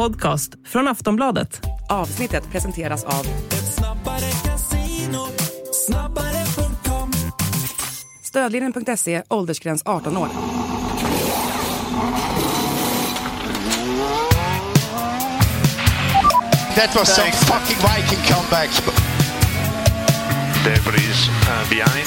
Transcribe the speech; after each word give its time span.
podcast 0.00 0.52
från 0.64 0.88
Aftonbladet. 0.88 1.60
Avsnittet 1.88 2.50
presenteras 2.50 3.04
av 3.04 3.26
Stödlinjen.se, 8.22 9.22
åldersgräns 9.28 9.82
18 9.84 10.16
år. 10.16 10.28
That 16.74 16.94
was 16.96 17.14
some 17.14 17.30
fucking 17.30 17.76
Viking 17.76 18.34
comeback. 18.34 18.70
Debris 20.64 21.28
uh, 21.28 21.70
behind. 21.70 22.06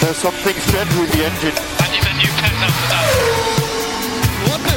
There's 0.00 0.16
something 0.16 0.54
strange 0.54 1.00
with 1.00 1.12
the 1.12 1.24
engine. 1.24 1.80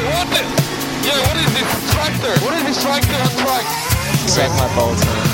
What 0.03 0.27
the, 0.27 0.43
what? 0.43 0.73
Yeah, 1.07 1.19
what 1.27 1.37
is 1.37 1.51
this 1.57 1.93
tractor? 1.93 2.33
What 2.45 2.53
is 2.57 2.63
this 2.63 2.83
tractor 2.83 3.15
on 3.25 3.31
track? 3.43 3.65
Save 4.27 4.53
my 4.61 4.67
balls, 4.75 5.05
man. 5.05 5.27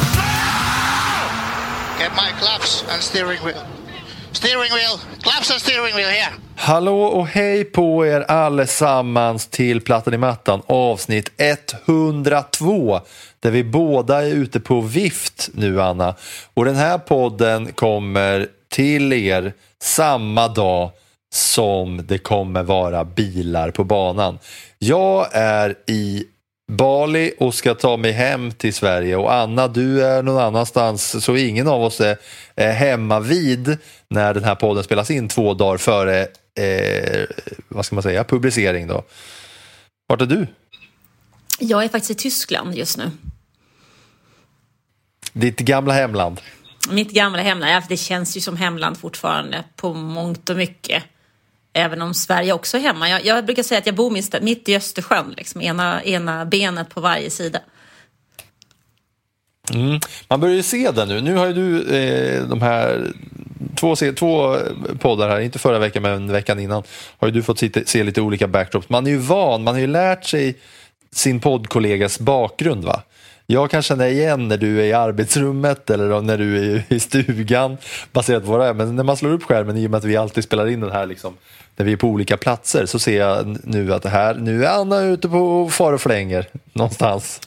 Get 1.99 2.11
my 2.15 2.31
claps 2.39 2.83
and 2.91 3.01
steering 3.01 3.39
wheel. 3.39 3.63
Steering 4.31 4.71
wheel. 4.71 4.99
Claps 5.23 5.51
and 5.51 5.59
steering 5.61 5.95
wheel 5.95 6.09
here. 6.09 6.33
Hallå 6.55 7.03
och 7.03 7.27
hej 7.27 7.63
på 7.63 8.05
er 8.05 8.21
allesammans 8.21 9.47
till 9.47 9.81
Plattan 9.81 10.13
i 10.13 10.17
mattan 10.17 10.61
avsnitt 10.67 11.31
102 11.37 13.01
där 13.39 13.51
vi 13.51 13.63
båda 13.63 14.21
är 14.21 14.31
ute 14.31 14.59
på 14.59 14.81
vift 14.81 15.49
nu 15.53 15.81
Anna. 15.81 16.15
Och 16.53 16.65
den 16.65 16.75
här 16.75 16.97
podden 16.97 17.73
kommer 17.73 18.47
till 18.69 19.13
er 19.13 19.53
samma 19.81 20.47
dag 20.47 20.91
som 21.33 22.05
det 22.07 22.17
kommer 22.17 22.63
vara 22.63 23.05
bilar 23.05 23.71
på 23.71 23.83
banan. 23.83 24.39
Jag 24.77 25.27
är 25.31 25.75
i 25.87 26.25
Bali 26.69 27.33
och 27.39 27.53
ska 27.53 27.73
ta 27.73 27.97
mig 27.97 28.11
hem 28.11 28.51
till 28.51 28.73
Sverige 28.73 29.15
och 29.15 29.33
Anna 29.33 29.67
du 29.67 30.05
är 30.05 30.23
någon 30.23 30.41
annanstans 30.41 31.25
så 31.25 31.35
ingen 31.35 31.67
av 31.67 31.83
oss 31.83 32.01
är, 32.01 32.17
hemma 32.71 33.19
vid 33.19 33.77
när 34.07 34.33
den 34.33 34.43
här 34.43 34.55
podden 34.55 34.83
spelas 34.83 35.11
in 35.11 35.27
två 35.27 35.53
dagar 35.53 35.77
före 35.77 36.27
eh, 36.59 37.25
vad 37.67 37.85
ska 37.85 37.95
man 37.95 38.03
säga, 38.03 38.23
publicering 38.23 38.87
då. 38.87 39.03
Vart 40.07 40.21
är 40.21 40.25
du? 40.25 40.47
Jag 41.59 41.83
är 41.83 41.89
faktiskt 41.89 42.11
i 42.11 42.15
Tyskland 42.15 42.75
just 42.75 42.97
nu. 42.97 43.11
Ditt 45.33 45.59
gamla 45.59 45.93
hemland? 45.93 46.41
Mitt 46.89 47.11
gamla 47.11 47.41
hemland, 47.41 47.71
ja, 47.71 47.83
det 47.89 47.97
känns 47.97 48.37
ju 48.37 48.41
som 48.41 48.57
hemland 48.57 48.97
fortfarande 48.97 49.63
på 49.75 49.93
mångt 49.93 50.49
och 50.49 50.57
mycket. 50.57 51.03
Även 51.79 52.01
om 52.01 52.13
Sverige 52.13 52.53
också 52.53 52.77
är 52.77 52.81
hemma. 52.81 53.09
Jag, 53.09 53.25
jag 53.25 53.45
brukar 53.45 53.63
säga 53.63 53.79
att 53.79 53.85
jag 53.85 53.95
bor 53.95 54.11
minst, 54.11 54.35
mitt 54.41 54.69
i 54.69 54.75
Östersjön, 54.75 55.33
liksom, 55.37 55.61
ena, 55.61 56.03
ena 56.03 56.45
benet 56.45 56.89
på 56.89 57.01
varje 57.01 57.29
sida. 57.29 57.59
Mm. 59.73 59.99
Man 60.27 60.39
börjar 60.39 60.55
ju 60.55 60.63
se 60.63 60.91
det 60.91 61.05
nu. 61.05 61.21
Nu 61.21 61.35
har 61.35 61.47
ju 61.47 61.53
du 61.53 61.95
eh, 61.97 62.43
de 62.43 62.61
här 62.61 63.13
två, 63.75 63.95
två 63.95 64.57
poddar 64.99 65.29
här, 65.29 65.39
inte 65.39 65.59
förra 65.59 65.79
veckan 65.79 66.03
men 66.03 66.31
veckan 66.31 66.59
innan, 66.59 66.83
har 67.17 67.27
ju 67.27 67.31
du 67.31 67.43
fått 67.43 67.59
se, 67.59 67.85
se 67.85 68.03
lite 68.03 68.21
olika 68.21 68.47
backdrops. 68.47 68.89
Man 68.89 69.07
är 69.07 69.11
ju 69.11 69.17
van, 69.17 69.63
man 69.63 69.73
har 69.73 69.81
ju 69.81 69.87
lärt 69.87 70.25
sig 70.25 70.55
sin 71.11 71.39
poddkollegas 71.39 72.19
bakgrund. 72.19 72.85
va? 72.85 73.03
Jag 73.45 73.71
kan 73.71 73.81
känna 73.81 74.07
igen 74.07 74.47
när 74.47 74.57
du 74.57 74.81
är 74.81 74.85
i 74.85 74.93
arbetsrummet 74.93 75.89
eller 75.89 76.21
när 76.21 76.37
du 76.37 76.75
är 76.75 76.83
i 76.89 76.99
stugan 76.99 77.77
baserat 78.11 78.45
på 78.45 78.51
vad 78.51 78.59
det 78.59 78.65
är. 78.65 78.73
Men 78.73 78.95
när 78.95 79.03
man 79.03 79.17
slår 79.17 79.31
upp 79.31 79.43
skärmen 79.43 79.77
i 79.77 79.87
och 79.87 79.91
med 79.91 79.97
att 79.97 80.03
vi 80.03 80.17
alltid 80.17 80.43
spelar 80.43 80.67
in 80.67 80.79
den 80.79 80.91
här 80.91 81.05
liksom, 81.05 81.33
när 81.79 81.85
vi 81.85 81.91
är 81.91 81.97
på 81.97 82.07
olika 82.07 82.37
platser 82.37 82.85
så 82.85 82.99
ser 82.99 83.17
jag 83.17 83.57
nu 83.63 83.93
att 83.93 84.03
det 84.03 84.09
här, 84.09 84.35
nu 84.35 84.65
är 84.65 84.69
Anna 84.69 85.01
ute 85.01 85.29
på 85.29 85.69
far 85.69 85.93
och 85.93 86.01
flänger 86.01 86.47
någonstans. 86.73 87.41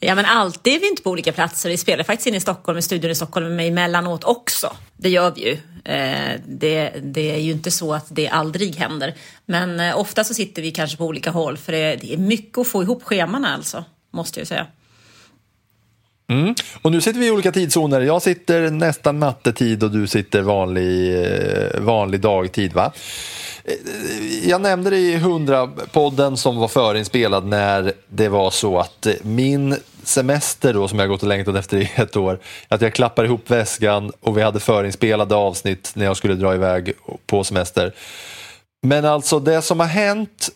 Ja 0.00 0.14
men 0.14 0.24
alltid 0.24 0.74
är 0.74 0.80
vi 0.80 0.88
inte 0.88 1.02
på 1.02 1.10
olika 1.10 1.32
platser. 1.32 1.68
Vi 1.68 1.76
spelar 1.76 2.04
faktiskt 2.04 2.26
in 2.26 2.34
i 2.34 2.40
Stockholm, 2.40 2.78
i 2.78 2.82
studion 2.82 3.10
i 3.10 3.14
Stockholm, 3.14 3.56
men 3.56 3.66
emellanåt 3.66 4.24
också. 4.24 4.72
Det 4.96 5.08
gör 5.08 5.32
vi 5.36 5.44
ju. 5.44 5.52
Eh, 5.92 6.40
det, 6.46 6.92
det, 7.02 7.34
är 7.34 7.38
ju 7.38 7.52
inte 7.52 7.70
så 7.70 7.94
att 7.94 8.06
det 8.08 8.28
aldrig 8.28 8.76
händer. 8.76 9.14
Men 9.46 9.80
eh, 9.80 9.98
ofta 9.98 10.24
så 10.24 10.34
sitter 10.34 10.62
vi 10.62 10.70
kanske 10.70 10.96
på 10.96 11.04
olika 11.04 11.30
håll 11.30 11.56
för 11.56 11.72
det, 11.72 11.96
det 11.96 12.14
är 12.14 12.18
mycket 12.18 12.58
att 12.58 12.68
få 12.68 12.82
ihop 12.82 13.02
scheman 13.02 13.44
alltså, 13.44 13.84
måste 14.10 14.40
jag 14.40 14.46
säga. 14.46 14.66
Mm. 16.28 16.54
Och 16.82 16.92
nu 16.92 17.00
sitter 17.00 17.20
vi 17.20 17.26
i 17.26 17.30
olika 17.30 17.52
tidszoner. 17.52 18.00
Jag 18.00 18.22
sitter 18.22 18.70
nästan 18.70 19.20
nattetid 19.20 19.82
och 19.82 19.90
du 19.90 20.06
sitter 20.06 20.42
vanlig, 20.42 21.24
eh, 21.24 21.80
vanlig 21.80 22.20
dagtid. 22.20 22.72
va? 22.72 22.92
Eh, 23.64 24.48
jag 24.48 24.60
nämnde 24.60 24.90
det 24.90 24.98
i 24.98 25.16
100-podden 25.16 26.36
som 26.36 26.56
var 26.56 26.68
förinspelad 26.68 27.46
när 27.46 27.92
det 28.08 28.28
var 28.28 28.50
så 28.50 28.78
att 28.78 29.06
eh, 29.06 29.14
min 29.22 29.76
semester 30.02 30.74
då 30.74 30.88
som 30.88 30.98
jag 30.98 31.08
gått 31.08 31.22
och 31.22 31.28
längtat 31.28 31.56
efter 31.56 31.76
i 31.76 31.90
ett 31.94 32.16
år, 32.16 32.38
att 32.68 32.80
jag 32.80 32.94
klappar 32.94 33.24
ihop 33.24 33.50
väskan 33.50 34.12
och 34.20 34.38
vi 34.38 34.42
hade 34.42 34.60
förinspelade 34.60 35.34
avsnitt 35.34 35.92
när 35.94 36.04
jag 36.04 36.16
skulle 36.16 36.34
dra 36.34 36.54
iväg 36.54 36.92
på 37.26 37.44
semester. 37.44 37.94
Men 38.82 39.04
alltså 39.04 39.40
det 39.40 39.62
som 39.62 39.80
har 39.80 39.86
hänt 39.86 40.48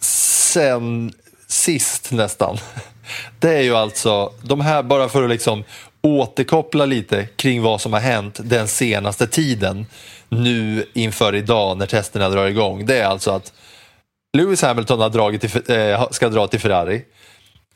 sen 0.00 1.12
sist 1.46 2.12
nästan, 2.12 2.58
det 3.38 3.54
är 3.54 3.62
ju 3.62 3.76
alltså 3.76 4.32
de 4.42 4.60
här, 4.60 4.82
bara 4.82 5.08
för 5.08 5.22
att 5.22 5.30
liksom 5.30 5.64
återkoppla 6.02 6.86
lite 6.86 7.26
kring 7.36 7.62
vad 7.62 7.80
som 7.80 7.92
har 7.92 8.00
hänt 8.00 8.40
den 8.42 8.68
senaste 8.68 9.26
tiden 9.26 9.86
nu 10.28 10.84
inför 10.92 11.34
idag 11.34 11.78
när 11.78 11.86
testerna 11.86 12.28
drar 12.28 12.46
igång. 12.46 12.86
Det 12.86 12.98
är 12.98 13.06
alltså 13.06 13.30
att 13.30 13.52
Lewis 14.36 14.62
Hamilton 14.62 15.00
har 15.00 15.10
dragit 15.10 15.40
till, 15.40 15.76
eh, 15.76 16.10
ska 16.10 16.28
dra 16.28 16.46
till 16.46 16.60
Ferrari. 16.60 17.04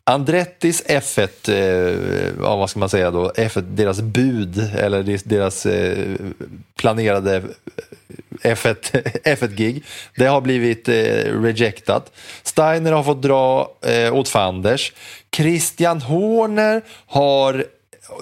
Andrettis 0.04 0.82
F1, 0.86 1.48
eh, 1.48 2.32
vad 2.36 2.70
ska 2.70 2.80
man 2.80 2.88
säga 2.88 3.10
då, 3.10 3.32
F1, 3.36 3.60
deras 3.60 4.00
bud 4.00 4.70
eller 4.76 5.28
deras 5.28 5.66
eh, 5.66 6.16
planerade 6.76 7.36
eh, 7.36 7.42
F1, 8.42 9.02
F1-gig, 9.24 9.84
det 10.16 10.26
har 10.26 10.40
blivit 10.40 10.88
eh, 10.88 10.94
rejectat. 11.42 12.12
Steiner 12.42 12.92
har 12.92 13.02
fått 13.02 13.22
dra 13.22 13.70
eh, 13.80 14.14
åt 14.14 14.28
Fanders. 14.28 14.92
Christian 15.36 16.00
Horner 16.00 16.82
har 17.06 17.64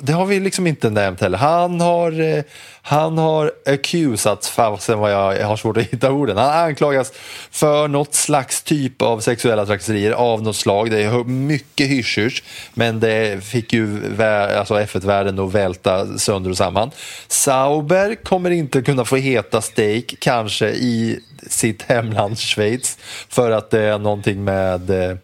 det 0.02 0.12
har 0.12 0.26
vi 0.26 0.40
liksom 0.40 0.66
inte 0.66 0.90
nämnt 0.90 1.20
heller. 1.20 1.38
Han 1.38 1.80
har, 1.80 2.20
eh, 2.20 2.42
han 2.82 3.18
har 3.18 3.52
accusats, 3.66 4.50
Fasen, 4.50 4.98
vad 4.98 5.12
jag, 5.12 5.38
jag 5.38 5.46
har 5.46 5.56
svårt 5.56 5.76
att 5.76 5.84
hitta 5.92 6.12
orden. 6.12 6.36
Han 6.36 6.64
anklagas 6.68 7.12
för 7.50 7.88
något 7.88 8.14
slags 8.14 8.62
typ 8.62 9.02
av 9.02 9.20
sexuella 9.20 9.66
trakasserier 9.66 10.12
av 10.12 10.42
något 10.42 10.56
slag. 10.56 10.90
Det 10.90 11.02
är 11.02 11.24
mycket 11.24 11.88
hysch 11.88 12.42
men 12.74 13.00
det 13.00 13.44
fick 13.44 13.72
ju 13.72 14.00
alltså 14.22 14.74
F1-världen 14.74 15.38
att 15.38 15.52
välta 15.52 16.18
sönder 16.18 16.50
och 16.50 16.56
samman. 16.56 16.90
Sauber 17.28 18.14
kommer 18.14 18.50
inte 18.50 18.82
kunna 18.82 19.04
få 19.04 19.16
heta 19.16 19.60
steak, 19.60 20.14
kanske 20.18 20.68
i 20.68 21.20
sitt 21.48 21.82
hemland 21.82 22.38
Schweiz, 22.38 22.98
för 23.28 23.50
att 23.50 23.70
det 23.70 23.80
är 23.80 23.98
någonting 23.98 24.44
med 24.44 24.90
eh, 24.90 25.16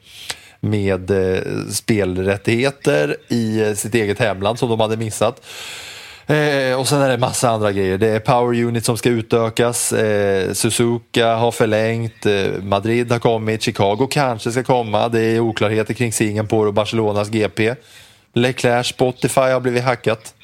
med 0.70 1.10
eh, 1.10 1.42
spelrättigheter 1.70 3.16
i 3.28 3.60
eh, 3.60 3.74
sitt 3.74 3.94
eget 3.94 4.18
hemland 4.18 4.58
som 4.58 4.68
de 4.68 4.80
hade 4.80 4.96
missat. 4.96 5.42
Eh, 6.26 6.80
och 6.80 6.88
sen 6.88 7.02
är 7.02 7.08
det 7.08 7.18
massa 7.18 7.50
andra 7.50 7.72
grejer. 7.72 7.98
Det 7.98 8.08
är 8.08 8.20
Power 8.20 8.62
Unit 8.64 8.84
som 8.84 8.96
ska 8.96 9.08
utökas. 9.08 9.92
Eh, 9.92 10.52
Suzuka 10.52 11.34
har 11.34 11.52
förlängt. 11.52 12.26
Eh, 12.26 12.62
Madrid 12.62 13.12
har 13.12 13.18
kommit. 13.18 13.62
Chicago 13.62 14.08
kanske 14.10 14.52
ska 14.52 14.62
komma. 14.62 15.08
Det 15.08 15.20
är 15.20 15.40
oklarheter 15.40 15.94
kring 15.94 16.12
Singapore 16.12 16.68
och 16.68 16.74
Barcelonas 16.74 17.28
GP. 17.28 17.74
Leclerc 18.32 18.86
Spotify 18.86 19.40
har 19.40 19.60
blivit 19.60 19.84
hackat. 19.84 20.34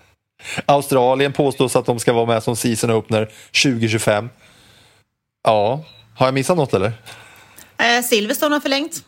Australien 0.66 1.32
påstås 1.32 1.76
att 1.76 1.86
de 1.86 1.98
ska 1.98 2.12
vara 2.12 2.26
med 2.26 2.42
som 2.42 2.56
season 2.56 2.90
opener 2.90 3.30
2025. 3.62 4.28
Ja, 5.44 5.84
har 6.14 6.26
jag 6.26 6.34
missat 6.34 6.56
något 6.56 6.74
eller? 6.74 6.92
Eh, 7.78 8.02
Silverstone 8.02 8.54
har 8.54 8.60
förlängt. 8.60 9.04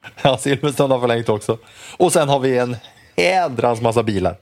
Ja, 0.22 0.38
Silverstone 0.38 0.94
har 0.94 1.00
förlängt 1.00 1.28
också. 1.28 1.58
Och 1.96 2.12
sen 2.12 2.28
har 2.28 2.40
vi 2.40 2.58
en 2.58 2.76
jädrans 3.16 3.80
massa 3.80 4.02
bilar. 4.02 4.36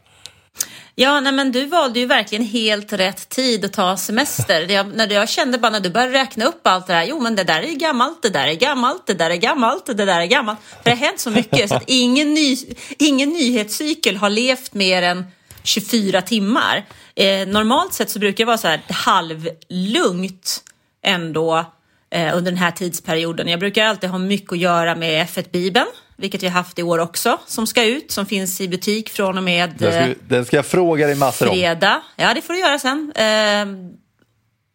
Ja, 0.99 1.20
nej, 1.20 1.32
men 1.32 1.53
du 1.53 1.67
valde 1.67 2.00
ju 2.00 2.06
verkligen 2.06 2.44
helt 2.44 2.93
rätt 2.93 3.29
tid 3.29 3.64
att 3.64 3.73
ta 3.73 3.97
semester. 3.97 4.61
Jag, 4.70 4.94
när 4.94 5.12
jag 5.12 5.29
kände 5.29 5.58
bara 5.58 5.70
när 5.70 5.81
du 5.81 5.91
började 5.91 6.12
räkna 6.12 6.44
upp 6.44 6.67
allt 6.67 6.87
det 6.87 6.93
här. 6.93 7.05
Jo, 7.05 7.20
men 7.20 7.37
det 7.37 7.44
där 7.44 7.62
är 7.62 7.73
gammalt, 7.73 8.23
det 8.23 8.31
där 8.31 8.49
är 8.49 8.55
gammalt, 8.55 9.06
det 9.06 9.14
där 9.14 9.31
är 9.31 9.37
gammalt, 9.37 9.87
det 9.87 9.94
där 9.94 10.20
är 10.20 10.26
gammalt. 10.26 10.58
För 10.82 10.85
det 10.85 10.91
har 10.91 10.97
hänt 10.97 11.20
så 11.20 11.31
mycket 11.31 11.69
så 11.69 11.75
att 11.75 11.82
ingen, 11.87 12.35
ny, 12.35 12.56
ingen 12.99 13.29
nyhetscykel 13.29 14.17
har 14.17 14.31
levt 14.31 14.75
mer 14.75 15.02
än 15.02 15.25
24 15.62 16.23
timmar. 16.23 16.85
Eh, 17.14 17.49
normalt 17.49 17.93
sett 17.94 18.11
så 18.11 18.19
brukar 18.19 18.44
det 18.44 18.47
vara 18.47 18.59
så 18.59 18.69
här 18.69 18.81
halvlugnt 18.88 20.62
ändå 21.02 21.64
eh, 22.11 22.37
under 22.37 22.50
den 22.50 22.58
här 22.58 22.70
tidsperioden. 22.70 23.49
Jag 23.49 23.61
brukar 23.61 23.85
alltid 23.85 24.11
ha 24.11 24.19
mycket 24.19 24.53
att 24.53 24.58
göra 24.58 24.94
med 24.94 25.26
F1-bibeln, 25.26 25.87
vilket 26.17 26.43
vi 26.43 26.47
har 26.47 26.55
haft 26.55 26.79
i 26.79 26.82
år 26.82 26.99
också, 26.99 27.38
som 27.47 27.67
ska 27.67 27.85
ut, 27.85 28.11
som 28.12 28.26
finns 28.26 28.61
i 28.61 28.69
butik 28.69 29.08
från 29.11 29.38
och 29.38 29.44
med 29.44 29.75
den 29.79 29.93
ska, 29.93 30.14
den 30.29 30.44
ska 30.44 30.56
jag 30.56 30.67
fråga 30.67 31.06
dig 31.06 31.17
massor 31.17 31.47
fredag. 31.47 31.94
om. 31.97 32.03
Ja, 32.25 32.35
det 32.35 32.43
får 32.43 32.53
du 32.53 32.61
göra 32.61 32.79
sen. 32.79 33.12
Eh, 33.14 33.67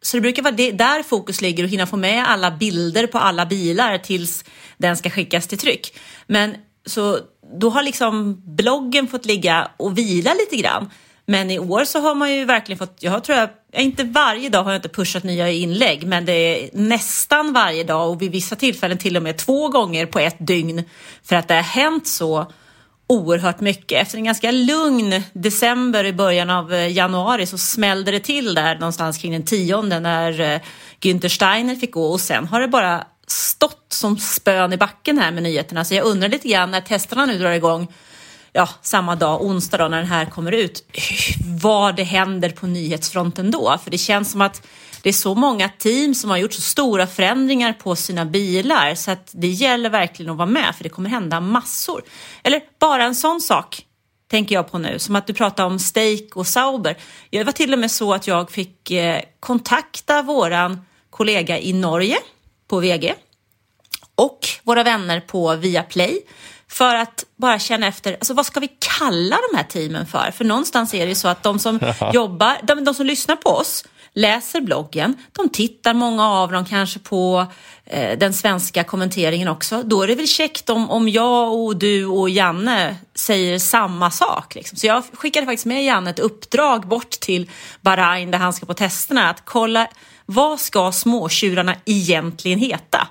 Så 0.04 0.16
det 0.16 0.20
brukar 0.20 0.42
vara 0.42 0.54
det, 0.54 0.70
där 0.72 1.02
fokus 1.02 1.40
ligger 1.40 1.64
och 1.64 1.70
hinna 1.70 1.86
få 1.86 1.96
med 1.96 2.24
alla 2.28 2.50
bilder 2.50 3.06
på 3.06 3.18
alla 3.18 3.46
bilar 3.46 3.98
tills 3.98 4.44
den 4.78 4.96
ska 4.96 5.10
skickas 5.10 5.46
till 5.46 5.58
tryck. 5.58 5.98
Men 6.26 6.54
så 6.86 7.18
då 7.60 7.70
har 7.70 7.82
liksom 7.82 8.42
bloggen 8.56 9.08
fått 9.08 9.24
ligga 9.26 9.70
och 9.76 9.98
vila 9.98 10.34
lite 10.34 10.56
grann. 10.62 10.90
Men 11.26 11.50
i 11.50 11.58
år 11.58 11.84
så 11.84 12.00
har 12.00 12.14
man 12.14 12.32
ju 12.32 12.44
verkligen 12.44 12.78
fått, 12.78 12.96
jag 13.00 13.24
tror 13.24 13.38
jag, 13.38 13.48
inte 13.80 14.04
varje 14.04 14.48
dag 14.48 14.64
har 14.64 14.70
jag 14.70 14.78
inte 14.78 14.88
pushat 14.88 15.24
nya 15.24 15.50
inlägg, 15.50 16.06
men 16.06 16.24
det 16.24 16.32
är 16.32 16.70
nästan 16.72 17.52
varje 17.52 17.84
dag 17.84 18.10
och 18.10 18.22
vid 18.22 18.30
vissa 18.30 18.56
tillfällen 18.56 18.98
till 18.98 19.16
och 19.16 19.22
med 19.22 19.36
två 19.36 19.68
gånger 19.68 20.06
på 20.06 20.18
ett 20.18 20.36
dygn 20.38 20.84
för 21.24 21.36
att 21.36 21.48
det 21.48 21.54
har 21.54 21.62
hänt 21.62 22.06
så 22.06 22.52
oerhört 23.06 23.60
mycket. 23.60 24.02
Efter 24.02 24.18
en 24.18 24.24
ganska 24.24 24.50
lugn 24.50 25.22
december 25.32 26.04
i 26.04 26.12
början 26.12 26.50
av 26.50 26.72
eh, 26.74 26.92
januari 26.92 27.46
så 27.46 27.58
smällde 27.58 28.10
det 28.10 28.20
till 28.20 28.54
där 28.54 28.74
någonstans 28.74 29.18
kring 29.18 29.32
den 29.32 29.44
tionde 29.44 30.00
när 30.00 30.40
eh, 30.40 30.60
Günther 31.00 31.28
Steiner 31.28 31.76
fick 31.76 31.92
gå 31.92 32.06
och 32.06 32.20
sen 32.20 32.46
har 32.46 32.60
det 32.60 32.68
bara 32.68 33.06
stått 33.26 33.86
som 33.88 34.18
spön 34.18 34.72
i 34.72 34.76
backen 34.76 35.18
här 35.18 35.32
med 35.32 35.42
nyheterna. 35.42 35.84
Så 35.84 35.94
jag 35.94 36.04
undrar 36.04 36.28
lite 36.28 36.48
grann 36.48 36.70
när 36.70 36.80
testerna 36.80 37.26
nu 37.26 37.38
drar 37.38 37.52
igång 37.52 37.88
ja, 38.52 38.68
samma 38.82 39.16
dag, 39.16 39.42
onsdag 39.42 39.78
då, 39.78 39.88
när 39.88 39.98
den 39.98 40.06
här 40.06 40.26
kommer 40.26 40.52
ut, 40.52 40.84
vad 41.60 41.96
det 41.96 42.02
händer 42.02 42.50
på 42.50 42.66
nyhetsfronten 42.66 43.50
då. 43.50 43.78
För 43.84 43.90
det 43.90 43.98
känns 43.98 44.30
som 44.30 44.40
att 44.40 44.66
det 45.02 45.08
är 45.08 45.12
så 45.12 45.34
många 45.34 45.68
team 45.68 46.14
som 46.14 46.30
har 46.30 46.36
gjort 46.36 46.52
så 46.52 46.60
stora 46.60 47.06
förändringar 47.06 47.72
på 47.72 47.96
sina 47.96 48.24
bilar 48.24 48.94
så 48.94 49.10
att 49.10 49.30
det 49.32 49.48
gäller 49.48 49.90
verkligen 49.90 50.32
att 50.32 50.38
vara 50.38 50.48
med 50.48 50.74
för 50.76 50.82
det 50.84 50.88
kommer 50.88 51.10
hända 51.10 51.40
massor. 51.40 52.02
Eller 52.42 52.60
bara 52.78 53.04
en 53.04 53.14
sån 53.14 53.40
sak 53.40 53.86
tänker 54.30 54.54
jag 54.54 54.70
på 54.70 54.78
nu, 54.78 54.98
som 54.98 55.16
att 55.16 55.26
du 55.26 55.34
pratar 55.34 55.64
om 55.64 55.78
steak 55.78 56.36
och 56.36 56.46
Sauber. 56.46 56.96
Det 57.30 57.44
var 57.44 57.52
till 57.52 57.72
och 57.72 57.78
med 57.78 57.90
så 57.90 58.14
att 58.14 58.26
jag 58.26 58.50
fick 58.50 58.90
eh, 58.90 59.20
kontakta 59.40 60.22
våran 60.22 60.84
kollega 61.10 61.58
i 61.58 61.72
Norge 61.72 62.18
på 62.68 62.80
VG 62.80 63.14
och 64.14 64.38
våra 64.62 64.82
vänner 64.82 65.20
på 65.20 65.56
Viaplay 65.56 66.20
för 66.72 66.94
att 66.94 67.24
bara 67.36 67.58
känna 67.58 67.86
efter, 67.86 68.12
alltså 68.12 68.34
vad 68.34 68.46
ska 68.46 68.60
vi 68.60 68.68
kalla 68.98 69.38
de 69.50 69.56
här 69.56 69.64
teamen 69.64 70.06
för? 70.06 70.30
För 70.30 70.44
någonstans 70.44 70.94
är 70.94 70.98
det 70.98 71.08
ju 71.08 71.14
så 71.14 71.28
att 71.28 71.42
de 71.42 71.58
som 71.58 71.80
jobbar, 72.12 72.56
de, 72.62 72.84
de 72.84 72.94
som 72.94 73.06
lyssnar 73.06 73.36
på 73.36 73.50
oss, 73.50 73.84
läser 74.14 74.60
bloggen, 74.60 75.14
de 75.32 75.48
tittar 75.48 75.94
många 75.94 76.28
av 76.28 76.52
dem 76.52 76.64
kanske 76.64 76.98
på 76.98 77.46
eh, 77.84 78.18
den 78.18 78.32
svenska 78.32 78.84
kommenteringen 78.84 79.48
också. 79.48 79.82
Då 79.82 80.02
är 80.02 80.06
det 80.06 80.14
väl 80.14 80.28
käckt 80.28 80.70
om, 80.70 80.90
om 80.90 81.08
jag 81.08 81.54
och 81.54 81.76
du 81.76 82.06
och 82.06 82.30
Janne 82.30 82.96
säger 83.14 83.58
samma 83.58 84.10
sak. 84.10 84.54
Liksom. 84.54 84.78
Så 84.78 84.86
jag 84.86 85.04
skickade 85.12 85.46
faktiskt 85.46 85.66
med 85.66 85.84
Janne 85.84 86.10
ett 86.10 86.18
uppdrag 86.18 86.86
bort 86.88 87.10
till 87.10 87.50
Bahrain 87.80 88.30
där 88.30 88.38
han 88.38 88.52
ska 88.52 88.66
på 88.66 88.74
testerna 88.74 89.30
att 89.30 89.44
kolla 89.44 89.88
vad 90.26 90.60
ska 90.60 90.92
småtjurarna 90.92 91.74
egentligen 91.84 92.58
heta? 92.58 93.08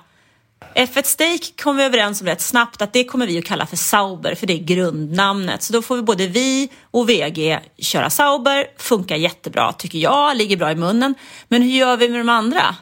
F1 0.74 1.02
Steak 1.02 1.60
kom 1.62 1.76
vi 1.76 1.84
överens 1.84 2.20
om 2.20 2.26
rätt 2.26 2.40
snabbt 2.40 2.82
att 2.82 2.92
det 2.92 3.04
kommer 3.04 3.26
vi 3.26 3.38
att 3.38 3.44
kalla 3.44 3.66
för 3.66 3.76
Sauber 3.76 4.34
för 4.34 4.46
det 4.46 4.52
är 4.52 4.58
grundnamnet. 4.58 5.62
Så 5.62 5.72
då 5.72 5.82
får 5.82 5.96
vi 5.96 6.02
både 6.02 6.26
vi 6.26 6.70
och 6.90 7.08
VG 7.08 7.60
köra 7.78 8.10
Sauber. 8.10 8.66
Funkar 8.76 9.16
jättebra 9.16 9.72
tycker 9.72 9.98
jag, 9.98 10.36
ligger 10.36 10.56
bra 10.56 10.70
i 10.70 10.74
munnen. 10.74 11.14
Men 11.48 11.62
hur 11.62 11.70
gör 11.70 11.96
vi 11.96 12.08
med 12.08 12.20
de 12.20 12.28
andra? 12.28 12.76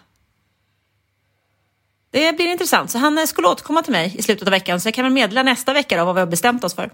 Det 2.10 2.36
blir 2.36 2.46
intressant. 2.46 2.90
Så 2.90 2.98
han 2.98 3.26
skulle 3.26 3.48
återkomma 3.48 3.82
till 3.82 3.92
mig 3.92 4.14
i 4.18 4.22
slutet 4.22 4.48
av 4.48 4.50
veckan 4.50 4.80
så 4.80 4.86
jag 4.86 4.94
kan 4.94 5.04
väl 5.04 5.12
meddela 5.12 5.42
nästa 5.42 5.72
vecka 5.72 5.96
då 5.98 6.04
vad 6.04 6.14
vi 6.14 6.20
har 6.20 6.26
bestämt 6.26 6.64
oss 6.64 6.74
för. 6.74 6.90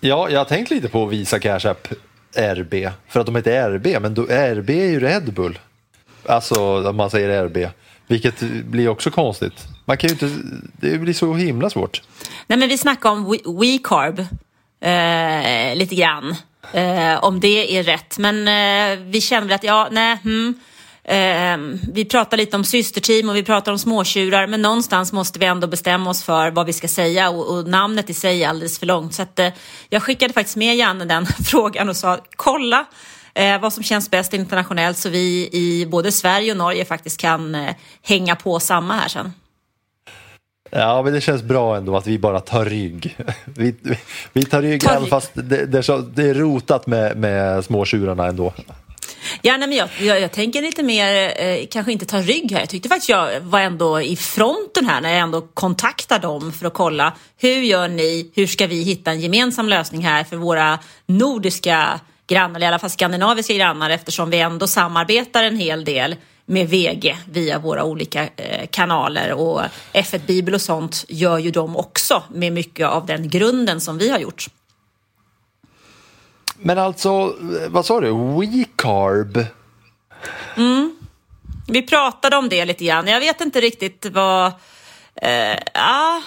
Ja, 0.00 0.30
jag 0.30 0.40
har 0.40 0.44
tänkt 0.44 0.70
lite 0.70 0.88
på 0.88 1.06
Visa 1.06 1.38
Cash 1.38 1.66
App 1.68 1.88
RB 2.36 2.74
för 3.08 3.20
att 3.20 3.26
de 3.26 3.36
heter 3.36 3.70
RB, 3.70 3.86
men 4.00 4.14
då, 4.14 4.22
RB 4.22 4.70
är 4.70 4.90
ju 4.90 5.00
Red 5.00 5.32
Bull. 5.32 5.58
Alltså 6.26 6.88
om 6.88 6.96
man 6.96 7.10
säger 7.10 7.44
RB. 7.44 7.68
Vilket 8.06 8.40
blir 8.64 8.88
också 8.88 9.10
konstigt. 9.10 9.66
Man 9.84 9.96
kan 9.96 10.08
ju 10.08 10.12
inte, 10.12 10.30
det 10.80 10.98
blir 10.98 11.12
så 11.12 11.34
himla 11.34 11.70
svårt. 11.70 12.02
Nej 12.46 12.58
men 12.58 12.68
vi 12.68 12.78
snackar 12.78 13.10
om 13.10 13.38
WeCarb 13.60 14.18
eh, 14.80 15.76
lite 15.76 15.94
grann. 15.94 16.36
Eh, 16.72 17.24
om 17.24 17.40
det 17.40 17.78
är 17.78 17.82
rätt. 17.82 18.18
Men 18.18 18.48
eh, 18.48 19.04
vi 19.04 19.20
känner 19.20 19.46
väl 19.46 19.54
att 19.54 19.64
ja, 19.64 19.88
nej, 19.90 20.18
hmm. 20.22 20.60
Eh, 21.06 21.58
vi 21.92 22.04
pratar 22.04 22.36
lite 22.36 22.56
om 22.56 22.64
systerteam 22.64 23.28
och 23.28 23.36
vi 23.36 23.42
pratar 23.42 23.72
om 23.72 23.78
småtjurar 23.78 24.46
men 24.46 24.62
någonstans 24.62 25.12
måste 25.12 25.38
vi 25.38 25.46
ändå 25.46 25.66
bestämma 25.66 26.10
oss 26.10 26.22
för 26.22 26.50
vad 26.50 26.66
vi 26.66 26.72
ska 26.72 26.88
säga 26.88 27.30
och, 27.30 27.56
och 27.56 27.68
namnet 27.68 28.10
i 28.10 28.14
sig 28.14 28.44
är 28.44 28.48
alldeles 28.48 28.78
för 28.78 28.86
långt. 28.86 29.14
Så 29.14 29.22
att, 29.22 29.38
eh, 29.38 29.48
jag 29.88 30.02
skickade 30.02 30.32
faktiskt 30.32 30.56
med 30.56 30.76
Janne 30.76 31.04
den 31.04 31.26
frågan 31.50 31.88
och 31.88 31.96
sa 31.96 32.18
kolla 32.36 32.86
eh, 33.34 33.60
vad 33.60 33.72
som 33.72 33.82
känns 33.82 34.10
bäst 34.10 34.34
internationellt 34.34 34.98
så 34.98 35.08
vi 35.08 35.48
i 35.52 35.86
både 35.86 36.12
Sverige 36.12 36.50
och 36.50 36.58
Norge 36.58 36.84
faktiskt 36.84 37.20
kan 37.20 37.54
eh, 37.54 37.74
hänga 38.02 38.36
på 38.36 38.60
samma 38.60 38.94
här 38.94 39.08
sen. 39.08 39.32
Ja, 40.70 41.02
men 41.02 41.12
det 41.12 41.20
känns 41.20 41.42
bra 41.42 41.76
ändå 41.76 41.96
att 41.96 42.06
vi 42.06 42.18
bara 42.18 42.40
tar 42.40 42.64
rygg. 42.64 43.16
Vi, 43.44 43.74
vi, 43.82 43.98
vi 44.32 44.44
tar 44.44 44.62
rygg 44.62 44.80
Tar 44.82 44.90
även 44.90 45.02
rygg. 45.02 45.10
fast 45.10 45.30
det, 45.34 45.66
det, 45.66 45.78
är 45.78 45.82
så, 45.82 45.98
det 45.98 46.22
är 46.22 46.34
rotat 46.34 46.86
med, 46.86 47.16
med 47.16 47.64
småtjurarna 47.64 48.26
ändå. 48.26 48.52
Ja, 49.42 49.56
nej, 49.56 49.68
men 49.68 49.78
jag, 49.78 49.88
jag, 50.00 50.20
jag 50.20 50.32
tänker 50.32 50.62
lite 50.62 50.82
mer, 50.82 51.32
eh, 51.42 51.66
kanske 51.70 51.92
inte 51.92 52.06
ta 52.06 52.18
rygg 52.18 52.52
här. 52.52 52.60
Jag 52.60 52.68
tyckte 52.68 52.88
faktiskt 52.88 53.08
jag 53.08 53.40
var 53.40 53.60
ändå 53.60 54.00
i 54.00 54.16
fronten 54.16 54.86
här 54.86 55.00
när 55.00 55.10
jag 55.10 55.18
ändå 55.18 55.40
kontaktar 55.40 56.18
dem 56.18 56.52
för 56.52 56.66
att 56.66 56.74
kolla 56.74 57.12
hur 57.36 57.62
gör 57.62 57.88
ni, 57.88 58.30
hur 58.34 58.46
ska 58.46 58.66
vi 58.66 58.82
hitta 58.82 59.10
en 59.10 59.20
gemensam 59.20 59.68
lösning 59.68 60.04
här 60.04 60.24
för 60.24 60.36
våra 60.36 60.78
nordiska 61.06 62.00
grannar, 62.26 62.56
eller 62.56 62.66
i 62.66 62.68
alla 62.68 62.78
fall 62.78 62.90
skandinaviska 62.90 63.54
grannar 63.54 63.90
eftersom 63.90 64.30
vi 64.30 64.40
ändå 64.40 64.66
samarbetar 64.66 65.44
en 65.44 65.56
hel 65.56 65.84
del 65.84 66.16
med 66.46 66.68
VG 66.68 67.16
via 67.30 67.58
våra 67.58 67.84
olika 67.84 68.28
eh, 68.36 68.66
kanaler 68.70 69.32
och 69.32 69.60
F1 69.92 70.26
Bibel 70.26 70.54
och 70.54 70.60
sånt 70.60 71.04
gör 71.08 71.38
ju 71.38 71.50
de 71.50 71.76
också 71.76 72.22
med 72.28 72.52
mycket 72.52 72.86
av 72.86 73.06
den 73.06 73.28
grunden 73.28 73.80
som 73.80 73.98
vi 73.98 74.10
har 74.10 74.18
gjort. 74.18 74.46
Men 76.56 76.78
alltså, 76.78 77.34
vad 77.68 77.86
sa 77.86 78.00
du? 78.00 78.10
WeCarb? 78.10 79.46
Vi 81.66 81.82
pratade 81.82 82.36
om 82.36 82.48
det 82.48 82.64
lite 82.64 82.84
grann. 82.84 83.06
Jag 83.06 83.20
vet 83.20 83.40
inte 83.40 83.60
riktigt 83.60 84.06
vad... 84.12 84.52
Eh, 85.14 85.58
ja, 85.74 86.22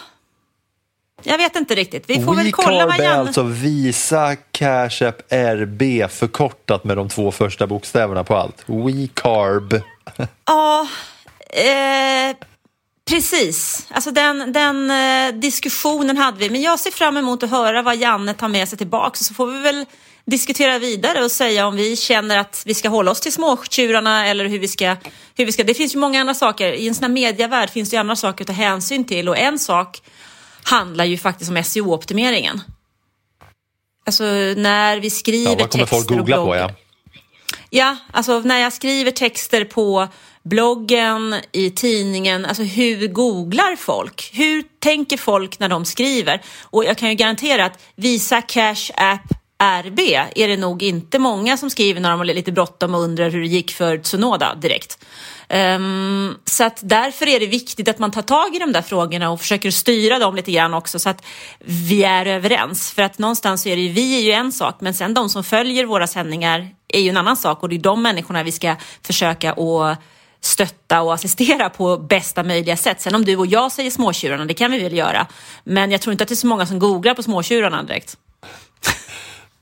jag 1.23 1.37
vet 1.37 1.55
inte 1.55 1.75
riktigt. 1.75 2.03
Vi 2.07 2.23
får 2.23 2.35
väl 2.35 2.51
kolla 2.51 2.85
vad 2.85 2.99
Janne... 2.99 3.19
alltså 3.19 3.43
Visa 3.43 4.35
Cash 4.35 5.07
App 5.07 5.33
RB 5.33 6.09
förkortat 6.09 6.83
med 6.83 6.97
de 6.97 7.09
två 7.09 7.31
första 7.31 7.67
bokstäverna 7.67 8.23
på 8.23 8.35
allt. 8.35 8.63
WeCarb. 8.67 9.81
Ja, 10.45 10.88
eh, 11.50 12.36
precis. 13.09 13.88
Alltså 13.89 14.12
den, 14.12 14.53
den 14.53 14.91
eh, 14.91 15.39
diskussionen 15.39 16.17
hade 16.17 16.38
vi. 16.38 16.50
Men 16.50 16.62
jag 16.62 16.79
ser 16.79 16.91
fram 16.91 17.17
emot 17.17 17.43
att 17.43 17.50
höra 17.50 17.81
vad 17.81 17.97
Janne 17.97 18.33
tar 18.33 18.47
med 18.47 18.69
sig 18.69 18.77
tillbaka. 18.77 19.15
Så 19.15 19.33
får 19.33 19.47
vi 19.47 19.59
väl 19.59 19.86
diskutera 20.25 20.79
vidare 20.79 21.24
och 21.24 21.31
säga 21.31 21.67
om 21.67 21.75
vi 21.75 21.95
känner 21.95 22.38
att 22.38 22.63
vi 22.65 22.74
ska 22.74 22.89
hålla 22.89 23.12
oss 23.12 23.21
till 23.21 23.33
småtjurarna 23.33 24.27
eller 24.27 24.45
hur 24.45 24.59
vi 24.59 24.67
ska... 24.67 24.95
Hur 25.36 25.45
vi 25.45 25.51
ska. 25.51 25.63
Det 25.63 25.74
finns 25.74 25.95
ju 25.95 26.00
många 26.00 26.21
andra 26.21 26.33
saker. 26.33 26.71
I 26.71 26.88
en 26.88 26.95
sån 26.95 27.03
här 27.03 27.12
medievärld 27.12 27.69
finns 27.69 27.89
det 27.89 27.95
ju 27.95 28.00
andra 28.00 28.15
saker 28.15 28.43
att 28.43 28.47
ta 28.47 28.53
hänsyn 28.53 29.03
till. 29.03 29.29
Och 29.29 29.38
en 29.38 29.59
sak 29.59 30.01
handlar 30.67 31.05
ju 31.05 31.17
faktiskt 31.17 31.51
om 31.51 31.63
SEO-optimeringen. 31.63 32.62
Alltså 34.05 34.24
när 34.57 35.00
vi 35.00 35.09
skriver 35.09 35.51
Ja, 35.51 35.57
vad 35.59 35.71
kommer 35.71 35.86
folk 35.86 36.01
texter 36.01 36.13
och 36.13 36.19
googla 36.19 36.38
på? 36.38 36.43
bloggar. 36.43 36.59
Ja. 36.62 36.71
Ja, 37.69 37.97
alltså 38.12 38.39
när 38.39 38.59
jag 38.59 38.74
skriver 38.74 39.12
texter 39.12 39.65
på 39.65 40.07
bloggen, 40.43 41.36
i 41.51 41.69
tidningen, 41.71 42.45
alltså 42.45 42.63
hur 42.63 43.07
googlar 43.07 43.75
folk? 43.75 44.29
Hur 44.33 44.63
tänker 44.79 45.17
folk 45.17 45.59
när 45.59 45.69
de 45.69 45.86
skriver? 45.86 46.41
Och 46.63 46.86
jag 46.86 46.97
kan 46.97 47.09
ju 47.09 47.15
garantera 47.15 47.65
att 47.65 47.79
Visa 47.95 48.41
Cash 48.41 48.91
App 48.95 49.21
RB 49.59 49.99
är 50.35 50.47
det 50.47 50.57
nog 50.57 50.83
inte 50.83 51.19
många 51.19 51.57
som 51.57 51.69
skriver 51.69 52.01
när 52.01 52.09
de 52.09 52.19
har 52.19 52.25
lite 52.25 52.51
bråttom 52.51 52.95
och 52.95 53.01
undrar 53.01 53.29
hur 53.29 53.41
det 53.41 53.47
gick 53.47 53.71
för 53.71 53.97
Tsunoda 53.97 54.55
direkt. 54.55 55.05
Um, 55.49 56.37
så 56.45 56.63
att 56.63 56.79
därför 56.81 57.27
är 57.27 57.39
det 57.39 57.47
viktigt 57.47 57.87
att 57.87 57.99
man 57.99 58.11
tar 58.11 58.21
tag 58.21 58.55
i 58.55 58.59
de 58.59 58.71
där 58.71 58.81
frågorna 58.81 59.29
och 59.29 59.41
försöker 59.41 59.71
styra 59.71 60.19
dem 60.19 60.35
lite 60.35 60.51
grann 60.51 60.73
också 60.73 60.99
så 60.99 61.09
att 61.09 61.25
vi 61.59 62.03
är 62.03 62.25
överens. 62.25 62.91
För 62.91 63.01
att 63.01 63.17
någonstans 63.17 63.65
är 63.67 63.75
det 63.75 63.81
ju, 63.81 63.91
vi 63.91 64.17
är 64.17 64.21
ju 64.21 64.31
en 64.31 64.51
sak 64.51 64.75
men 64.79 64.93
sen 64.93 65.13
de 65.13 65.29
som 65.29 65.43
följer 65.43 65.85
våra 65.85 66.07
sändningar 66.07 66.69
är 66.87 66.99
ju 66.99 67.09
en 67.09 67.17
annan 67.17 67.37
sak 67.37 67.63
och 67.63 67.69
det 67.69 67.75
är 67.75 67.79
de 67.79 68.01
människorna 68.01 68.43
vi 68.43 68.51
ska 68.51 68.75
försöka 69.03 69.51
att 69.53 69.99
stötta 70.41 71.01
och 71.01 71.13
assistera 71.13 71.69
på 71.69 71.97
bästa 71.97 72.43
möjliga 72.43 72.77
sätt. 72.77 73.01
Sen 73.01 73.15
om 73.15 73.25
du 73.25 73.35
och 73.35 73.47
jag 73.47 73.71
säger 73.71 73.91
småtjurarna, 73.91 74.45
det 74.45 74.53
kan 74.53 74.71
vi 74.71 74.79
väl 74.79 74.97
göra. 74.97 75.27
Men 75.63 75.91
jag 75.91 76.01
tror 76.01 76.11
inte 76.11 76.23
att 76.23 76.27
det 76.27 76.33
är 76.33 76.35
så 76.35 76.47
många 76.47 76.65
som 76.65 76.79
googlar 76.79 77.13
på 77.13 77.23
småtjurarna 77.23 77.83
direkt. 77.83 78.17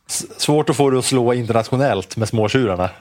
Svårt 0.07 0.69
att 0.69 0.75
få 0.75 0.89
det 0.89 0.99
att 0.99 1.05
slå 1.05 1.33
internationellt 1.33 2.17
med 2.17 2.27
småtjurarna. 2.27 2.89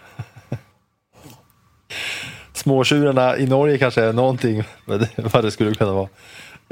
Småtjurarna 2.52 3.36
i 3.36 3.46
Norge 3.46 3.78
kanske 3.78 4.02
är 4.02 4.12
någonting 4.12 4.62
vad 5.16 5.44
det 5.44 5.50
skulle 5.50 5.74
kunna 5.74 5.92
vara. 5.92 6.08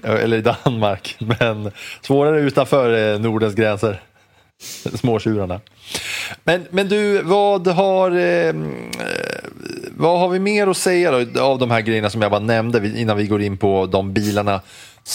Eh, 0.03 0.15
eller 0.15 0.37
i 0.37 0.41
Danmark. 0.41 1.17
Men 1.41 1.71
svårare 2.01 2.41
utanför 2.41 3.15
eh, 3.15 3.21
Nordens 3.21 3.55
gränser. 3.55 4.03
Småtjurarna. 4.95 5.61
Men, 6.45 6.67
men 6.71 6.89
du, 6.89 7.23
vad 7.23 7.69
har... 7.69 8.11
Eh, 8.11 8.49
eh, 8.49 8.55
vad 9.97 10.21
har 10.21 10.29
vi 10.29 10.39
mer 10.39 10.67
att 10.67 10.77
säga 10.77 11.11
då, 11.11 11.43
av 11.43 11.59
de 11.59 11.71
här 11.71 11.81
grejerna 11.81 12.11
som 12.11 12.23
jag 12.23 12.31
bara 12.31 12.41
nämnde 12.41 13.01
innan 13.01 13.17
vi 13.17 13.27
går 13.27 13.43
in 13.43 13.59
på 13.59 13.87
de 13.87 14.13
bilarna? 14.13 14.61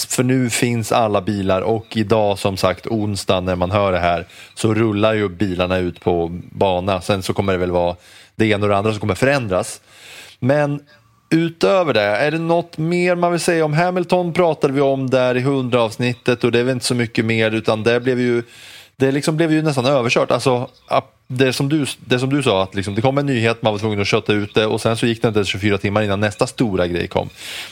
För 0.08 0.22
nu 0.22 0.50
finns 0.50 0.92
alla 0.92 1.20
bilar 1.20 1.60
och 1.62 1.96
idag 1.96 2.38
som 2.38 2.56
sagt 2.56 2.86
onsdag 2.86 3.40
när 3.40 3.56
man 3.56 3.70
hör 3.70 3.92
det 3.92 3.98
här 3.98 4.26
så 4.54 4.74
rullar 4.74 5.14
ju 5.14 5.28
bilarna 5.28 5.78
ut 5.78 6.00
på 6.00 6.28
bana. 6.50 7.00
Sen 7.00 7.22
så 7.22 7.32
kommer 7.32 7.52
det 7.52 7.58
väl 7.58 7.70
vara 7.70 7.96
det 8.36 8.46
ena 8.46 8.62
och 8.62 8.68
det 8.68 8.76
andra 8.76 8.92
som 8.92 9.00
kommer 9.00 9.14
förändras. 9.14 9.80
Men 10.40 10.80
utöver 11.30 11.94
det, 11.94 12.00
är 12.00 12.30
det 12.30 12.38
något 12.38 12.78
mer 12.78 13.14
man 13.14 13.32
vill 13.32 13.40
säga 13.40 13.64
om 13.64 13.72
Hamilton 13.72 14.32
pratade 14.32 14.72
vi 14.72 14.80
om 14.80 15.10
där 15.10 15.36
i 15.36 15.40
hundra 15.40 15.82
avsnittet 15.82 16.44
och 16.44 16.52
det 16.52 16.58
är 16.58 16.64
väl 16.64 16.72
inte 16.72 16.86
så 16.86 16.94
mycket 16.94 17.24
mer 17.24 17.50
utan 17.50 17.82
det 17.82 18.00
blev 18.00 18.20
ju 18.20 18.42
det 19.00 19.12
liksom 19.12 19.36
blev 19.36 19.52
ju 19.52 19.62
nästan 19.62 19.86
överkört. 19.86 20.30
Alltså, 20.30 20.68
det, 21.26 21.52
som 21.52 21.68
du, 21.68 21.86
det 21.98 22.18
som 22.18 22.30
du 22.30 22.42
sa, 22.42 22.62
att 22.62 22.74
liksom, 22.74 22.94
det 22.94 23.02
kom 23.02 23.18
en 23.18 23.26
nyhet, 23.26 23.62
man 23.62 23.72
var 23.72 23.78
tvungen 23.78 24.00
att 24.00 24.06
kötta 24.06 24.32
ut 24.32 24.54
det 24.54 24.66
och 24.66 24.80
sen 24.80 24.96
så 24.96 25.06
gick 25.06 25.22
det 25.22 25.28
inte 25.28 25.44
24 25.44 25.78
timmar 25.78 26.02
innan 26.02 26.20
nästa 26.20 26.46
stora 26.46 26.86
grej 26.86 27.08
kom. 27.08 27.28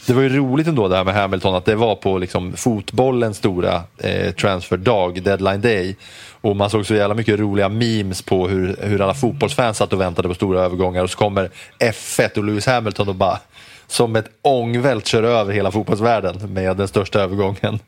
Det 0.07 0.13
var 0.13 0.23
ju 0.23 0.29
roligt 0.29 0.67
ändå 0.67 0.89
det 0.89 0.97
här 0.97 1.05
med 1.05 1.15
Hamilton, 1.15 1.55
att 1.55 1.65
det 1.65 1.75
var 1.75 1.95
på 1.95 2.19
liksom, 2.19 2.53
fotbollens 2.57 3.37
stora 3.37 3.83
eh, 3.99 4.33
transferdag, 4.33 5.23
deadline 5.23 5.61
day. 5.61 5.97
Och 6.41 6.57
man 6.57 6.71
såg 6.71 6.87
så 6.87 6.95
jävla 6.95 7.15
mycket 7.15 7.39
roliga 7.41 7.69
memes 7.69 8.23
på 8.23 8.49
hur, 8.49 8.77
hur 8.81 9.01
alla 9.01 9.15
fotbollsfans 9.15 9.77
satt 9.77 9.93
och 9.93 10.01
väntade 10.01 10.29
på 10.29 10.35
stora 10.35 10.61
övergångar 10.63 11.03
och 11.03 11.11
så 11.11 11.19
kommer 11.19 11.51
F1 11.79 12.39
och 12.39 12.45
Lewis 12.45 12.67
Hamilton 12.67 13.09
och 13.09 13.15
bara 13.15 13.39
som 13.87 14.17
ett 14.17 14.31
ångvält 14.43 15.07
kör 15.07 15.23
över 15.23 15.53
hela 15.53 15.71
fotbollsvärlden 15.71 16.53
med 16.53 16.77
den 16.77 16.89
största 16.89 17.21
övergången 17.21 17.79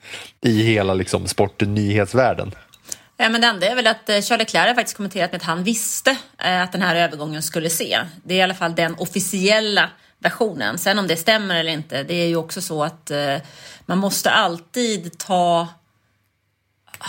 i 0.40 0.62
hela 0.62 0.94
liksom, 0.94 1.26
sportnyhetsvärlden. 1.26 1.74
nyhetsvärlden. 1.74 2.54
Eh, 3.18 3.30
men 3.30 3.40
det 3.40 3.46
enda 3.46 3.66
är 3.66 3.74
väl 3.74 3.86
att 3.86 4.08
eh, 4.08 4.12
Charles 4.12 4.28
Charlie 4.28 4.44
Leclerc 4.44 4.68
har 4.68 4.74
faktiskt 4.74 4.96
kommenterat 4.96 5.32
med 5.32 5.40
att 5.40 5.46
han 5.46 5.64
visste 5.64 6.16
eh, 6.38 6.62
att 6.62 6.72
den 6.72 6.82
här 6.82 6.96
övergången 6.96 7.42
skulle 7.42 7.70
se. 7.70 8.00
Det 8.24 8.34
är 8.34 8.38
i 8.38 8.42
alla 8.42 8.54
fall 8.54 8.74
den 8.74 8.94
officiella 8.94 9.90
versionen. 10.18 10.78
Sen 10.78 10.98
om 10.98 11.06
det 11.06 11.16
stämmer 11.16 11.56
eller 11.56 11.72
inte, 11.72 12.02
det 12.02 12.14
är 12.14 12.26
ju 12.26 12.36
också 12.36 12.60
så 12.60 12.84
att 12.84 13.10
man 13.86 13.98
måste 13.98 14.30
alltid 14.30 15.18
ta 15.18 15.68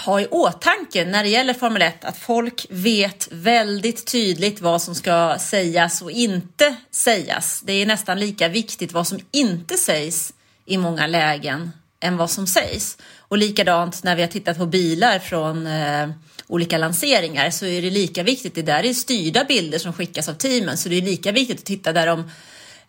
ha 0.05 0.21
i 0.21 0.27
åtanke 0.27 1.05
när 1.05 1.23
det 1.23 1.29
gäller 1.29 1.53
Formel 1.53 1.81
1 1.81 2.05
att 2.05 2.17
folk 2.17 2.65
vet 2.69 3.27
väldigt 3.31 4.11
tydligt 4.11 4.61
vad 4.61 4.81
som 4.81 4.95
ska 4.95 5.37
sägas 5.39 6.01
och 6.01 6.11
inte 6.11 6.75
sägas. 6.91 7.61
Det 7.61 7.73
är 7.73 7.85
nästan 7.85 8.19
lika 8.19 8.47
viktigt 8.47 8.91
vad 8.91 9.07
som 9.07 9.19
inte 9.31 9.77
sägs 9.77 10.33
i 10.65 10.77
många 10.77 11.07
lägen 11.07 11.71
än 11.99 12.17
vad 12.17 12.29
som 12.29 12.47
sägs. 12.47 12.97
Och 13.29 13.37
likadant 13.37 14.03
när 14.03 14.15
vi 14.15 14.21
har 14.21 14.29
tittat 14.29 14.57
på 14.57 14.65
bilar 14.65 15.19
från 15.19 15.67
eh, 15.67 16.09
olika 16.47 16.77
lanseringar 16.77 17.49
så 17.49 17.65
är 17.65 17.81
det 17.81 17.89
lika 17.89 18.23
viktigt. 18.23 18.55
Det 18.55 18.61
där 18.61 18.85
är 18.85 18.93
styrda 18.93 19.43
bilder 19.43 19.79
som 19.79 19.93
skickas 19.93 20.29
av 20.29 20.33
teamen 20.33 20.77
så 20.77 20.89
det 20.89 20.95
är 20.95 21.01
lika 21.01 21.31
viktigt 21.31 21.59
att 21.59 21.65
titta 21.65 21.93
där 21.93 22.07
de 22.07 22.31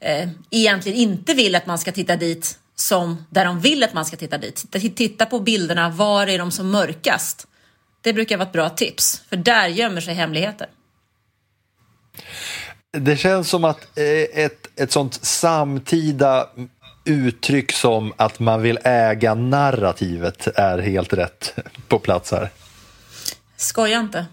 eh, 0.01 0.29
egentligen 0.51 0.99
inte 0.99 1.35
vill 1.35 1.55
att 1.55 1.67
man 1.67 1.79
ska 1.79 1.93
titta 1.93 2.17
dit 2.17 2.59
som 2.75 3.27
där 3.31 3.45
de 3.45 3.61
vill 3.61 3.85
att 3.85 3.95
man 3.95 4.05
ska 4.05 4.17
titta 4.17 4.39
dit. 4.39 4.57
Titta, 4.57 4.79
titta 4.97 5.27
på 5.27 5.41
bilderna, 5.41 5.89
var 5.89 6.27
är 6.27 6.39
de 6.39 6.51
som 6.51 6.71
mörkast? 6.71 7.47
Det 8.01 8.13
brukar 8.13 8.37
vara 8.37 8.47
ett 8.47 8.53
bra 8.53 8.71
tips, 8.71 9.23
för 9.29 9.37
där 9.37 9.69
gömmer 9.69 10.01
sig 10.01 10.15
hemligheter. 10.15 10.69
Det 12.93 13.17
känns 13.17 13.49
som 13.49 13.65
att 13.65 13.99
eh, 13.99 14.45
ett, 14.45 14.69
ett 14.77 14.93
sånt 14.93 15.25
samtida 15.25 16.49
uttryck 17.05 17.73
som 17.73 18.13
att 18.17 18.41
man 18.41 18.63
vill 18.63 18.79
äga 18.85 19.35
narrativet 19.35 20.47
är 20.47 20.79
helt 20.79 21.13
rätt 21.13 21.55
på 21.89 21.99
plats 21.99 22.33
här. 22.33 22.49
Skoja 23.57 24.01
inte. 24.01 24.27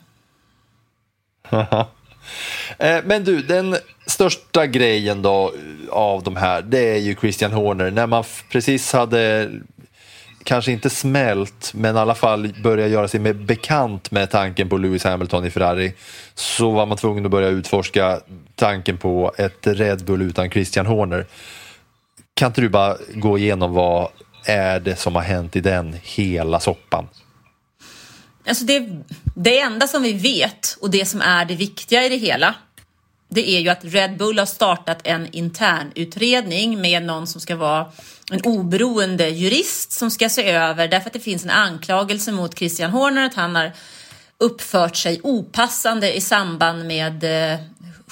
Eh, 2.78 2.98
men 3.04 3.24
du, 3.24 3.42
den 3.42 3.78
största 4.06 4.66
grejen 4.66 5.22
då 5.22 5.54
av 5.90 6.24
de 6.24 6.36
här, 6.36 6.62
det 6.62 6.80
är 6.80 6.98
ju 6.98 7.16
Christian 7.16 7.52
Horner. 7.52 7.92
När 7.92 8.08
man 8.08 8.24
precis 8.52 8.94
hade, 8.94 9.52
kanske 10.44 10.72
inte 10.72 10.90
smält, 10.90 11.72
men 11.74 11.96
i 11.96 12.00
alla 12.00 12.16
fall 12.16 12.54
börjat 12.64 12.90
göra 12.90 13.08
sig 13.08 13.20
med 13.20 13.46
bekant 13.46 14.12
med 14.12 14.32
tanken 14.32 14.70
på 14.70 14.78
Lewis 14.78 15.04
Hamilton 15.04 15.46
i 15.46 15.52
Ferrari, 15.52 15.94
så 16.36 16.72
var 16.72 16.86
man 16.86 16.98
tvungen 16.98 17.26
att 17.26 17.32
börja 17.32 17.48
utforska 17.48 18.20
tanken 18.56 18.98
på 18.98 19.34
ett 19.38 19.68
Red 19.68 20.06
Bull 20.06 20.22
utan 20.22 20.50
Christian 20.50 20.86
Horner. 20.86 21.26
Kan 22.38 22.48
inte 22.48 22.62
du 22.62 22.70
bara 22.70 22.98
gå 23.14 23.38
igenom 23.38 23.74
vad 23.74 24.10
är 24.46 24.80
det 24.80 24.96
som 24.96 25.16
har 25.16 25.22
hänt 25.22 25.56
i 25.56 25.62
den 25.62 25.96
hela 26.04 26.60
soppan? 26.60 27.08
Alltså 28.48 28.66
det, 28.66 29.04
det 29.36 29.60
enda 29.60 29.88
som 29.88 30.04
vi 30.04 30.14
vet 30.14 30.78
och 30.82 30.90
det 30.90 31.06
som 31.06 31.22
är 31.22 31.46
det 31.46 31.56
viktiga 31.56 32.04
i 32.04 32.10
det 32.10 32.16
hela 32.16 32.56
det 33.30 33.50
är 33.50 33.60
ju 33.60 33.70
att 33.70 33.86
Red 33.86 34.18
Bull 34.18 34.40
har 34.40 34.46
startat 34.46 35.00
en 35.04 35.28
internutredning 35.32 36.82
med 36.82 37.04
någon 37.04 37.28
som 37.28 37.42
ska 37.42 37.56
vara 37.56 37.86
en 38.32 38.42
oberoende 38.44 39.30
jurist 39.30 39.92
som 39.92 40.12
ska 40.12 40.30
se 40.30 40.52
över 40.52 40.88
därför 40.88 41.08
att 41.08 41.14
det 41.14 41.20
finns 41.20 41.44
en 41.44 41.50
anklagelse 41.50 42.32
mot 42.32 42.58
Christian 42.58 42.92
Horner 42.92 43.26
att 43.26 43.34
han 43.34 43.56
har 43.56 43.72
uppfört 44.38 44.96
sig 44.96 45.20
opassande 45.24 46.18
i 46.18 46.22
samband 46.22 46.86
med 46.86 47.24
eh, 47.24 47.60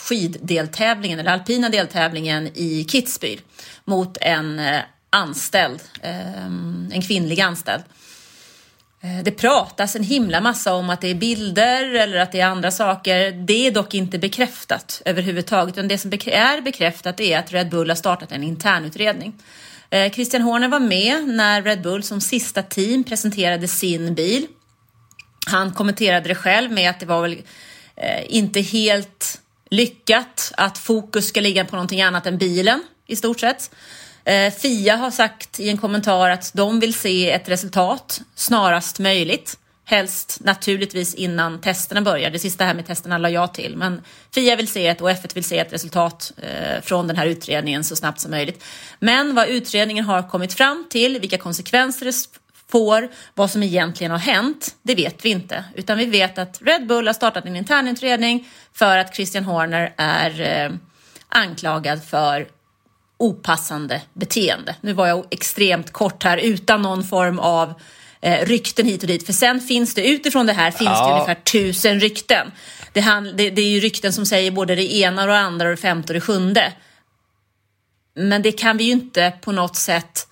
skiddeltävlingen 0.06 1.20
eller 1.20 1.32
alpina 1.32 1.70
deltävlingen 1.70 2.48
i 2.48 2.86
Kitzbühel 2.90 3.40
mot 3.86 4.18
en 4.22 4.60
eh, 4.60 4.82
anställd, 5.10 5.82
ehm, 6.02 6.90
en 6.94 7.02
kvinnlig 7.02 7.42
anställd. 7.42 7.84
Eh, 9.02 9.24
det 9.24 9.32
pratas 9.32 9.96
en 9.96 10.04
himla 10.04 10.42
massa 10.42 10.74
om 10.74 10.90
att 10.90 11.02
det 11.02 11.08
är 11.08 11.16
bilder 11.16 11.94
eller 11.94 12.18
att 12.18 12.32
det 12.32 12.40
är 12.40 12.46
andra 12.46 12.72
saker. 12.72 13.32
Det 13.32 13.68
är 13.68 13.72
dock 13.72 13.94
inte 13.94 14.20
bekräftat 14.20 15.02
överhuvudtaget. 15.06 15.78
Utan 15.78 15.88
det 15.88 15.98
som 15.98 16.14
är 16.14 16.62
bekräftat 16.62 17.20
är 17.20 17.40
att 17.40 17.54
Red 17.54 17.70
Bull 17.70 17.90
har 17.90 17.96
startat 17.96 18.32
en 18.32 18.44
internutredning. 18.44 19.34
Eh, 19.90 20.12
Christian 20.12 20.42
Horner 20.42 20.68
var 20.68 20.80
med 20.80 21.28
när 21.28 21.62
Red 21.62 21.82
Bull 21.82 22.04
som 22.04 22.22
sista 22.22 22.64
team 22.64 23.04
presenterade 23.04 23.68
sin 23.68 24.16
bil. 24.16 24.48
Han 25.48 25.74
kommenterade 25.74 26.28
det 26.28 26.36
själv 26.36 26.72
med 26.72 26.90
att 26.90 27.00
det 27.00 27.06
var 27.06 27.22
väl 27.22 27.42
inte 28.28 28.62
helt 28.62 29.42
lyckat 29.76 30.52
att 30.58 30.78
fokus 30.78 31.28
ska 31.28 31.42
ligga 31.42 31.66
på 31.66 31.76
någonting 31.76 32.02
annat 32.02 32.26
än 32.26 32.38
bilen 32.38 32.84
i 33.08 33.16
stort 33.16 33.40
sett. 33.40 33.72
Eh, 34.24 34.54
Fia 34.54 34.96
har 34.96 35.12
sagt 35.12 35.60
i 35.60 35.70
en 35.70 35.78
kommentar 35.78 36.30
att 36.30 36.52
de 36.54 36.80
vill 36.80 36.94
se 36.94 37.32
ett 37.32 37.50
resultat 37.50 38.22
snarast 38.36 39.00
möjligt. 39.00 39.58
Helst 39.88 40.38
naturligtvis 40.44 41.16
innan 41.16 41.62
testerna 41.62 42.02
börjar. 42.02 42.30
Det 42.30 42.40
sista 42.40 42.66
här 42.66 42.74
med 42.74 42.88
testerna 42.88 43.18
la 43.18 43.30
jag 43.30 43.54
till. 43.54 43.78
Men 43.78 44.02
Fia 44.36 44.56
vill 44.56 44.68
se 44.68 44.88
ett 44.88 45.02
och 45.02 45.10
F1 45.10 45.36
vill 45.36 45.44
se 45.44 45.60
ett 45.60 45.74
resultat 45.74 46.32
eh, 46.38 46.82
från 46.82 47.08
den 47.08 47.18
här 47.18 47.26
utredningen 47.26 47.84
så 47.84 47.96
snabbt 47.96 48.20
som 48.20 48.32
möjligt. 48.32 48.64
Men 49.00 49.36
vad 49.36 49.48
utredningen 49.48 50.06
har 50.06 50.30
kommit 50.30 50.54
fram 50.54 50.86
till, 50.90 51.20
vilka 51.20 51.38
konsekvenser 51.38 52.06
får, 52.72 53.10
vad 53.34 53.52
som 53.52 53.64
egentligen 53.64 54.12
har 54.12 54.20
hänt, 54.20 54.76
det 54.82 54.96
vet 54.96 55.26
vi 55.26 55.30
inte. 55.30 55.64
Utan 55.76 55.98
vi 55.98 56.06
vet 56.06 56.38
att 56.38 56.62
Red 56.62 56.88
Bull 56.88 57.08
har 57.08 57.14
startat 57.14 57.46
en 57.46 57.56
internutredning 57.56 58.48
för 58.74 58.98
att 58.98 59.16
Christian 59.16 59.44
Horner 59.44 59.94
är 59.98 60.42
eh, 60.42 60.72
anklagad 61.30 62.04
för 62.04 62.48
opassande 63.18 64.02
beteende. 64.14 64.76
Nu 64.82 64.94
var 64.94 65.08
jag 65.08 65.26
extremt 65.32 65.92
kort 65.92 66.24
här 66.24 66.38
utan 66.38 66.82
någon 66.82 67.04
form 67.04 67.40
av 67.40 67.74
eh, 68.22 68.46
rykten 68.46 68.86
hit 68.86 69.02
och 69.02 69.08
dit. 69.08 69.26
För 69.26 69.34
sen 69.34 69.62
finns 69.62 69.94
det 69.94 70.08
utifrån 70.08 70.46
det 70.46 70.54
här 70.54 70.72
finns 70.72 70.90
ja. 70.90 71.08
det 71.08 71.14
ungefär 71.14 71.44
tusen 71.44 72.00
rykten. 72.00 72.52
Det, 72.94 73.02
han, 73.02 73.24
det, 73.24 73.50
det, 73.50 73.62
är 73.62 73.70
ju 73.70 73.80
rykten 73.80 74.14
som 74.14 74.26
säger 74.26 74.52
både 74.52 74.76
det 74.76 74.96
ena 74.96 75.22
och 75.22 75.28
det 75.28 75.38
andra 75.38 75.66
och 75.66 75.76
det 75.76 75.82
femte 75.82 76.14
och 76.14 76.14
det 76.14 76.22
sjunde. 76.22 76.74
Men 78.16 78.42
det 78.42 78.52
kan 78.52 78.78
vi 78.78 78.84
ju 78.84 78.92
inte 78.92 79.34
på 79.42 79.52
något 79.52 79.76
sätt 79.76 80.28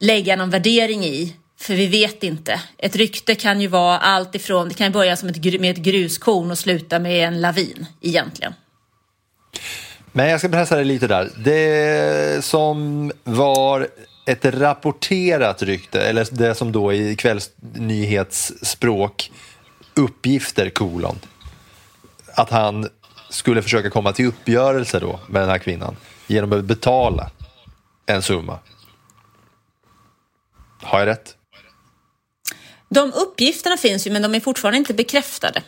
lägga 0.00 0.36
någon 0.36 0.50
värdering 0.50 1.04
i. 1.04 1.36
För 1.60 1.74
vi 1.74 1.86
vet 1.86 2.22
inte. 2.22 2.60
Ett 2.78 2.96
rykte 2.96 3.34
kan 3.34 3.60
ju 3.60 3.66
vara 3.66 3.98
allt 3.98 4.34
ifrån, 4.34 4.68
det 4.68 4.74
kan 4.74 4.92
börja 4.92 5.16
som 5.16 5.28
ett, 5.28 5.60
med 5.60 5.70
ett 5.70 5.84
gruskorn 5.84 6.50
och 6.50 6.58
sluta 6.58 6.98
med 6.98 7.28
en 7.28 7.40
lavin 7.40 7.86
egentligen. 8.00 8.54
Men 10.12 10.28
jag 10.28 10.40
ska 10.40 10.48
pressa 10.48 10.76
dig 10.76 10.84
lite 10.84 11.06
där. 11.06 11.30
Det 11.36 12.44
som 12.44 13.12
var 13.24 13.88
ett 14.26 14.44
rapporterat 14.44 15.62
rykte, 15.62 16.00
eller 16.00 16.26
det 16.30 16.54
som 16.54 16.72
då 16.72 16.92
i 16.92 17.16
kvällsnyhetsspråk 17.16 19.30
uppgifter 19.94 20.70
kolon. 20.70 21.18
Att 22.34 22.50
han 22.50 22.88
skulle 23.30 23.62
försöka 23.62 23.90
komma 23.90 24.12
till 24.12 24.26
uppgörelse 24.26 25.00
då 25.00 25.20
med 25.28 25.42
den 25.42 25.50
här 25.50 25.58
kvinnan 25.58 25.96
genom 26.26 26.52
att 26.52 26.64
betala 26.64 27.30
en 28.06 28.22
summa. 28.22 28.58
Har 30.82 30.98
jag 30.98 31.06
rätt? 31.06 31.36
De 32.88 33.12
uppgifterna 33.12 33.76
finns 33.76 34.06
ju 34.06 34.10
men 34.10 34.22
de 34.22 34.34
är 34.34 34.40
fortfarande 34.40 34.78
inte 34.78 34.94
bekräftade. 34.94 35.62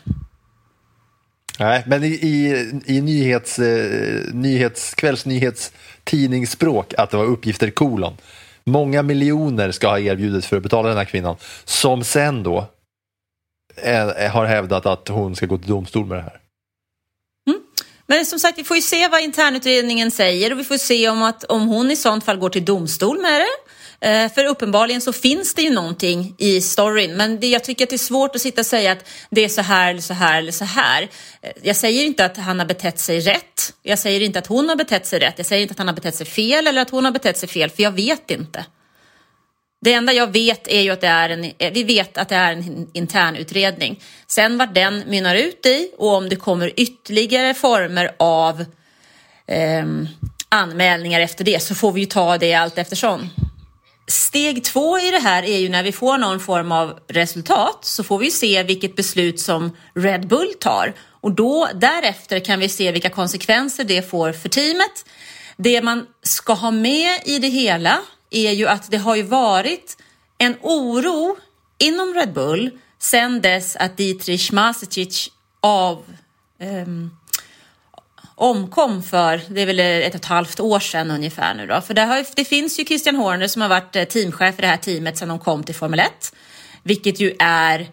Nej, 1.59 1.83
men 1.87 2.05
i, 2.05 2.07
i, 2.07 2.71
i 2.87 3.01
nyhets, 3.01 3.59
eh, 3.59 4.35
nyhets, 4.35 4.95
kvällsnyhetstidningsspråk 4.95 6.95
att 6.99 7.11
det 7.11 7.17
var 7.17 7.25
uppgifter 7.25 7.71
kolon. 7.71 8.17
Många 8.65 9.03
miljoner 9.03 9.71
ska 9.71 9.89
ha 9.89 9.99
erbjudits 9.99 10.47
för 10.47 10.57
att 10.57 10.63
betala 10.63 10.89
den 10.89 10.99
här 10.99 11.05
kvinnan 11.05 11.37
som 11.65 12.05
sen 12.05 12.43
då 12.43 12.67
är, 13.77 14.29
har 14.29 14.47
hävdat 14.47 14.87
att 14.87 15.09
hon 15.09 15.37
ska 15.37 15.47
gå 15.47 15.59
till 15.59 15.69
domstol 15.69 16.07
med 16.07 16.19
det 16.19 16.23
här. 16.23 16.41
Mm. 17.51 17.61
Men 18.07 18.27
som 18.27 18.39
sagt, 18.39 18.59
vi 18.59 18.65
får 18.65 18.77
ju 18.77 18.83
se 18.83 19.09
vad 19.09 19.21
internutredningen 19.21 20.11
säger 20.11 20.53
och 20.53 20.59
vi 20.59 20.65
får 20.65 20.79
se 20.79 21.09
om, 21.09 21.23
att, 21.23 21.45
om 21.45 21.69
hon 21.69 21.91
i 21.91 21.97
sånt 21.97 22.25
fall 22.25 22.37
går 22.37 22.51
till 22.51 22.65
domstol 22.65 23.21
med 23.21 23.41
det. 23.41 23.70
Eh, 24.01 24.33
för 24.33 24.45
uppenbarligen 24.45 25.01
så 25.01 25.13
finns 25.13 25.55
det 25.55 25.63
ju 25.63 25.71
någonting 25.71 26.35
i 26.39 26.61
storyn, 26.61 27.17
men 27.17 27.41
det, 27.41 27.47
jag 27.47 27.65
tycker 27.65 27.85
att 27.85 27.91
det 27.91 27.97
är 27.97 27.99
svårt 27.99 28.35
att 28.35 28.43
sitta 28.43 28.61
och 28.61 28.67
säga 28.67 28.93
att 28.93 29.09
det 29.31 29.45
är 29.45 29.49
så 29.49 29.63
här 29.63 29.91
eller 29.91 30.01
så 30.01 30.15
här 30.15 30.39
eller 30.39 30.53
så 30.53 30.65
här. 30.65 31.09
Eh, 31.43 31.51
jag 31.63 31.77
säger 31.77 32.05
inte 32.05 32.25
att 32.25 32.37
han 32.37 32.59
har 32.59 32.67
betett 32.67 32.99
sig 32.99 33.21
rätt. 33.21 33.75
Jag 33.83 33.99
säger 33.99 34.21
inte 34.21 34.39
att 34.39 34.47
hon 34.47 34.69
har 34.69 34.77
betett 34.77 35.07
sig 35.07 35.19
rätt. 35.19 35.35
Jag 35.37 35.47
säger 35.47 35.63
inte 35.63 35.73
att 35.73 35.79
han 35.79 35.89
har 35.89 35.95
betett 35.95 36.15
sig 36.15 36.27
fel 36.27 36.67
eller 36.67 36.83
att 36.83 36.91
hon 36.91 37.05
har 37.05 37.13
betett 37.13 37.39
sig 37.39 37.49
fel, 37.49 37.71
för 37.71 37.83
jag 37.83 37.93
vet 37.93 38.31
inte. 38.31 38.65
Det 39.83 39.93
enda 39.93 40.13
jag 40.13 40.33
vet 40.33 40.69
är 40.69 40.81
ju 40.81 40.91
att 40.91 41.01
det 41.01 41.07
är 41.07 41.31
en, 41.31 41.45
eh, 41.45 41.73
vi 41.73 41.85
vet 41.85 42.19
att 42.19 42.29
det 42.29 42.35
är 42.35 42.53
en 42.53 42.89
intern 42.93 43.37
utredning. 43.37 44.03
Sen 44.27 44.59
vad 44.59 44.75
den 44.75 45.05
mynnar 45.07 45.35
ut 45.35 45.67
i 45.67 45.91
och 45.99 46.15
om 46.15 46.29
det 46.29 46.37
kommer 46.37 46.73
ytterligare 46.81 47.55
former 47.55 48.11
av 48.19 48.65
eh, 49.47 49.85
anmälningar 50.49 51.21
efter 51.21 51.45
det 51.45 51.63
så 51.63 51.75
får 51.75 51.93
vi 51.93 52.01
ju 52.01 52.07
ta 52.07 52.39
det 52.39 52.55
allt 52.55 52.79
eftersom. 52.79 53.31
Steg 54.11 54.65
två 54.65 54.99
i 54.99 55.11
det 55.11 55.19
här 55.19 55.43
är 55.43 55.59
ju 55.59 55.69
när 55.69 55.83
vi 55.83 55.93
får 55.93 56.19
någon 56.19 56.41
form 56.41 56.73
av 56.73 56.99
resultat 57.09 57.79
så 57.83 58.05
får 58.05 58.19
vi 58.19 58.31
se 58.31 58.63
vilket 58.63 58.97
beslut 58.97 59.41
som 59.41 59.77
Red 59.95 60.29
Bull 60.29 60.55
tar 60.61 60.95
och 61.21 61.33
då 61.33 61.69
därefter 61.75 62.41
kan 62.41 62.61
vi 62.61 62.69
se 62.69 62.93
vilka 62.93 63.11
konsekvenser 63.11 63.85
det 63.85 64.11
får 64.11 64.33
för 64.33 64.49
teamet. 64.49 65.05
Det 65.57 65.83
man 65.83 66.07
ska 66.23 66.53
ha 66.53 66.71
med 66.71 67.21
i 67.25 67.39
det 67.39 67.49
hela 67.49 67.99
är 68.31 68.53
ju 68.53 68.69
att 68.69 68.91
det 68.91 68.97
har 68.97 69.17
ju 69.17 69.23
varit 69.23 69.97
en 70.39 70.57
oro 70.63 71.37
inom 71.79 72.15
Red 72.15 72.33
Bull 72.33 72.71
sedan 72.99 73.41
dess 73.41 73.77
att 73.77 73.97
Dietrich 73.97 74.53
Masicic 74.53 75.29
av 75.61 76.05
um, 76.61 77.17
omkom 78.41 79.03
för, 79.03 79.41
det 79.49 79.61
är 79.61 79.67
väl 79.67 79.81
ett 79.81 80.15
och 80.15 80.21
ett 80.21 80.25
halvt 80.25 80.61
år 80.61 80.81
sedan 80.81 81.11
ungefär 81.11 81.55
nu 81.55 81.67
då. 81.67 81.81
För 81.81 81.95
det, 81.95 82.03
har, 82.03 82.27
det 82.37 82.45
finns 82.45 82.81
ju 82.81 82.85
Christian 82.85 83.17
Horner 83.17 83.47
som 83.47 83.63
har 83.63 83.69
varit 83.69 83.97
eh, 83.97 84.05
teamchef 84.05 84.59
i 84.59 84.63
det 84.63 84.67
här 84.67 84.77
teamet 84.77 85.19
sedan 85.19 85.29
de 85.29 85.39
kom 85.39 85.65
till 85.65 85.75
Formel 85.75 86.01
1. 86.01 86.11
Vilket 86.83 87.21
ju 87.21 87.37
är 87.39 87.89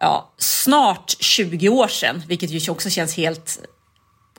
ja, 0.00 0.32
snart 0.38 1.16
20 1.20 1.68
år 1.68 1.88
sedan, 1.88 2.22
vilket 2.28 2.50
ju 2.50 2.70
också 2.70 2.90
känns 2.90 3.16
helt 3.16 3.58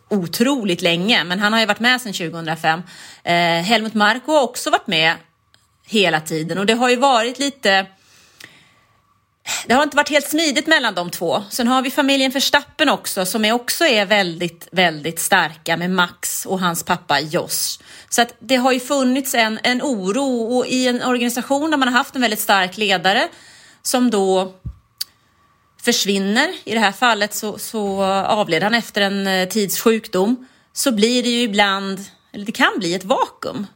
otroligt 0.09 0.81
länge. 0.81 1.23
Men 1.23 1.39
han 1.39 1.53
har 1.53 1.59
ju 1.59 1.65
varit 1.65 1.79
med 1.79 2.01
sedan 2.01 2.13
2005. 2.13 2.81
Eh, 3.23 3.33
Helmut 3.43 3.93
Marko 3.93 4.31
har 4.31 4.41
också 4.41 4.69
varit 4.69 4.87
med 4.87 5.15
hela 5.85 6.19
tiden 6.19 6.57
och 6.57 6.65
det 6.65 6.73
har 6.73 6.89
ju 6.89 6.95
varit 6.95 7.39
lite 7.39 7.85
det 9.67 9.73
har 9.73 9.83
inte 9.83 9.97
varit 9.97 10.09
helt 10.09 10.29
smidigt 10.29 10.67
mellan 10.67 10.95
de 10.95 11.09
två. 11.09 11.43
Sen 11.49 11.67
har 11.67 11.81
vi 11.81 11.91
familjen 11.91 12.31
Verstappen 12.31 12.89
också 12.89 13.25
som 13.25 13.45
är 13.45 13.51
också 13.51 13.85
är 13.85 14.05
väldigt, 14.05 14.67
väldigt 14.71 15.19
starka 15.19 15.77
med 15.77 15.91
Max 15.91 16.45
och 16.45 16.59
hans 16.59 16.83
pappa 16.83 17.19
Jos. 17.19 17.79
Så 18.09 18.21
att 18.21 18.35
det 18.39 18.55
har 18.55 18.71
ju 18.71 18.79
funnits 18.79 19.35
en, 19.35 19.59
en 19.63 19.81
oro 19.81 20.57
och 20.57 20.67
i 20.67 20.87
en 20.87 21.03
organisation 21.03 21.71
där 21.71 21.77
man 21.77 21.87
har 21.87 21.97
haft 21.97 22.15
en 22.15 22.21
väldigt 22.21 22.39
stark 22.39 22.77
ledare 22.77 23.27
som 23.81 24.09
då 24.11 24.53
försvinner. 25.81 26.49
I 26.63 26.73
det 26.73 26.79
här 26.79 26.91
fallet 26.91 27.33
så, 27.33 27.57
så 27.57 28.03
avled 28.03 28.63
han 28.63 28.73
efter 28.73 29.01
en 29.01 29.27
eh, 29.27 29.47
tids 29.47 29.79
sjukdom. 29.79 30.47
Så 30.73 30.91
blir 30.91 31.23
det 31.23 31.29
ju 31.29 31.41
ibland, 31.41 31.99
eller 32.31 32.45
det 32.45 32.51
kan 32.51 32.79
bli 32.79 32.93
ett 32.93 33.03
vakuum 33.03 33.67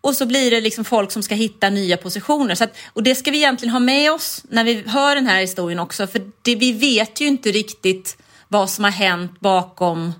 och 0.00 0.14
så 0.14 0.26
blir 0.26 0.50
det 0.50 0.60
liksom 0.60 0.84
folk 0.84 1.12
som 1.12 1.22
ska 1.22 1.34
hitta 1.34 1.70
nya 1.70 1.96
positioner. 1.96 2.54
Så 2.54 2.64
att, 2.64 2.76
och 2.92 3.02
det 3.02 3.14
ska 3.14 3.30
vi 3.30 3.36
egentligen 3.36 3.72
ha 3.72 3.80
med 3.80 4.12
oss 4.12 4.44
när 4.48 4.64
vi 4.64 4.82
hör 4.86 5.14
den 5.14 5.26
här 5.26 5.40
historien 5.40 5.78
också. 5.78 6.06
För 6.06 6.22
det, 6.42 6.54
vi 6.54 6.72
vet 6.72 7.20
ju 7.20 7.26
inte 7.26 7.50
riktigt 7.50 8.16
vad 8.48 8.70
som 8.70 8.84
har 8.84 8.90
hänt 8.90 9.40
bakom 9.40 10.12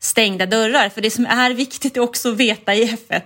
stängda 0.00 0.46
dörrar. 0.46 0.88
För 0.88 1.00
det 1.00 1.10
som 1.10 1.26
är 1.26 1.50
viktigt 1.50 1.96
också 1.96 2.32
att 2.32 2.36
veta 2.36 2.74
i 2.74 2.84
F1, 2.84 3.22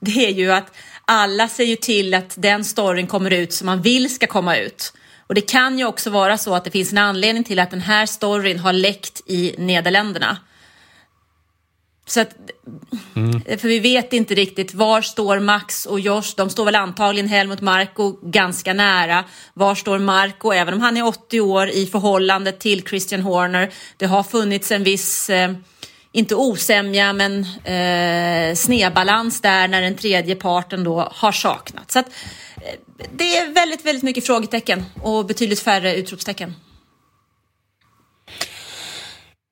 det 0.00 0.26
är 0.26 0.30
ju 0.30 0.52
att 0.52 0.76
alla 1.04 1.48
ser 1.48 1.64
ju 1.64 1.76
till 1.76 2.14
att 2.14 2.34
den 2.38 2.64
storyn 2.64 3.06
kommer 3.06 3.30
ut 3.30 3.52
som 3.52 3.66
man 3.66 3.82
vill 3.82 4.14
ska 4.14 4.26
komma 4.26 4.56
ut. 4.56 4.92
Och 5.26 5.34
det 5.34 5.40
kan 5.40 5.78
ju 5.78 5.84
också 5.84 6.10
vara 6.10 6.38
så 6.38 6.54
att 6.54 6.64
det 6.64 6.70
finns 6.70 6.92
en 6.92 6.98
anledning 6.98 7.44
till 7.44 7.58
att 7.58 7.70
den 7.70 7.80
här 7.80 8.06
storyn 8.06 8.58
har 8.58 8.72
läckt 8.72 9.22
i 9.26 9.54
Nederländerna. 9.58 10.36
Så 12.10 12.20
att, 12.20 12.36
mm. 13.16 13.42
För 13.58 13.68
vi 13.68 13.78
vet 13.78 14.12
inte 14.12 14.34
riktigt 14.34 14.74
var 14.74 15.02
står 15.02 15.38
Max 15.38 15.86
och 15.86 16.00
Josh. 16.00 16.34
De 16.36 16.50
står 16.50 16.64
väl 16.64 16.74
antagligen 16.74 17.28
Helmut 17.28 17.60
Marko 17.60 18.18
ganska 18.22 18.74
nära. 18.74 19.24
Var 19.54 19.74
står 19.74 19.98
Marko, 19.98 20.52
även 20.52 20.74
om 20.74 20.80
han 20.80 20.96
är 20.96 21.06
80 21.06 21.40
år 21.40 21.68
i 21.68 21.86
förhållande 21.86 22.52
till 22.52 22.82
Christian 22.82 23.20
Horner. 23.20 23.70
Det 23.96 24.06
har 24.06 24.22
funnits 24.22 24.72
en 24.72 24.84
viss, 24.84 25.30
eh, 25.30 25.52
inte 26.12 26.34
osämja, 26.34 27.12
men 27.12 27.40
eh, 27.64 28.54
snedbalans 28.54 29.40
där 29.40 29.68
när 29.68 29.82
den 29.82 29.96
tredje 29.96 30.36
parten 30.36 30.84
då 30.84 31.12
har 31.12 31.32
saknat. 31.32 31.90
Så 31.90 31.98
att, 31.98 32.06
eh, 32.56 33.06
det 33.12 33.36
är 33.36 33.52
väldigt, 33.54 33.84
väldigt 33.84 34.04
mycket 34.04 34.26
frågetecken 34.26 34.84
och 35.02 35.26
betydligt 35.26 35.60
färre 35.60 35.96
utropstecken 35.96 36.54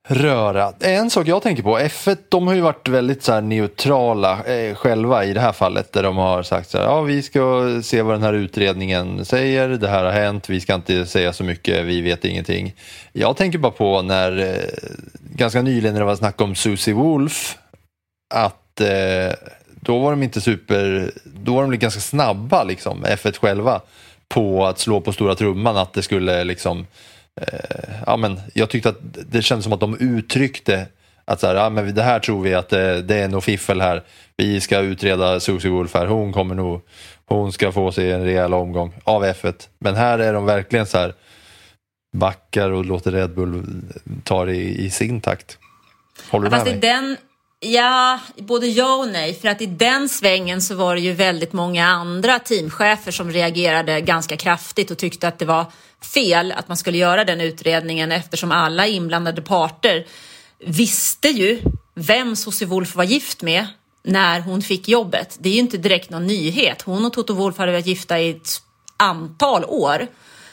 röra. 0.09 0.73
En 0.81 1.11
sak 1.11 1.29
jag 1.29 1.43
tänker 1.43 1.63
på, 1.63 1.79
F1 1.79 2.19
de 2.29 2.47
har 2.47 2.55
ju 2.55 2.61
varit 2.61 2.89
väldigt 2.89 3.23
så 3.23 3.41
neutrala 3.41 4.45
eh, 4.45 4.75
själva 4.75 5.25
i 5.25 5.33
det 5.33 5.41
här 5.41 5.53
fallet 5.53 5.93
där 5.93 6.03
de 6.03 6.17
har 6.17 6.43
sagt 6.43 6.71
så 6.71 6.79
här, 6.79 6.85
ja 6.85 7.01
vi 7.01 7.23
ska 7.23 7.65
se 7.83 8.03
vad 8.03 8.15
den 8.15 8.23
här 8.23 8.33
utredningen 8.33 9.25
säger, 9.25 9.69
det 9.69 9.89
här 9.89 10.05
har 10.05 10.13
hänt, 10.13 10.49
vi 10.49 10.61
ska 10.61 10.75
inte 10.75 11.07
säga 11.07 11.33
så 11.33 11.45
mycket, 11.45 11.85
vi 11.85 12.01
vet 12.01 12.25
ingenting. 12.25 12.75
Jag 13.13 13.37
tänker 13.37 13.59
bara 13.59 13.73
på 13.73 14.03
när, 14.03 14.39
eh, 14.39 14.63
ganska 15.21 15.63
nyligen 15.63 15.93
när 15.93 16.01
det 16.01 16.07
var 16.07 16.17
snack 16.17 16.41
om 16.41 16.55
Susie 16.55 16.95
Wolf, 16.95 17.59
att 18.35 18.81
eh, 18.81 19.35
då 19.81 19.99
var 19.99 20.11
de 20.11 20.23
inte 20.23 20.41
super, 20.41 21.11
då 21.25 21.55
var 21.55 21.63
de 21.63 21.79
ganska 21.79 22.01
snabba 22.01 22.65
liksom, 22.65 23.05
F1 23.05 23.39
själva, 23.39 23.81
på 24.29 24.67
att 24.67 24.79
slå 24.79 25.01
på 25.01 25.13
stora 25.13 25.35
trumman 25.35 25.77
att 25.77 25.93
det 25.93 26.03
skulle 26.03 26.45
liksom 26.45 26.79
Eh, 26.79 26.87
ja, 28.07 28.17
men 28.17 28.41
jag 28.55 28.71
tyckte 28.71 28.89
att 28.89 28.99
det 29.03 29.43
kändes 29.43 29.65
som 29.65 29.73
att 29.73 29.81
de 29.81 29.97
uttryckte 29.99 30.87
att 31.25 31.41
så 31.41 31.47
här, 31.47 31.55
ja, 31.55 31.71
men 31.71 31.95
det 31.95 32.03
här 32.03 32.21
tror 32.21 32.43
vi 32.43 32.55
att 32.55 32.69
det, 32.69 33.03
det 33.03 33.17
är 33.17 33.29
nog 33.29 33.45
fiffel 33.45 33.81
här. 33.81 34.03
Vi 34.37 34.61
ska 34.61 34.79
utreda 34.79 35.41
Susie 35.41 35.71
Wolf 35.71 35.95
här. 35.95 36.07
Hon 36.07 36.33
kommer 36.33 36.55
nog, 36.55 36.81
hon 37.27 37.53
ska 37.53 37.73
få 37.73 37.93
sig 37.93 38.13
en 38.13 38.25
rejäl 38.25 38.55
omgång 38.55 38.95
av 39.05 39.25
F1. 39.25 39.69
Men 39.79 39.95
här 39.95 40.19
är 40.19 40.33
de 40.33 40.47
verkligen 40.47 40.87
så 40.87 40.99
här 40.99 41.15
backar 42.13 42.71
och 42.71 42.85
låter 42.85 43.13
Red 43.13 43.35
Bull 43.35 43.83
ta 44.25 44.45
det 44.45 44.55
i, 44.55 44.85
i 44.85 44.91
sin 44.91 45.21
takt. 45.21 45.59
Håller 46.31 46.51
du 46.51 46.57
ja, 46.57 46.65
med 46.65 46.73
mig? 46.73 46.81
Den, 46.81 47.17
Ja, 47.61 48.21
både 48.37 48.67
ja 48.67 48.97
och 48.97 49.09
nej. 49.09 49.35
För 49.35 49.49
att 49.49 49.61
i 49.61 49.67
den 49.67 50.09
svängen 50.09 50.63
så 50.63 50.75
var 50.75 50.95
det 50.95 51.01
ju 51.01 51.13
väldigt 51.13 51.53
många 51.53 51.87
andra 51.87 52.39
teamchefer 52.39 53.13
som 53.13 53.31
reagerade 53.31 54.01
ganska 54.01 54.37
kraftigt 54.37 54.91
och 54.91 54.99
tyckte 54.99 55.29
att 55.29 55.39
det 55.39 55.45
var 55.45 55.67
fel 56.15 56.53
att 56.53 56.69
man 56.69 56.77
skulle 56.77 56.99
göra 56.99 57.25
den 57.25 57.41
utredningen 57.41 58.13
eftersom 58.13 58.53
alla 58.53 58.87
inblandade 58.87 59.43
parter 59.43 60.07
visste 60.59 61.29
ju 61.29 61.63
vem 61.95 62.37
Susie 62.37 62.69
Wolf 62.69 62.95
var 62.95 63.05
gift 63.05 63.43
med 63.43 63.67
när 64.03 64.41
hon 64.41 64.63
fick 64.63 64.89
jobbet. 64.89 65.37
Det 65.41 65.49
är 65.49 65.53
ju 65.53 65.61
inte 65.61 65.77
direkt 65.77 66.11
någon 66.11 66.27
nyhet. 66.27 66.83
Hon 66.83 67.07
och 67.07 67.13
Toto 67.13 67.35
Wolf 67.35 67.59
hade 67.59 67.73
varit 67.73 67.87
gifta 67.87 68.21
i 68.21 68.31
ett 68.31 68.63
antal 68.97 69.65
år. 69.65 70.07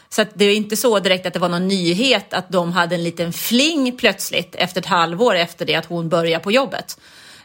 Så 0.10 0.26
det 0.34 0.46
är 0.46 0.56
inte 0.56 0.78
så 0.78 1.00
direkt 1.00 1.26
att 1.26 1.34
det 1.34 1.39
var 1.39 1.50
någon 1.50 1.68
nyhet 1.68 2.34
att 2.34 2.50
de 2.50 2.72
hade 2.72 2.96
en 2.96 3.04
liten 3.04 3.34
fling 3.34 3.98
plötsligt 3.98 4.56
efter 4.56 4.82
ett 4.82 4.88
halvår 4.88 5.36
efter 5.36 5.65
det 5.65 5.76
att 5.76 5.86
hon 5.86 6.10
började 6.10 6.44
på 6.44 6.52
jobbet. 6.52 7.00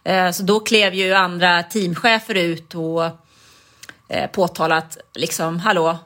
Eh, 0.05 0.31
så 0.31 0.42
då 0.42 0.61
klev 0.61 0.94
ju 0.94 1.14
andra 1.14 1.62
teamchefer 1.62 2.35
ut 2.35 2.75
och 2.75 3.05
eh, 4.09 4.31
påtalat 4.31 4.99
liksom, 5.14 5.59
hallå, 5.59 5.99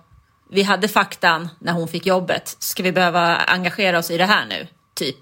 vi 0.50 0.62
hade 0.62 0.88
faktan 0.88 1.48
när 1.58 1.72
hon 1.72 1.88
fick 1.88 2.06
jobbet. 2.06 2.56
Ska 2.58 2.82
vi 2.82 2.92
behöva 2.92 3.36
engagera 3.36 3.98
oss 3.98 4.10
i 4.10 4.18
det 4.18 4.26
här 4.26 4.46
nu? 4.46 4.66
Typ. 4.94 5.16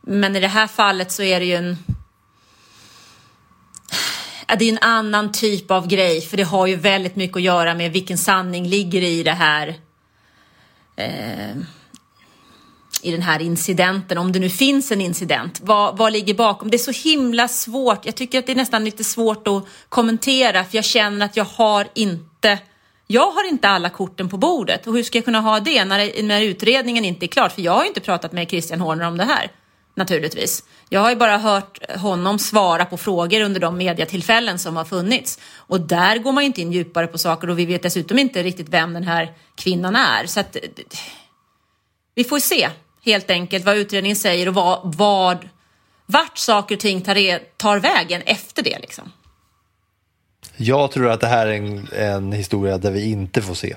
Men 0.00 0.36
i 0.36 0.40
det 0.40 0.48
här 0.48 0.66
fallet 0.66 1.12
så 1.12 1.22
är 1.22 1.40
det 1.40 1.46
ju 1.46 1.54
en 1.54 1.76
det 4.58 4.64
är 4.64 4.72
en 4.72 4.78
annan 4.80 5.32
typ 5.32 5.70
av 5.70 5.86
grej 5.86 6.20
för 6.20 6.36
det 6.36 6.42
har 6.42 6.66
ju 6.66 6.76
väldigt 6.76 7.16
mycket 7.16 7.36
att 7.36 7.42
göra 7.42 7.74
med 7.74 7.92
vilken 7.92 8.18
sanning 8.18 8.66
ligger 8.66 9.02
i 9.02 9.22
det 9.22 9.32
här 9.32 9.74
eh, 10.96 11.56
i 13.02 13.10
den 13.10 13.22
här 13.22 13.42
incidenten, 13.42 14.18
om 14.18 14.32
det 14.32 14.38
nu 14.38 14.50
finns 14.50 14.92
en 14.92 15.00
incident. 15.00 15.60
Vad, 15.62 15.96
vad 15.98 16.12
ligger 16.12 16.34
bakom? 16.34 16.70
Det 16.70 16.76
är 16.76 16.92
så 16.92 17.08
himla 17.08 17.48
svårt. 17.48 18.06
Jag 18.06 18.14
tycker 18.14 18.38
att 18.38 18.46
det 18.46 18.52
är 18.52 18.56
nästan 18.56 18.84
lite 18.84 19.04
svårt 19.04 19.48
att 19.48 19.64
kommentera 19.88 20.64
för 20.64 20.76
jag 20.76 20.84
känner 20.84 21.26
att 21.26 21.36
jag 21.36 21.44
har 21.44 21.86
inte 21.94 22.58
jag 23.06 23.30
har 23.30 23.48
inte 23.48 23.68
alla 23.68 23.90
korten 23.90 24.28
på 24.28 24.36
bordet 24.36 24.86
och 24.86 24.94
hur 24.94 25.02
ska 25.02 25.18
jag 25.18 25.24
kunna 25.24 25.40
ha 25.40 25.60
det 25.60 25.84
när, 25.84 26.22
när 26.22 26.42
utredningen 26.42 27.04
inte 27.04 27.26
är 27.26 27.28
klar? 27.28 27.48
För 27.48 27.62
jag 27.62 27.72
har 27.72 27.82
ju 27.82 27.88
inte 27.88 28.00
pratat 28.00 28.32
med 28.32 28.50
Christian 28.50 28.80
Horner 28.80 29.06
om 29.06 29.18
det 29.18 29.24
här 29.24 29.50
naturligtvis. 29.94 30.64
Jag 30.88 31.00
har 31.00 31.10
ju 31.10 31.16
bara 31.16 31.38
hört 31.38 31.90
honom 31.96 32.38
svara 32.38 32.84
på 32.84 32.96
frågor 32.96 33.40
under 33.40 33.60
de 33.60 33.76
mediatillfällen 33.76 34.58
som 34.58 34.76
har 34.76 34.84
funnits. 34.84 35.38
Och 35.56 35.80
där 35.80 36.18
går 36.18 36.32
man 36.32 36.42
ju 36.42 36.46
inte 36.46 36.60
in 36.60 36.72
djupare 36.72 37.06
på 37.06 37.18
saker 37.18 37.50
och 37.50 37.58
vi 37.58 37.66
vet 37.66 37.82
dessutom 37.82 38.18
inte 38.18 38.42
riktigt 38.42 38.68
vem 38.68 38.92
den 38.92 39.04
här 39.04 39.32
kvinnan 39.54 39.96
är. 39.96 40.26
Så 40.26 40.40
att, 40.40 40.56
vi 42.14 42.24
får 42.24 42.38
se 42.38 42.70
helt 43.04 43.30
enkelt 43.30 43.64
vad 43.64 43.76
utredningen 43.76 44.16
säger 44.16 44.48
och 44.48 44.54
vad, 44.54 44.94
vad, 44.96 45.48
vart 46.06 46.38
saker 46.38 46.74
och 46.74 46.80
ting 46.80 47.00
tar, 47.00 47.38
tar 47.56 47.78
vägen 47.78 48.22
efter 48.22 48.62
det. 48.62 48.78
Liksom. 48.78 49.12
Jag 50.56 50.90
tror 50.90 51.10
att 51.10 51.20
det 51.20 51.26
här 51.26 51.46
är 51.46 51.52
en, 51.52 51.88
en 51.92 52.32
historia 52.32 52.78
där 52.78 52.90
vi 52.90 53.10
inte 53.10 53.42
får 53.42 53.54
se. 53.54 53.76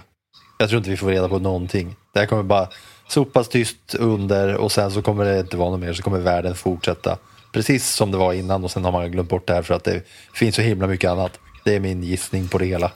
Jag 0.57 0.69
tror 0.69 0.77
inte 0.77 0.89
vi 0.89 0.97
får 0.97 1.09
reda 1.09 1.29
på 1.29 1.39
någonting. 1.39 1.95
Det 2.13 2.19
här 2.19 2.27
kommer 2.27 2.43
bara 2.43 2.69
sopas 3.07 3.47
tyst 3.47 3.95
under 3.95 4.55
och 4.55 4.71
sen 4.71 4.91
så 4.91 5.01
kommer 5.01 5.25
det 5.25 5.39
inte 5.39 5.57
vara 5.57 5.69
något 5.69 5.79
mer 5.79 5.93
så 5.93 6.03
kommer 6.03 6.19
världen 6.19 6.55
fortsätta. 6.55 7.17
Precis 7.51 7.89
som 7.89 8.11
det 8.11 8.17
var 8.17 8.33
innan 8.33 8.63
och 8.63 8.71
sen 8.71 8.85
har 8.85 8.91
man 8.91 9.11
glömt 9.11 9.29
bort 9.29 9.47
det 9.47 9.53
här 9.53 9.61
för 9.61 9.73
att 9.73 9.83
det 9.83 10.07
finns 10.33 10.55
så 10.55 10.61
himla 10.61 10.87
mycket 10.87 11.11
annat. 11.11 11.39
Det 11.63 11.75
är 11.75 11.79
min 11.79 12.03
gissning 12.03 12.47
på 12.47 12.57
det 12.57 12.65
hela. 12.65 12.91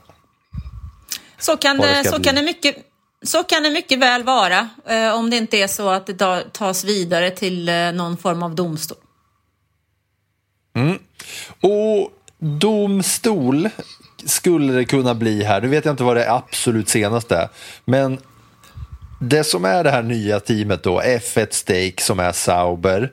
Så 1.39 1.57
kan, 1.57 1.77
det 1.77 2.03
så 2.03 2.15
bli. 2.15 2.23
kan, 2.23 2.35
det, 2.35 2.41
mycket, 2.41 2.75
så 3.23 3.43
kan 3.43 3.63
det 3.63 3.69
mycket 3.69 3.99
väl 3.99 4.23
vara 4.23 4.69
eh, 4.85 5.13
om 5.13 5.29
det 5.29 5.37
inte 5.37 5.57
är 5.57 5.67
så 5.67 5.89
att 5.89 6.05
det 6.07 6.13
ta- 6.13 6.41
tas 6.51 6.83
vidare 6.83 7.31
till 7.31 7.69
eh, 7.69 7.91
någon 7.91 8.17
form 8.17 8.43
av 8.43 8.55
domstol. 8.55 8.97
Och 11.61 12.11
domstol 12.39 13.69
skulle 14.25 14.73
det 14.73 14.85
kunna 14.85 15.15
bli 15.15 15.43
här. 15.43 15.61
Nu 15.61 15.67
vet 15.67 15.85
jag 15.85 15.93
inte 15.93 16.03
vad 16.03 16.17
det 16.17 16.31
absolut 16.31 16.89
senaste 16.89 17.35
är. 17.35 17.49
Men 17.85 18.19
det 19.23 19.43
som 19.43 19.65
är 19.65 19.83
det 19.83 19.91
här 19.91 20.03
nya 20.03 20.39
teamet 20.39 20.83
då, 20.83 21.01
F1 21.01 21.47
Stake 21.51 22.03
som 22.03 22.19
är 22.19 22.31
Sauber. 22.31 23.11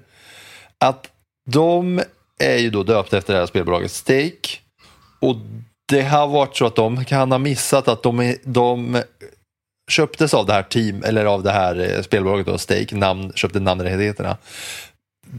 Att 0.79 1.07
de 1.51 2.03
är 2.39 2.57
ju 2.57 2.71
då 2.71 2.83
döpta 2.83 3.19
efter 3.19 3.33
det 3.33 3.39
här 3.39 3.47
spelbolaget 3.47 3.91
Stake. 3.91 4.59
Och 5.21 5.37
det 5.89 6.03
har 6.03 6.27
varit 6.27 6.57
så 6.57 6.67
att 6.67 6.77
de 6.77 7.05
kan 7.05 7.33
ha 7.33 7.39
missat 7.39 7.89
att 7.89 8.03
de, 8.03 8.37
de 8.45 9.03
köptes 9.91 10.35
av 10.35 10.47
det 10.47 10.53
här 10.53 10.63
team, 10.63 11.03
eller 11.03 11.25
av 11.25 11.43
det 11.43 11.53
här 11.53 11.97
eh, 11.97 12.03
spelbolaget 12.03 12.47
då, 12.47 12.59
Stake, 12.59 12.97
namn, 12.97 13.33
köpte 13.35 13.61
namnrättigheterna. 13.61 14.37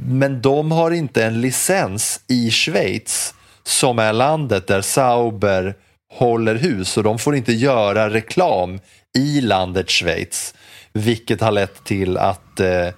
Men 0.07 0.41
de 0.41 0.71
har 0.71 0.91
inte 0.91 1.25
en 1.25 1.41
licens 1.41 2.21
i 2.27 2.51
Schweiz 2.51 3.33
som 3.63 3.99
är 3.99 4.13
landet 4.13 4.67
där 4.67 4.81
Sauber 4.81 5.75
håller 6.13 6.55
hus 6.55 6.97
och 6.97 7.03
de 7.03 7.19
får 7.19 7.35
inte 7.35 7.53
göra 7.53 8.09
reklam 8.09 8.79
i 9.17 9.41
landet 9.41 9.89
Schweiz. 9.89 10.53
Vilket 10.93 11.41
har 11.41 11.51
lett 11.51 11.83
till 11.83 12.17
att 12.17 12.59
eh, 12.59 12.89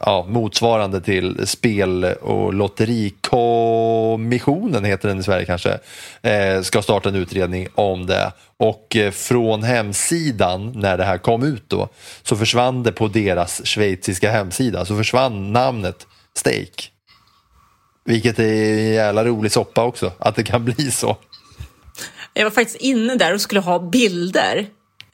ja, 0.00 0.26
motsvarande 0.28 1.00
till 1.00 1.46
spel 1.46 2.04
och 2.04 2.54
lotterikommissionen 2.54 4.84
heter 4.84 5.08
den 5.08 5.18
i 5.18 5.22
Sverige 5.22 5.46
kanske, 5.46 5.78
eh, 6.22 6.62
ska 6.62 6.82
starta 6.82 7.08
en 7.08 7.14
utredning 7.14 7.68
om 7.74 8.06
det. 8.06 8.32
Och 8.56 8.96
eh, 8.96 9.10
från 9.10 9.62
hemsidan 9.62 10.72
när 10.76 10.98
det 10.98 11.04
här 11.04 11.18
kom 11.18 11.42
ut 11.42 11.64
då 11.68 11.88
så 12.22 12.36
försvann 12.36 12.82
det 12.82 12.92
på 12.92 13.08
deras 13.08 13.66
schweiziska 13.66 14.30
hemsida 14.30 14.84
så 14.84 14.96
försvann 14.96 15.52
namnet 15.52 16.06
Stake. 16.34 16.84
Vilket 18.04 18.38
är 18.38 18.78
en 18.78 18.92
jävla 18.92 19.24
rolig 19.24 19.52
soppa 19.52 19.84
också, 19.84 20.12
att 20.18 20.36
det 20.36 20.44
kan 20.44 20.64
bli 20.64 20.90
så. 20.90 21.16
Jag 22.34 22.44
var 22.44 22.50
faktiskt 22.50 22.80
inne 22.80 23.14
där 23.14 23.34
och 23.34 23.40
skulle 23.40 23.60
ha 23.60 23.78
bilder. 23.78 24.66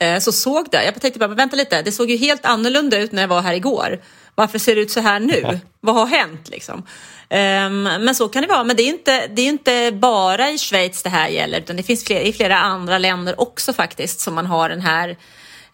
Eh, 0.05 0.19
Så 0.21 0.33
såg 0.33 0.69
det. 0.71 0.85
Jag 0.85 1.01
tänkte 1.01 1.19
bara, 1.19 1.29
men 1.29 1.37
vänta 1.37 1.57
lite, 1.57 1.83
det 1.83 1.93
såg 1.93 2.11
ju 2.11 2.17
helt 2.17 2.45
annorlunda 2.45 2.99
ut 2.99 3.13
när 3.13 3.23
jag 3.23 3.29
var 3.29 3.43
här 3.43 3.55
igår. 3.55 4.01
Varför 4.35 4.59
ser 4.59 4.75
det 4.75 4.81
ut 4.81 4.91
så 4.91 5.01
här 5.01 5.21
nu? 5.21 5.61
Vad 5.81 5.95
har 5.95 6.07
hänt 6.07 6.49
liksom? 6.49 6.87
Ehm, 7.29 7.83
Men 7.83 8.15
så 8.15 8.29
kan 8.29 8.43
det 8.43 8.49
vara. 8.49 8.65
Men 8.65 8.77
det 8.77 8.83
är 8.83 8.89
inte, 8.89 9.27
det 9.27 9.43
är 9.43 9.47
inte 9.47 9.91
bara 9.93 10.51
i 10.51 10.59
Schweiz 10.59 11.03
det 11.03 11.11
här 11.11 11.29
gäller, 11.29 11.59
utan 11.59 11.77
det 11.77 11.83
finns 11.83 12.05
fler, 12.05 12.21
i 12.21 12.33
flera 12.33 12.59
andra 12.59 12.99
länder 12.99 13.41
också 13.41 13.73
faktiskt 13.73 14.21
som 14.21 14.35
man 14.35 14.47
har 14.47 14.69
den 14.69 14.81
här 14.81 15.17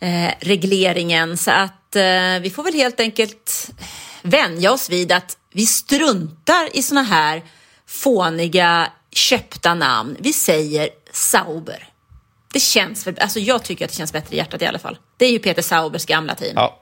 eh, 0.00 0.32
regleringen. 0.40 1.36
Så 1.36 1.50
att 1.50 1.96
eh, 1.96 2.40
vi 2.40 2.52
får 2.54 2.62
väl 2.62 2.74
helt 2.74 3.00
enkelt 3.00 3.70
vänja 4.22 4.72
oss 4.72 4.90
vid 4.90 5.12
att 5.12 5.36
vi 5.52 5.66
struntar 5.66 6.76
i 6.76 6.82
såna 6.82 7.02
här 7.02 7.42
fåniga 7.86 8.92
köpta 9.12 9.74
namn. 9.74 10.16
Vi 10.20 10.32
säger 10.32 10.88
Sauber. 11.12 11.86
Det 12.52 12.60
känns 12.60 13.06
väl, 13.06 13.14
alltså 13.20 13.38
jag 13.40 13.62
tycker 13.62 13.84
att 13.84 13.90
det 13.90 13.96
känns 13.96 14.12
bättre 14.12 14.34
i 14.34 14.38
hjärtat 14.38 14.62
i 14.62 14.66
alla 14.66 14.78
fall. 14.78 14.98
Det 15.16 15.24
är 15.24 15.30
ju 15.30 15.38
Peter 15.38 15.62
Saubers 15.62 16.06
gamla 16.06 16.34
team. 16.34 16.52
Ja, 16.56 16.78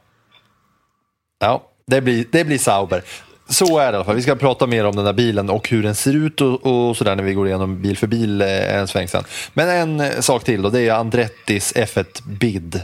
ja 1.41 1.63
det, 1.87 2.01
blir, 2.01 2.25
det 2.33 2.45
blir 2.45 2.59
Sauber. 2.59 3.03
Så 3.49 3.79
är 3.79 3.87
det 3.87 3.93
i 3.93 3.97
alla 3.97 4.05
fall. 4.05 4.15
Vi 4.17 4.23
ska 4.23 4.35
prata 4.37 4.67
mer 4.67 4.85
om 4.87 4.97
den 4.97 5.05
där 5.05 5.13
bilen 5.13 5.51
och 5.51 5.69
hur 5.69 5.83
den 5.83 5.95
ser 5.95 6.13
ut 6.17 6.41
och, 6.41 6.67
och 6.67 6.97
sådär 6.97 7.17
när 7.17 7.23
vi 7.23 7.35
går 7.35 7.47
igenom 7.49 7.83
bil 7.83 7.97
för 7.97 8.07
bil 8.07 8.41
eh, 8.43 8.77
en 8.77 8.89
sväng 8.89 9.09
sen. 9.09 9.25
Men 9.55 9.69
en 9.69 10.01
eh, 10.01 10.21
sak 10.21 10.45
till 10.45 10.63
då, 10.63 10.71
det 10.71 10.81
är 10.81 10.93
Andrettis 10.93 11.73
F1 11.75 12.23
Bid. 12.27 12.83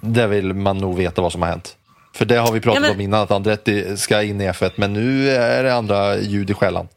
Där 0.00 0.26
vill 0.26 0.54
man 0.54 0.78
nog 0.78 0.96
veta 0.96 1.22
vad 1.22 1.32
som 1.32 1.42
har 1.42 1.48
hänt. 1.48 1.76
För 2.14 2.24
det 2.24 2.36
har 2.36 2.52
vi 2.52 2.60
pratat 2.60 2.82
Ja, 2.82 2.88
men- 2.88 2.94
om 2.96 3.00
innan, 3.00 3.20
att 3.20 3.30
Andretti 3.30 3.96
ska 3.96 4.22
in 4.22 4.40
i 4.40 4.48
F1, 4.48 4.70
men 4.76 4.92
nu 4.92 5.30
är 5.30 5.62
det 5.64 5.74
andra 5.74 6.16
ljud 6.18 6.50
i 6.50 6.54
skällan. 6.54 6.88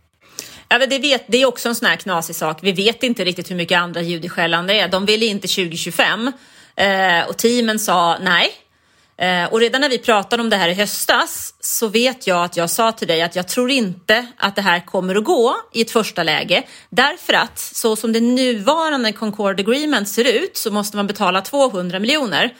Ja, 0.69 0.79
men 0.79 0.89
det, 0.89 0.99
vet, 0.99 1.23
det 1.27 1.41
är 1.41 1.45
också 1.45 1.69
en 1.69 1.75
sån 1.75 1.87
här 1.87 1.95
knasig 1.95 2.35
sak. 2.35 2.59
Vi 2.61 2.71
vet 2.71 3.03
inte 3.03 3.25
riktigt 3.25 3.51
hur 3.51 3.55
mycket 3.55 3.79
andra 3.79 4.01
ljud 4.01 4.25
i 4.25 4.29
skällan 4.29 4.67
det 4.67 4.79
är. 4.79 4.87
De 4.87 5.05
ville 5.05 5.25
inte 5.25 5.47
2025 5.47 6.31
eh, 6.75 7.27
och 7.27 7.37
teamen 7.37 7.79
sa 7.79 8.17
nej. 8.21 8.51
Eh, 9.17 9.53
och 9.53 9.59
redan 9.59 9.81
när 9.81 9.89
vi 9.89 9.97
pratade 9.97 10.43
om 10.43 10.49
det 10.49 10.55
här 10.55 10.69
i 10.69 10.73
höstas 10.73 11.53
så 11.59 11.87
vet 11.87 12.27
jag 12.27 12.43
att 12.43 12.57
jag 12.57 12.69
sa 12.69 12.91
till 12.91 13.07
dig 13.07 13.21
att 13.21 13.35
jag 13.35 13.47
tror 13.47 13.71
inte 13.71 14.25
att 14.37 14.55
det 14.55 14.61
här 14.61 14.85
kommer 14.85 15.15
att 15.15 15.23
gå 15.23 15.55
i 15.73 15.81
ett 15.81 15.91
första 15.91 16.23
läge. 16.23 16.63
Därför 16.89 17.33
att 17.33 17.59
så 17.59 17.95
som 17.95 18.13
det 18.13 18.21
nuvarande 18.21 19.11
Concord 19.11 19.59
Agreement 19.59 20.09
ser 20.09 20.43
ut 20.43 20.57
så 20.57 20.71
måste 20.71 20.97
man 20.97 21.07
betala 21.07 21.41
200 21.41 21.99
miljoner 21.99 22.53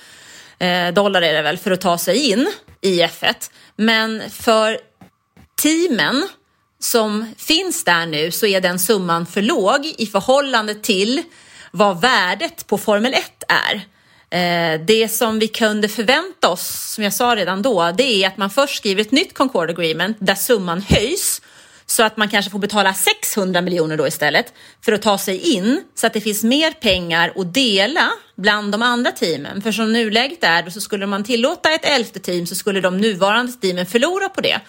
eh, 0.60 0.88
dollar 0.94 1.22
är 1.22 1.34
det 1.34 1.42
väl 1.42 1.58
för 1.58 1.72
att 1.72 1.82
ta 1.82 1.98
sig 1.98 2.32
in 2.32 2.48
i 2.82 3.02
F1. 3.02 3.52
Men 3.76 4.30
för 4.30 4.80
teamen 5.62 6.28
som 6.80 7.34
finns 7.38 7.84
där 7.84 8.06
nu 8.06 8.32
så 8.32 8.46
är 8.46 8.62
den 8.62 8.80
summan 8.80 9.26
för 9.26 9.42
låg 9.42 9.86
i 9.98 10.06
förhållande 10.06 10.76
till 10.76 11.24
vad 11.72 12.02
värdet 12.02 12.68
på 12.68 12.78
Formel 12.78 13.14
1 13.14 13.44
är. 13.48 13.82
Eh, 14.32 14.82
det 14.86 15.10
som 15.10 15.40
vi 15.40 15.48
kunde 15.48 15.90
förvänta 15.90 16.50
oss, 16.50 16.94
som 16.94 17.04
jag 17.04 17.14
sa 17.14 17.36
redan 17.36 17.62
då, 17.62 17.92
det 17.98 18.24
är 18.24 18.28
att 18.28 18.38
man 18.38 18.50
först 18.50 18.78
skriver 18.78 19.02
ett 19.02 19.12
nytt 19.12 19.34
Concord 19.34 19.70
Agreement 19.70 20.18
där 20.20 20.36
summan 20.36 20.82
höjs 20.82 21.42
så 21.86 22.04
att 22.04 22.18
man 22.18 22.30
kanske 22.30 22.52
får 22.52 22.60
betala 22.60 22.94
600 22.94 23.62
miljoner 23.62 23.98
då 23.98 24.08
istället 24.08 24.54
för 24.82 24.92
att 24.92 25.02
ta 25.02 25.18
sig 25.18 25.56
in 25.56 25.84
så 25.96 26.08
att 26.08 26.14
det 26.14 26.22
finns 26.22 26.44
mer 26.44 26.72
pengar 26.72 27.34
att 27.36 27.54
dela 27.54 28.10
bland 28.36 28.72
de 28.72 28.82
andra 28.82 29.12
teamen. 29.12 29.62
För 29.62 29.72
som 29.72 29.94
nuläget 29.94 30.44
är 30.44 30.70
så 30.70 30.82
skulle 30.82 31.06
man 31.06 31.24
tillåta 31.24 31.72
ett 31.72 31.86
elfte 31.86 32.20
team 32.20 32.46
så 32.46 32.56
skulle 32.56 32.82
de 32.82 32.98
nuvarande 32.98 33.52
teamen 33.52 33.86
förlora 33.86 34.30
på 34.30 34.42
det. 34.42 34.60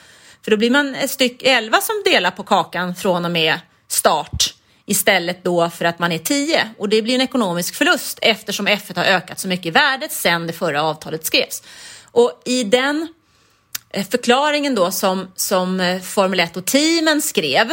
För 0.45 0.51
då 0.51 0.57
blir 0.57 0.71
man 0.71 0.95
ett 0.95 1.11
styck 1.11 1.43
11 1.43 1.81
som 1.81 2.03
delar 2.05 2.31
på 2.31 2.43
kakan 2.43 2.95
från 2.95 3.25
och 3.25 3.31
med 3.31 3.61
start 3.89 4.55
istället 4.87 5.45
då 5.45 5.71
för 5.71 5.85
att 5.85 5.99
man 5.99 6.13
är 6.13 6.19
10 6.19 6.71
och 6.79 6.89
det 6.89 7.03
blir 7.03 7.15
en 7.15 7.21
ekonomisk 7.21 7.75
förlust 7.75 8.19
eftersom 8.23 8.69
F1 8.69 8.97
har 8.97 9.05
ökat 9.05 9.39
så 9.39 9.49
mycket 9.49 9.67
i 9.67 9.71
värdet 9.71 10.13
sedan 10.13 10.47
det 10.47 10.53
förra 10.53 10.83
avtalet 10.83 11.27
skrevs. 11.27 11.63
Och 12.05 12.43
i 12.45 12.65
den 12.65 13.09
eh, 13.91 14.07
förklaringen 14.07 14.75
då 14.75 14.91
som, 14.91 15.33
som 15.37 15.81
eh, 15.81 16.01
Formel 16.01 16.41
1 16.41 16.57
och 16.57 16.65
teamen 16.65 17.23
skrev, 17.23 17.69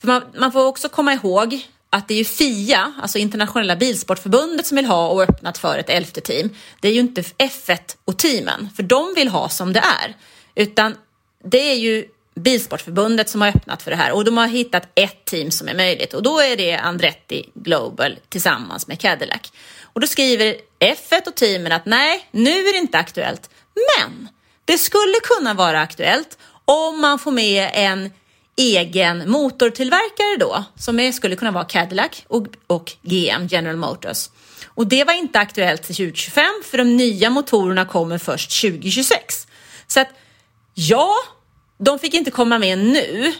för 0.00 0.06
man, 0.06 0.22
man 0.38 0.52
får 0.52 0.66
också 0.66 0.88
komma 0.88 1.12
ihåg 1.12 1.66
att 1.90 2.08
det 2.08 2.14
är 2.14 2.18
ju 2.18 2.24
FIA, 2.24 2.92
alltså 3.02 3.18
internationella 3.18 3.76
bilsportförbundet 3.76 4.66
som 4.66 4.76
vill 4.76 4.86
ha 4.86 5.08
och 5.08 5.22
öppnat 5.22 5.58
för 5.58 5.78
ett 5.78 5.90
elfte 5.90 6.20
team. 6.20 6.50
Det 6.80 6.88
är 6.88 6.92
ju 6.92 7.00
inte 7.00 7.22
F1 7.22 7.78
och 8.04 8.18
teamen, 8.18 8.68
för 8.76 8.82
de 8.82 9.14
vill 9.16 9.28
ha 9.28 9.48
som 9.48 9.72
det 9.72 9.80
är. 9.80 10.16
Utan 10.54 10.96
det 11.44 11.70
är 11.70 11.74
ju 11.74 12.04
Bilsportförbundet 12.34 13.28
som 13.28 13.40
har 13.40 13.48
öppnat 13.48 13.82
för 13.82 13.90
det 13.90 13.96
här 13.96 14.12
och 14.12 14.24
de 14.24 14.36
har 14.36 14.46
hittat 14.46 14.88
ett 14.94 15.24
team 15.24 15.50
som 15.50 15.68
är 15.68 15.74
möjligt 15.74 16.14
och 16.14 16.22
då 16.22 16.40
är 16.40 16.56
det 16.56 16.76
Andretti 16.76 17.50
Global 17.54 18.18
tillsammans 18.28 18.86
med 18.86 19.00
Cadillac. 19.00 19.52
Och 19.82 20.00
då 20.00 20.06
skriver 20.06 20.56
F1 20.80 21.26
och 21.26 21.34
teamen 21.34 21.72
att 21.72 21.86
nej, 21.86 22.28
nu 22.30 22.50
är 22.50 22.72
det 22.72 22.78
inte 22.78 22.98
aktuellt. 22.98 23.50
Men 23.74 24.28
det 24.64 24.78
skulle 24.78 25.14
kunna 25.22 25.54
vara 25.54 25.80
aktuellt 25.80 26.38
om 26.64 27.00
man 27.00 27.18
får 27.18 27.30
med 27.30 27.70
en 27.72 28.10
egen 28.56 29.30
motortillverkare 29.30 30.36
då, 30.38 30.64
som 30.76 31.00
är, 31.00 31.12
skulle 31.12 31.36
kunna 31.36 31.50
vara 31.50 31.64
Cadillac 31.64 32.24
och, 32.28 32.46
och 32.66 32.92
GM, 33.02 33.46
General 33.46 33.76
Motors. 33.76 34.28
Och 34.66 34.86
det 34.86 35.04
var 35.04 35.12
inte 35.12 35.38
aktuellt 35.38 35.82
till 35.82 35.94
2025 35.94 36.44
för 36.64 36.78
de 36.78 36.96
nya 36.96 37.30
motorerna 37.30 37.84
kommer 37.84 38.18
först 38.18 38.60
2026. 38.60 39.46
Så 39.86 40.00
att 40.00 40.08
ja, 40.74 41.14
de 41.78 41.98
fick 41.98 42.14
inte 42.14 42.30
komma 42.30 42.58
med 42.58 42.78
nu, 42.78 43.34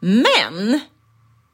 men 0.00 0.80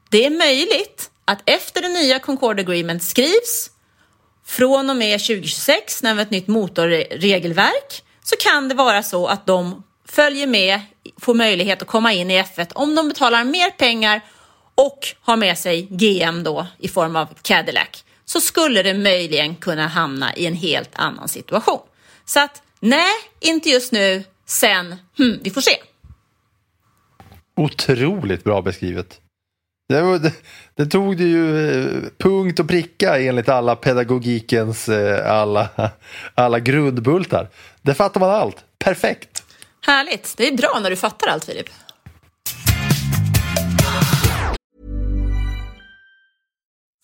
det 0.09 0.25
är 0.25 0.29
möjligt 0.29 1.11
att 1.25 1.49
efter 1.49 1.81
det 1.81 1.89
nya 1.89 2.19
Concord 2.19 2.59
Agreement 2.59 3.03
skrivs 3.03 3.71
från 4.45 4.89
och 4.89 4.95
med 4.95 5.19
2026 5.19 6.03
när 6.03 6.13
vi 6.13 6.17
har 6.17 6.25
ett 6.25 6.31
nytt 6.31 6.47
motorregelverk 6.47 8.03
så 8.23 8.35
kan 8.35 8.69
det 8.69 8.75
vara 8.75 9.03
så 9.03 9.27
att 9.27 9.45
de 9.45 9.83
följer 10.05 10.47
med, 10.47 10.79
får 11.19 11.33
möjlighet 11.33 11.81
att 11.81 11.87
komma 11.87 12.13
in 12.13 12.31
i 12.31 12.41
F1 12.41 12.71
om 12.73 12.95
de 12.95 13.07
betalar 13.07 13.43
mer 13.43 13.69
pengar 13.69 14.21
och 14.75 15.07
har 15.21 15.37
med 15.37 15.57
sig 15.57 15.81
GM 15.81 16.43
då 16.43 16.67
i 16.77 16.87
form 16.87 17.15
av 17.15 17.27
Cadillac 17.41 18.03
så 18.25 18.41
skulle 18.41 18.83
det 18.83 18.93
möjligen 18.93 19.55
kunna 19.55 19.87
hamna 19.87 20.35
i 20.35 20.45
en 20.45 20.55
helt 20.55 20.91
annan 20.93 21.27
situation. 21.27 21.79
Så 22.25 22.39
att 22.39 22.61
nej, 22.79 23.13
inte 23.39 23.69
just 23.69 23.91
nu, 23.91 24.23
sen, 24.45 24.95
hmm, 25.17 25.39
vi 25.43 25.49
får 25.49 25.61
se. 25.61 25.71
Otroligt 27.61 28.43
bra 28.43 28.61
beskrivet. 28.61 29.21
Det, 29.89 30.01
var, 30.01 30.19
det, 30.19 30.33
det 30.75 30.85
tog 30.85 31.17
det 31.17 31.23
ju 31.23 31.69
eh, 31.69 32.03
punkt 32.17 32.59
och 32.59 32.67
pricka 32.67 33.19
enligt 33.19 33.49
alla 33.49 33.75
pedagogikens 33.75 34.89
eh, 34.89 35.31
alla, 35.31 35.69
alla 36.35 36.59
grundbultar. 36.59 37.49
Det 37.81 37.93
fattar 37.93 38.19
man 38.19 38.29
allt. 38.29 38.65
Perfekt. 38.79 39.43
Härligt. 39.85 40.33
Det 40.37 40.47
är 40.47 40.57
bra 40.57 40.79
när 40.83 40.89
du 40.89 40.95
fattar 40.95 41.27
allt, 41.27 41.45
Filip. 41.45 41.69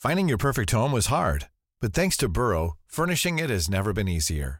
Finding 0.08 0.30
your 0.30 0.40
perfect 0.40 0.72
home 0.72 0.96
was 0.96 1.08
hard, 1.08 1.46
but 1.82 1.94
thanks 1.94 2.18
to 2.18 2.28
Burrow, 2.28 2.78
furnishing 2.92 3.40
it 3.40 3.50
has 3.50 3.70
never 3.70 3.94
been 3.94 4.08
easier. 4.08 4.60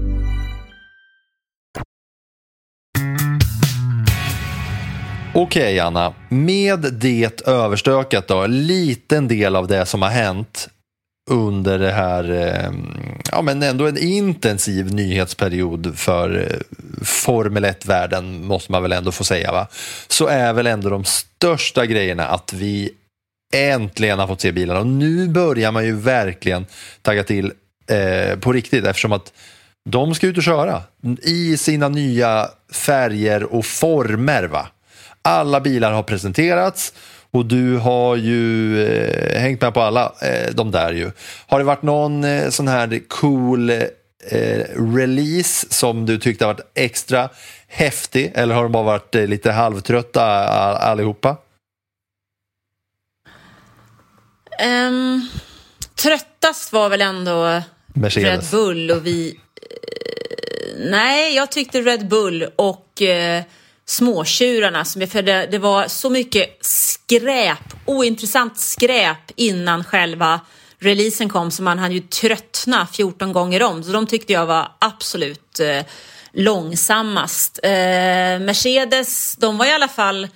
Okej 5.33 5.79
Anna, 5.79 6.13
med 6.29 6.79
det 6.79 7.47
överstökat 7.47 8.27
då, 8.27 8.37
en 8.37 8.67
liten 8.67 9.27
del 9.27 9.55
av 9.55 9.67
det 9.67 9.85
som 9.85 10.01
har 10.01 10.09
hänt 10.09 10.69
under 11.29 11.79
det 11.79 11.91
här, 11.91 12.31
eh, 12.31 12.71
ja 13.31 13.41
men 13.41 13.63
ändå 13.63 13.87
en 13.87 13.97
intensiv 13.97 14.93
nyhetsperiod 14.93 15.97
för 15.97 16.37
eh, 16.37 16.57
Formel 17.05 17.65
1-världen 17.65 18.45
måste 18.45 18.71
man 18.71 18.81
väl 18.81 18.91
ändå 18.91 19.11
få 19.11 19.23
säga 19.23 19.51
va. 19.51 19.67
Så 20.07 20.27
är 20.27 20.53
väl 20.53 20.67
ändå 20.67 20.89
de 20.89 21.05
största 21.05 21.85
grejerna 21.85 22.27
att 22.27 22.53
vi 22.53 22.89
äntligen 23.53 24.19
har 24.19 24.27
fått 24.27 24.41
se 24.41 24.51
bilarna 24.51 24.79
och 24.79 24.87
nu 24.87 25.27
börjar 25.27 25.71
man 25.71 25.85
ju 25.85 25.95
verkligen 25.95 26.65
tagga 27.01 27.23
till 27.23 27.53
eh, 27.87 28.39
på 28.39 28.53
riktigt 28.53 28.85
eftersom 28.85 29.11
att 29.11 29.33
de 29.89 30.15
ska 30.15 30.27
ut 30.27 30.37
och 30.37 30.43
köra 30.43 30.81
i 31.21 31.57
sina 31.57 31.89
nya 31.89 32.49
färger 32.71 33.43
och 33.43 33.65
former 33.65 34.43
va. 34.43 34.67
Alla 35.21 35.59
bilar 35.59 35.91
har 35.91 36.03
presenterats 36.03 36.93
och 37.31 37.45
du 37.45 37.77
har 37.77 38.15
ju 38.15 38.81
eh, 38.85 39.41
hängt 39.41 39.61
med 39.61 39.73
på 39.73 39.81
alla 39.81 40.13
eh, 40.21 40.53
de 40.53 40.71
där 40.71 40.93
ju. 40.93 41.11
Har 41.47 41.59
det 41.59 41.65
varit 41.65 41.81
någon 41.81 42.23
eh, 42.23 42.49
sån 42.49 42.67
här 42.67 43.01
cool 43.07 43.69
eh, 43.69 43.79
release 44.95 45.67
som 45.69 46.05
du 46.05 46.17
tyckte 46.17 46.45
har 46.45 46.53
varit 46.53 46.71
extra 46.75 47.29
häftig 47.67 48.31
eller 48.35 48.55
har 48.55 48.63
de 48.63 48.71
bara 48.71 48.83
varit 48.83 49.15
eh, 49.15 49.27
lite 49.27 49.51
halvtrötta 49.51 50.25
all, 50.25 50.75
allihopa? 50.75 51.37
Um, 54.87 55.29
tröttast 55.95 56.73
var 56.73 56.89
väl 56.89 57.01
ändå 57.01 57.61
Mercedes. 57.87 58.53
Red 58.53 58.59
Bull 58.59 58.91
och 58.91 59.05
vi... 59.05 59.39
eh, 59.61 60.89
nej, 60.89 61.35
jag 61.35 61.51
tyckte 61.51 61.81
Red 61.81 62.07
Bull 62.07 62.47
och 62.55 63.01
småtjurarna. 63.91 64.85
Som, 64.85 65.07
för 65.07 65.21
det, 65.21 65.47
det 65.51 65.57
var 65.57 65.87
så 65.87 66.09
mycket 66.09 66.57
skräp, 66.65 67.73
ointressant 67.85 68.59
skräp 68.59 69.31
innan 69.35 69.83
själva 69.83 70.39
releasen 70.79 71.29
kom 71.29 71.51
så 71.51 71.63
man 71.63 71.79
hann 71.79 71.91
ju 71.91 71.99
tröttna 71.99 72.87
14 72.93 73.33
gånger 73.33 73.63
om. 73.63 73.83
Så 73.83 73.91
de 73.91 74.07
tyckte 74.07 74.33
jag 74.33 74.45
var 74.45 74.71
absolut 74.79 75.59
eh, 75.59 75.85
långsammast. 76.33 77.59
Eh, 77.63 77.69
Mercedes, 78.39 79.35
de 79.35 79.57
var 79.57 79.65
i 79.65 79.71
alla 79.71 79.87
fall 79.87 80.27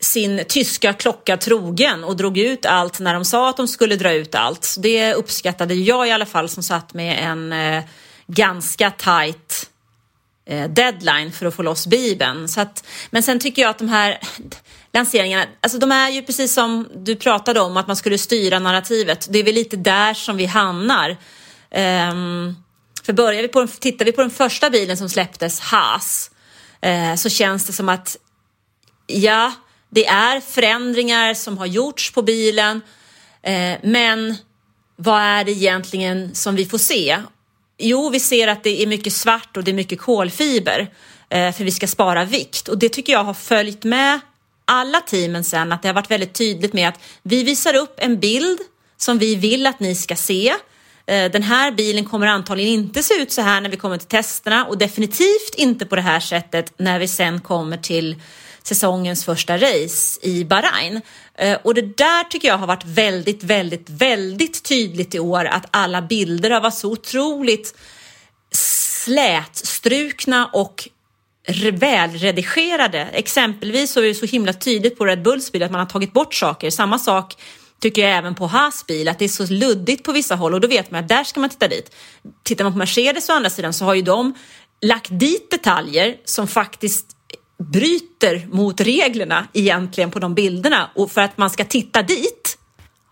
sin 0.00 0.44
tyska 0.48 0.92
klocka 0.92 1.36
trogen 1.36 2.04
och 2.04 2.16
drog 2.16 2.38
ut 2.38 2.66
allt 2.66 3.00
när 3.00 3.14
de 3.14 3.24
sa 3.24 3.50
att 3.50 3.56
de 3.56 3.68
skulle 3.68 3.96
dra 3.96 4.12
ut 4.12 4.34
allt. 4.34 4.64
Så 4.64 4.80
det 4.80 5.14
uppskattade 5.14 5.74
jag 5.74 6.08
i 6.08 6.10
alla 6.10 6.26
fall 6.26 6.48
som 6.48 6.62
satt 6.62 6.94
med 6.94 7.18
en 7.24 7.52
eh, 7.52 7.84
ganska 8.26 8.90
tight 8.90 9.70
Eh, 10.46 10.68
deadline 10.70 11.32
för 11.32 11.46
att 11.46 11.54
få 11.54 11.62
loss 11.62 11.86
Bibeln. 11.86 12.48
Så 12.48 12.60
att, 12.60 12.84
men 13.10 13.22
sen 13.22 13.38
tycker 13.40 13.62
jag 13.62 13.70
att 13.70 13.78
de 13.78 13.88
här 13.88 14.18
lanseringarna, 14.92 15.46
alltså 15.60 15.78
de 15.78 15.92
är 15.92 16.10
ju 16.10 16.22
precis 16.22 16.54
som 16.54 16.88
du 16.94 17.16
pratade 17.16 17.60
om 17.60 17.76
att 17.76 17.86
man 17.86 17.96
skulle 17.96 18.18
styra 18.18 18.58
narrativet. 18.58 19.26
Det 19.30 19.38
är 19.38 19.44
väl 19.44 19.54
lite 19.54 19.76
där 19.76 20.14
som 20.14 20.36
vi 20.36 20.46
hamnar. 20.46 21.10
Um, 21.10 22.56
för 23.02 23.12
börjar 23.12 23.42
vi 23.42 23.48
på, 23.48 23.58
den- 23.58 23.68
tittar 23.68 24.04
vi 24.04 24.12
på 24.12 24.20
den 24.20 24.30
första 24.30 24.70
bilen 24.70 24.96
som 24.96 25.08
släpptes, 25.08 25.60
Haas, 25.60 26.30
uh, 26.86 27.16
så 27.16 27.28
känns 27.28 27.66
det 27.66 27.72
som 27.72 27.88
att 27.88 28.16
ja, 29.06 29.52
det 29.90 30.06
är 30.06 30.40
förändringar 30.40 31.34
som 31.34 31.58
har 31.58 31.66
gjorts 31.66 32.12
på 32.12 32.22
bilen, 32.22 32.76
uh, 33.48 33.76
men 33.82 34.36
vad 34.96 35.20
är 35.20 35.44
det 35.44 35.52
egentligen 35.52 36.34
som 36.34 36.56
vi 36.56 36.66
får 36.66 36.78
se? 36.78 37.18
Jo, 37.78 38.08
vi 38.08 38.20
ser 38.20 38.48
att 38.48 38.64
det 38.64 38.82
är 38.82 38.86
mycket 38.86 39.12
svart 39.12 39.56
och 39.56 39.64
det 39.64 39.70
är 39.70 39.74
mycket 39.74 40.00
kolfiber 40.00 40.90
eh, 41.28 41.52
för 41.52 41.64
vi 41.64 41.70
ska 41.70 41.86
spara 41.86 42.24
vikt 42.24 42.68
och 42.68 42.78
det 42.78 42.88
tycker 42.88 43.12
jag 43.12 43.24
har 43.24 43.34
följt 43.34 43.84
med 43.84 44.20
alla 44.64 45.00
teamen 45.00 45.44
sen 45.44 45.72
att 45.72 45.82
det 45.82 45.88
har 45.88 45.94
varit 45.94 46.10
väldigt 46.10 46.34
tydligt 46.34 46.72
med 46.72 46.88
att 46.88 47.00
vi 47.22 47.42
visar 47.42 47.76
upp 47.76 47.94
en 47.96 48.20
bild 48.20 48.58
som 48.96 49.18
vi 49.18 49.34
vill 49.34 49.66
att 49.66 49.80
ni 49.80 49.94
ska 49.94 50.16
se. 50.16 50.54
Eh, 51.06 51.30
den 51.30 51.42
här 51.42 51.72
bilen 51.72 52.04
kommer 52.04 52.26
antagligen 52.26 52.72
inte 52.72 53.02
se 53.02 53.14
ut 53.14 53.32
så 53.32 53.42
här 53.42 53.60
när 53.60 53.70
vi 53.70 53.76
kommer 53.76 53.98
till 53.98 54.08
testerna 54.08 54.66
och 54.66 54.78
definitivt 54.78 55.54
inte 55.56 55.86
på 55.86 55.96
det 55.96 56.02
här 56.02 56.20
sättet 56.20 56.72
när 56.76 56.98
vi 56.98 57.08
sen 57.08 57.40
kommer 57.40 57.76
till 57.76 58.16
säsongens 58.66 59.24
första 59.24 59.56
race 59.56 60.20
i 60.22 60.44
Bahrain. 60.44 61.00
Eh, 61.34 61.58
och 61.62 61.74
det 61.74 61.96
där 61.96 62.24
tycker 62.24 62.48
jag 62.48 62.58
har 62.58 62.66
varit 62.66 62.84
väldigt, 62.84 63.42
väldigt, 63.42 63.90
väldigt 63.90 64.62
tydligt 64.64 65.14
i 65.14 65.18
år 65.18 65.44
att 65.44 65.66
alla 65.70 66.02
bilder 66.02 66.50
har 66.50 66.60
varit 66.60 66.74
så 66.74 66.92
otroligt 66.92 67.74
slätstrukna 69.04 70.50
och 70.52 70.88
välredigerade. 71.72 73.00
Exempelvis 73.12 73.92
så 73.92 74.00
är 74.00 74.04
det 74.04 74.14
så 74.14 74.26
himla 74.26 74.52
tydligt 74.52 74.98
på 74.98 75.06
Red 75.06 75.22
Bulls 75.22 75.52
bil 75.52 75.62
att 75.62 75.70
man 75.70 75.80
har 75.80 75.86
tagit 75.86 76.12
bort 76.12 76.34
saker. 76.34 76.70
Samma 76.70 76.98
sak 76.98 77.36
tycker 77.80 78.02
jag 78.02 78.18
även 78.18 78.34
på 78.34 78.46
Haas 78.46 78.86
bil, 78.86 79.08
att 79.08 79.18
det 79.18 79.24
är 79.24 79.28
så 79.28 79.46
luddigt 79.46 80.04
på 80.04 80.12
vissa 80.12 80.34
håll 80.34 80.54
och 80.54 80.60
då 80.60 80.68
vet 80.68 80.90
man 80.90 81.00
att 81.00 81.08
där 81.08 81.24
ska 81.24 81.40
man 81.40 81.50
titta 81.50 81.68
dit. 81.68 81.94
Tittar 82.42 82.64
man 82.64 82.72
på 82.72 82.78
Mercedes 82.78 83.28
å 83.28 83.32
andra 83.32 83.50
sidan 83.50 83.72
så 83.72 83.84
har 83.84 83.94
ju 83.94 84.02
de 84.02 84.34
lagt 84.82 85.08
dit 85.10 85.50
detaljer 85.50 86.16
som 86.24 86.48
faktiskt 86.48 87.13
bryter 87.72 88.46
mot 88.50 88.80
reglerna 88.80 89.48
egentligen 89.52 90.10
på 90.10 90.18
de 90.18 90.34
bilderna 90.34 90.90
och 90.94 91.10
för 91.10 91.20
att 91.20 91.38
man 91.38 91.50
ska 91.50 91.64
titta 91.64 92.02
dit 92.02 92.58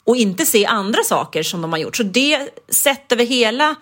och 0.05 0.17
inte 0.17 0.47
se 0.47 0.67
andra 0.67 1.03
saker 1.03 1.43
som 1.43 1.62
de 1.62 1.73
har 1.73 1.79
gjort. 1.79 1.97
Så 1.97 2.03
det 2.03 2.49
sett 2.69 3.12
över 3.12 3.25
hela 3.25 3.75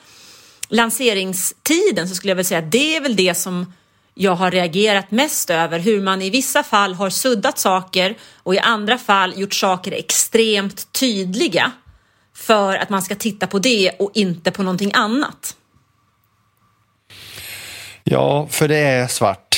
lanseringstiden 0.68 2.09
så 2.09 2.14
skulle 2.14 2.30
jag 2.30 2.37
väl 2.37 2.44
säga 2.44 2.59
att 2.59 2.72
det 2.72 2.96
är 2.96 3.00
väl 3.00 3.16
det 3.16 3.35
som 3.35 3.72
jag 4.14 4.35
har 4.35 4.50
reagerat 4.50 5.11
mest 5.11 5.50
över 5.50 5.78
hur 5.78 6.00
man 6.00 6.22
i 6.22 6.30
vissa 6.30 6.62
fall 6.62 6.94
har 6.94 7.11
suddat 7.11 7.59
saker 7.59 8.16
och 8.37 8.54
i 8.54 8.59
andra 8.59 8.98
fall 8.98 9.40
gjort 9.40 9.54
saker 9.54 9.92
extremt 9.92 10.92
tydliga 10.92 11.72
för 12.35 12.76
att 12.76 12.90
man 12.90 13.02
ska 13.02 13.14
titta 13.14 13.46
på 13.46 13.59
det 13.59 13.90
och 13.98 14.11
inte 14.14 14.50
på 14.50 14.62
någonting 14.62 14.90
annat. 14.94 15.56
Ja, 18.04 18.48
för 18.50 18.68
det 18.68 18.78
är 18.78 19.06
svart 19.06 19.49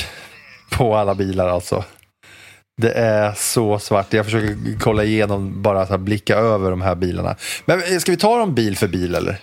på 0.72 0.96
alla 0.96 1.14
bilar 1.14 1.48
alltså. 1.48 1.84
Det 2.76 2.92
är 2.92 3.32
så 3.36 3.78
svart. 3.78 4.12
Jag 4.12 4.24
försöker 4.24 4.78
kolla 4.80 5.04
igenom, 5.04 5.62
bara 5.62 5.86
så 5.86 5.92
här, 5.92 5.98
blicka 5.98 6.36
över 6.36 6.70
de 6.70 6.82
här 6.82 6.94
bilarna. 6.94 7.36
Men 7.64 7.82
eh, 7.82 7.98
ska 7.98 8.12
vi 8.12 8.18
ta 8.18 8.38
dem 8.38 8.54
bil 8.54 8.76
för 8.76 8.88
bil 8.88 9.14
eller? 9.14 9.38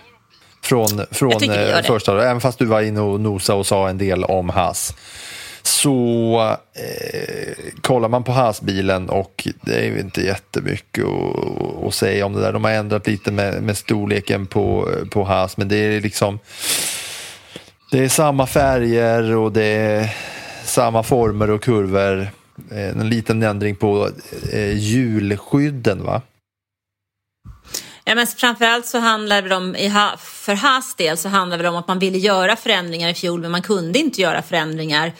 Från, 0.62 0.88
från 1.10 1.32
eh, 1.32 1.48
det. 1.48 1.82
första, 1.86 2.22
även 2.22 2.40
fast 2.40 2.58
du 2.58 2.64
var 2.64 2.82
inne 2.82 3.00
och 3.00 3.20
nosa 3.20 3.54
och 3.54 3.66
sa 3.66 3.88
en 3.88 3.98
del 3.98 4.24
om 4.24 4.48
Haas. 4.48 4.94
Så 5.62 6.56
eh, 6.74 7.54
kollar 7.80 8.08
man 8.08 8.24
på 8.24 8.32
Haas-bilen 8.32 9.08
och 9.08 9.48
det 9.62 9.74
är 9.74 9.84
ju 9.84 10.00
inte 10.00 10.20
jättemycket 10.22 11.04
att, 11.04 11.84
att 11.86 11.94
säga 11.94 12.26
om 12.26 12.32
det 12.32 12.40
där. 12.40 12.52
De 12.52 12.64
har 12.64 12.70
ändrat 12.70 13.06
lite 13.06 13.32
med, 13.32 13.62
med 13.62 13.76
storleken 13.76 14.46
på, 14.46 14.88
på 15.10 15.24
Haas, 15.24 15.56
men 15.56 15.68
det 15.68 15.76
är 15.76 16.00
liksom 16.00 16.38
det 17.90 18.04
är 18.04 18.08
samma 18.08 18.46
färger 18.46 19.36
och 19.36 19.52
det 19.52 19.64
är 19.64 20.14
samma 20.70 21.02
former 21.02 21.50
och 21.50 21.62
kurvor. 21.62 22.28
Eh, 22.70 22.88
en 22.88 23.08
liten 23.08 23.42
ändring 23.42 23.76
på 23.76 24.10
eh, 24.52 24.78
hjulskydden 24.78 26.04
va? 26.04 26.22
Ja, 28.04 28.14
men 28.14 28.26
framförallt 28.26 28.86
så 28.86 28.98
handlar 28.98 29.42
det 29.42 29.56
om, 29.56 29.74
för 30.18 30.54
Haas 30.54 30.94
del 30.94 31.16
så 31.16 31.28
handlar 31.28 31.58
det 31.58 31.68
om 31.68 31.76
att 31.76 31.88
man 31.88 31.98
ville 31.98 32.18
göra 32.18 32.56
förändringar 32.56 33.08
i 33.08 33.14
fjol 33.14 33.40
men 33.40 33.50
man 33.50 33.62
kunde 33.62 33.98
inte 33.98 34.20
göra 34.20 34.42
förändringar 34.42 35.12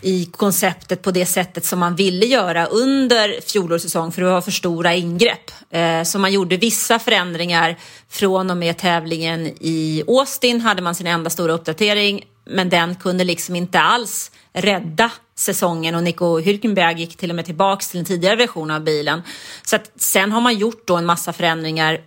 i 0.00 0.24
konceptet 0.24 1.02
på 1.02 1.10
det 1.10 1.26
sättet 1.26 1.64
som 1.64 1.78
man 1.78 1.96
ville 1.96 2.26
göra 2.26 2.66
under 2.66 3.40
fjolårets 3.40 3.84
säsong 3.84 4.12
för 4.12 4.22
det 4.22 4.28
var 4.30 4.40
för 4.40 4.50
stora 4.50 4.94
ingrepp. 4.94 5.50
Eh, 5.70 6.02
så 6.02 6.18
man 6.18 6.32
gjorde 6.32 6.56
vissa 6.56 6.98
förändringar 6.98 7.76
från 8.08 8.50
och 8.50 8.56
med 8.56 8.76
tävlingen 8.76 9.46
i 9.46 10.02
Austin 10.06 10.60
hade 10.60 10.82
man 10.82 10.94
sin 10.94 11.06
enda 11.06 11.30
stora 11.30 11.52
uppdatering 11.52 12.24
men 12.48 12.68
den 12.68 12.94
kunde 12.94 13.24
liksom 13.24 13.56
inte 13.56 13.80
alls 13.80 14.30
rädda 14.52 15.10
säsongen 15.34 15.94
och 15.94 16.02
Nico 16.02 16.40
Hülkenberg 16.40 16.98
gick 16.98 17.16
till 17.16 17.30
och 17.30 17.36
med 17.36 17.44
tillbaks 17.44 17.88
till 17.88 18.00
en 18.00 18.06
tidigare 18.06 18.36
version 18.36 18.70
av 18.70 18.84
bilen. 18.84 19.22
Så 19.62 19.76
att 19.76 19.90
sen 19.96 20.32
har 20.32 20.40
man 20.40 20.58
gjort 20.58 20.86
då 20.86 20.96
en 20.96 21.06
massa 21.06 21.32
förändringar 21.32 22.00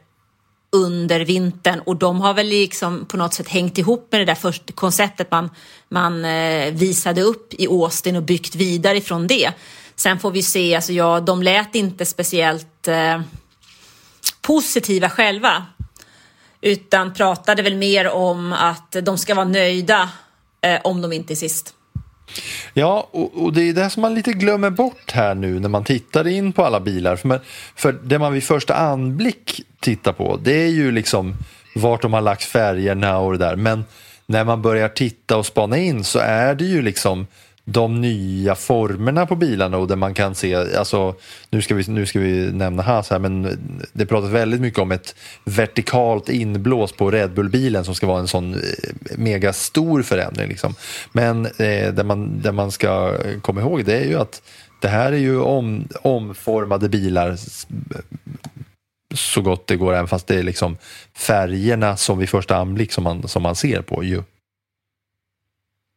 under 0.71 1.19
vintern 1.19 1.80
och 1.86 1.95
de 1.95 2.21
har 2.21 2.34
väl 2.34 2.47
liksom 2.47 3.06
på 3.06 3.17
något 3.17 3.34
sätt 3.34 3.47
hängt 3.47 3.77
ihop 3.77 4.08
med 4.12 4.21
det 4.21 4.25
där 4.25 4.36
första 4.36 4.73
konceptet 4.73 5.32
man, 5.32 5.49
man 5.89 6.25
eh, 6.25 6.73
visade 6.73 7.21
upp 7.21 7.54
i 7.54 7.67
Austin 7.67 8.15
och 8.15 8.23
byggt 8.23 8.56
vidare 8.56 8.97
ifrån 8.97 9.27
det. 9.27 9.51
Sen 9.95 10.19
får 10.19 10.32
vi 10.32 10.43
se, 10.43 10.75
alltså 10.75 10.93
ja, 10.93 11.19
de 11.19 11.43
lät 11.43 11.75
inte 11.75 12.06
speciellt 12.06 12.88
eh, 12.88 13.21
positiva 14.41 15.10
själva 15.10 15.65
utan 16.62 17.13
pratade 17.13 17.62
väl 17.62 17.75
mer 17.75 18.10
om 18.10 18.54
att 18.54 18.95
de 19.04 19.17
ska 19.17 19.36
vara 19.36 19.45
nöjda 19.45 20.10
eh, 20.62 20.80
om 20.84 21.02
de 21.02 21.13
inte 21.13 21.34
är 21.34 21.36
sist. 21.36 21.76
Ja, 22.74 23.08
och, 23.12 23.43
och, 23.43 23.54
det 23.54 23.69
är 23.69 23.74
det 23.74 23.89
som 23.89 24.02
man 24.02 24.13
lite 24.15 24.34
glömmer 24.34 24.69
bort 24.69 25.12
här 25.12 25.36
nu 25.36 25.60
när 25.60 25.69
man 25.69 25.84
tittar 25.84 26.28
in 26.28 26.54
på 26.54 26.65
alla 26.65 26.80
bilar. 26.80 27.15
För, 27.15 27.28
man, 27.28 27.39
för 27.76 27.91
det 27.91 28.19
man 28.19 28.34
vid 28.34 28.43
första 28.43 28.76
anblick 28.76 29.62
tittar 29.80 30.13
på 30.13 30.39
det 30.43 30.63
är 30.63 30.67
ju 30.67 30.91
liksom 30.91 31.36
vart 31.76 32.02
de 32.02 32.13
har 32.13 32.21
lagt 32.21 32.43
färgerna 32.43 33.17
och 33.17 33.32
det 33.32 33.38
där. 33.38 33.56
Men 33.56 33.86
när 34.26 34.43
man 34.43 34.62
börjar 34.62 34.89
titta 34.89 35.38
och 35.38 35.45
spana 35.45 35.78
in 35.78 36.04
så 36.04 36.19
är 36.19 36.56
det 36.56 36.65
ju 36.65 36.82
liksom 36.82 37.28
de 37.65 38.02
nya 38.02 38.56
formerna 38.56 39.26
på 39.26 39.36
bilarna 39.36 39.78
och 39.78 39.88
där 39.88 39.95
man 39.95 40.13
kan 40.13 40.36
se, 40.36 40.56
alltså 40.56 41.15
nu 41.50 41.62
ska 41.62 41.76
vi, 41.76 41.84
nu 41.88 42.06
ska 42.06 42.19
vi 42.19 42.52
nämna 42.52 42.84
Haas 42.84 43.10
här 43.10 43.19
men 43.19 43.60
det 43.93 44.06
pratas 44.06 44.30
väldigt 44.30 44.62
mycket 44.62 44.80
om 44.80 44.91
ett 44.91 45.15
vertikalt 45.43 46.30
inblås 46.30 46.91
på 46.91 47.12
Red 47.12 47.34
Bull-bilen 47.34 47.86
som 47.86 47.95
ska 47.95 48.08
vara 48.08 48.19
en 48.19 48.28
sån 48.28 48.54
eh, 48.54 48.60
mega 49.17 49.41
megastor 49.41 50.02
förändring. 50.02 50.47
Liksom. 50.47 50.76
Men 51.12 51.45
eh, 51.45 51.93
det, 51.93 52.04
man, 52.04 52.41
det 52.41 52.52
man 52.52 52.71
ska 52.71 53.17
eh, 53.26 53.39
komma 53.39 53.62
ihåg 53.62 53.86
det 53.86 53.97
är 53.97 54.06
ju 54.06 54.19
att 54.19 54.41
det 54.82 54.88
här 54.88 55.12
är 55.12 55.17
ju 55.17 55.39
om, 55.39 55.88
omformade 56.02 56.89
bilar 56.89 57.38
så 59.13 59.41
gott 59.41 59.67
det 59.67 59.76
går 59.76 59.93
även 59.93 60.08
fast 60.08 60.28
det 60.28 60.36
är 60.36 60.43
liksom 60.43 60.78
färgerna 61.17 61.97
som 61.97 62.19
vid 62.19 62.30
första 62.30 62.58
anblick 62.58 62.91
som 62.91 63.04
man, 63.04 63.28
som 63.28 63.43
man 63.43 63.56
ser 63.56 63.82
på 63.82 64.04
ju. 64.04 64.24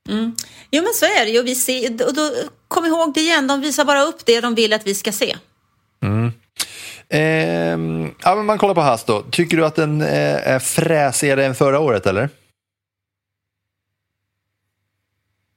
Mm. 0.09 0.37
Jo 0.71 0.83
men 0.83 0.93
så 0.95 1.05
är 1.05 1.25
det 1.25 1.31
ju. 1.31 1.43
Vi 1.43 1.55
ser, 1.55 2.07
och 2.07 2.15
då, 2.15 2.31
kom 2.69 2.85
ihåg 2.85 3.15
det 3.15 3.21
igen, 3.21 3.47
de 3.47 3.61
visar 3.61 3.85
bara 3.85 4.03
upp 4.03 4.27
det 4.27 4.41
de 4.41 4.55
vill 4.55 4.73
att 4.73 4.87
vi 4.87 4.95
ska 4.95 5.13
se. 5.13 5.37
Mm. 6.03 6.33
Eh, 7.09 8.11
ja, 8.23 8.35
men 8.37 8.47
man 8.47 8.59
kollar 8.59 8.75
på 8.75 8.81
Haas 8.81 9.05
då. 9.05 9.23
Tycker 9.31 9.57
du 9.57 9.67
att 9.67 9.75
den 9.75 10.01
eh, 10.01 10.49
är 10.49 10.59
fräsigare 10.59 11.47
än 11.47 11.55
förra 11.55 11.79
året 11.79 12.07
eller? 12.07 12.29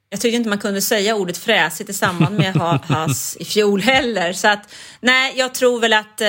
Jag 0.09 0.21
tyckte 0.21 0.35
inte 0.35 0.49
man 0.49 0.57
kunde 0.57 0.81
säga 0.81 1.15
ordet 1.15 1.37
fräsigt 1.37 1.89
i 1.89 1.93
samband 1.93 2.37
med 2.37 2.55
Haas 2.55 3.37
i 3.39 3.45
fjol 3.45 3.81
heller. 3.81 4.33
Så 4.33 4.47
att 4.47 4.73
nej, 4.99 5.33
jag 5.35 5.53
tror 5.53 5.79
väl 5.79 5.93
att 5.93 6.21
eh, 6.21 6.27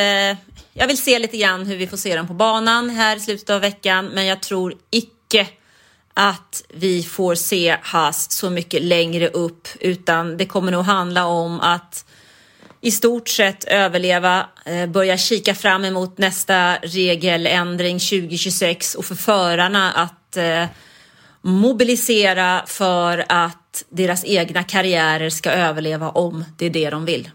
jag 0.72 0.87
vill 0.87 0.98
se 0.98 1.18
lite 1.18 1.37
grann 1.37 1.66
hur 1.66 1.76
vi 1.76 1.87
får 1.87 1.96
se 1.96 2.16
dem 2.16 2.26
på 2.26 2.35
banan 2.35 2.90
här 2.90 3.16
i 3.16 3.20
slutet 3.20 3.50
av 3.50 3.61
veckan. 3.61 4.07
Men 4.07 4.26
jag 4.26 4.40
tror 4.40 4.74
icke 4.90 5.46
att 6.20 6.64
vi 6.68 7.02
får 7.02 7.35
se 7.35 7.76
Haas 7.83 8.31
så 8.31 8.50
mycket 8.50 8.83
längre 8.83 9.28
upp 9.28 9.68
utan 9.81 10.37
det 10.37 10.46
kommer 10.46 10.72
nog 10.72 10.85
handla 10.85 11.26
om 11.26 11.61
att 11.61 12.04
i 12.81 12.90
stort 12.90 13.28
sett 13.28 13.64
överleva, 13.64 14.46
eh, 14.66 14.87
börja 14.87 15.16
kika 15.16 15.54
fram 15.54 15.85
emot 15.85 16.18
nästa 16.18 16.74
regeländring 16.74 17.98
2026 17.98 18.94
och 18.94 19.04
för 19.04 19.14
förarna 19.14 19.92
att 19.92 20.37
eh, 20.37 20.64
mobilisera 21.42 22.62
för 22.66 23.24
att 23.28 23.85
deras 23.88 24.24
egna 24.24 24.62
karriärer 24.62 25.31
ska 25.31 25.50
överleva 25.50 26.11
om 26.11 26.44
det 26.57 26.66
är 26.66 26.70
det 26.70 26.90
de 26.90 27.04
vill. 27.04 27.31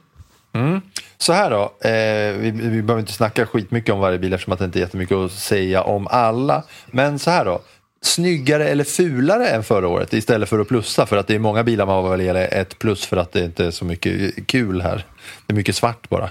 Mm. 0.54 0.82
Så 1.18 1.34
här 1.34 1.50
då, 1.50 1.62
eh, 1.90 2.38
vi, 2.38 2.52
vi 2.52 2.82
behöver 2.82 3.00
inte 3.00 3.14
snacka 3.14 3.46
skitmycket 3.46 3.94
om 3.94 4.00
varje 4.00 4.20
bil 4.20 4.34
eftersom 4.34 4.54
att 4.54 4.60
det 4.60 4.66
inte 4.66 4.80
är 4.80 4.82
jättemycket 4.82 5.18
att 5.18 5.32
säga 5.32 5.82
om 5.82 6.08
alla. 6.08 6.64
Men 6.88 7.20
så 7.20 7.32
här 7.32 7.46
då, 7.46 7.62
snyggare 8.06 8.70
eller 8.70 8.84
fulare 8.84 9.48
än 9.50 9.64
förra 9.64 9.88
året 9.88 10.14
istället 10.14 10.50
för 10.50 10.60
att 10.60 10.68
plussa 10.68 11.06
för 11.06 11.18
att 11.18 11.28
det 11.28 11.36
är 11.36 11.40
många 11.40 11.64
bilar 11.64 11.86
man 11.86 12.10
väljer 12.10 12.36
ett 12.36 12.80
plus 12.80 13.06
för 13.06 13.18
att 13.18 13.32
det 13.32 13.46
inte 13.46 13.66
är 13.66 13.72
så 13.72 13.86
mycket 13.86 14.48
kul 14.48 14.82
här. 14.82 15.06
Det 15.46 15.54
är 15.54 15.56
mycket 15.56 15.76
svart 15.76 16.10
bara. 16.10 16.30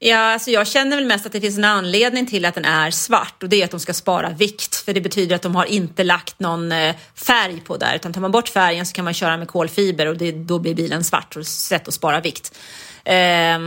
Ja, 0.00 0.18
alltså 0.18 0.50
jag 0.50 0.66
känner 0.66 0.96
väl 0.96 1.06
mest 1.06 1.26
att 1.26 1.32
det 1.32 1.40
finns 1.40 1.58
en 1.58 1.64
anledning 1.64 2.26
till 2.26 2.44
att 2.44 2.54
den 2.54 2.64
är 2.64 2.90
svart 2.90 3.42
och 3.42 3.48
det 3.48 3.60
är 3.60 3.64
att 3.64 3.70
de 3.70 3.80
ska 3.80 3.94
spara 3.94 4.30
vikt 4.30 4.74
för 4.74 4.94
det 4.94 5.00
betyder 5.00 5.36
att 5.36 5.42
de 5.42 5.54
har 5.54 5.64
inte 5.64 6.04
lagt 6.04 6.40
någon 6.40 6.72
eh, 6.72 6.96
färg 7.14 7.60
på 7.60 7.76
där 7.76 7.94
utan 7.94 8.12
tar 8.12 8.20
man 8.20 8.30
bort 8.30 8.48
färgen 8.48 8.86
så 8.86 8.92
kan 8.92 9.04
man 9.04 9.14
köra 9.14 9.36
med 9.36 9.48
kolfiber 9.48 10.06
och 10.06 10.16
det, 10.16 10.32
då 10.32 10.58
blir 10.58 10.74
bilen 10.74 11.04
svart 11.04 11.36
och 11.36 11.46
sätt 11.46 11.88
att 11.88 11.94
spara 11.94 12.20
vikt. 12.20 12.58
Eh, 13.04 13.58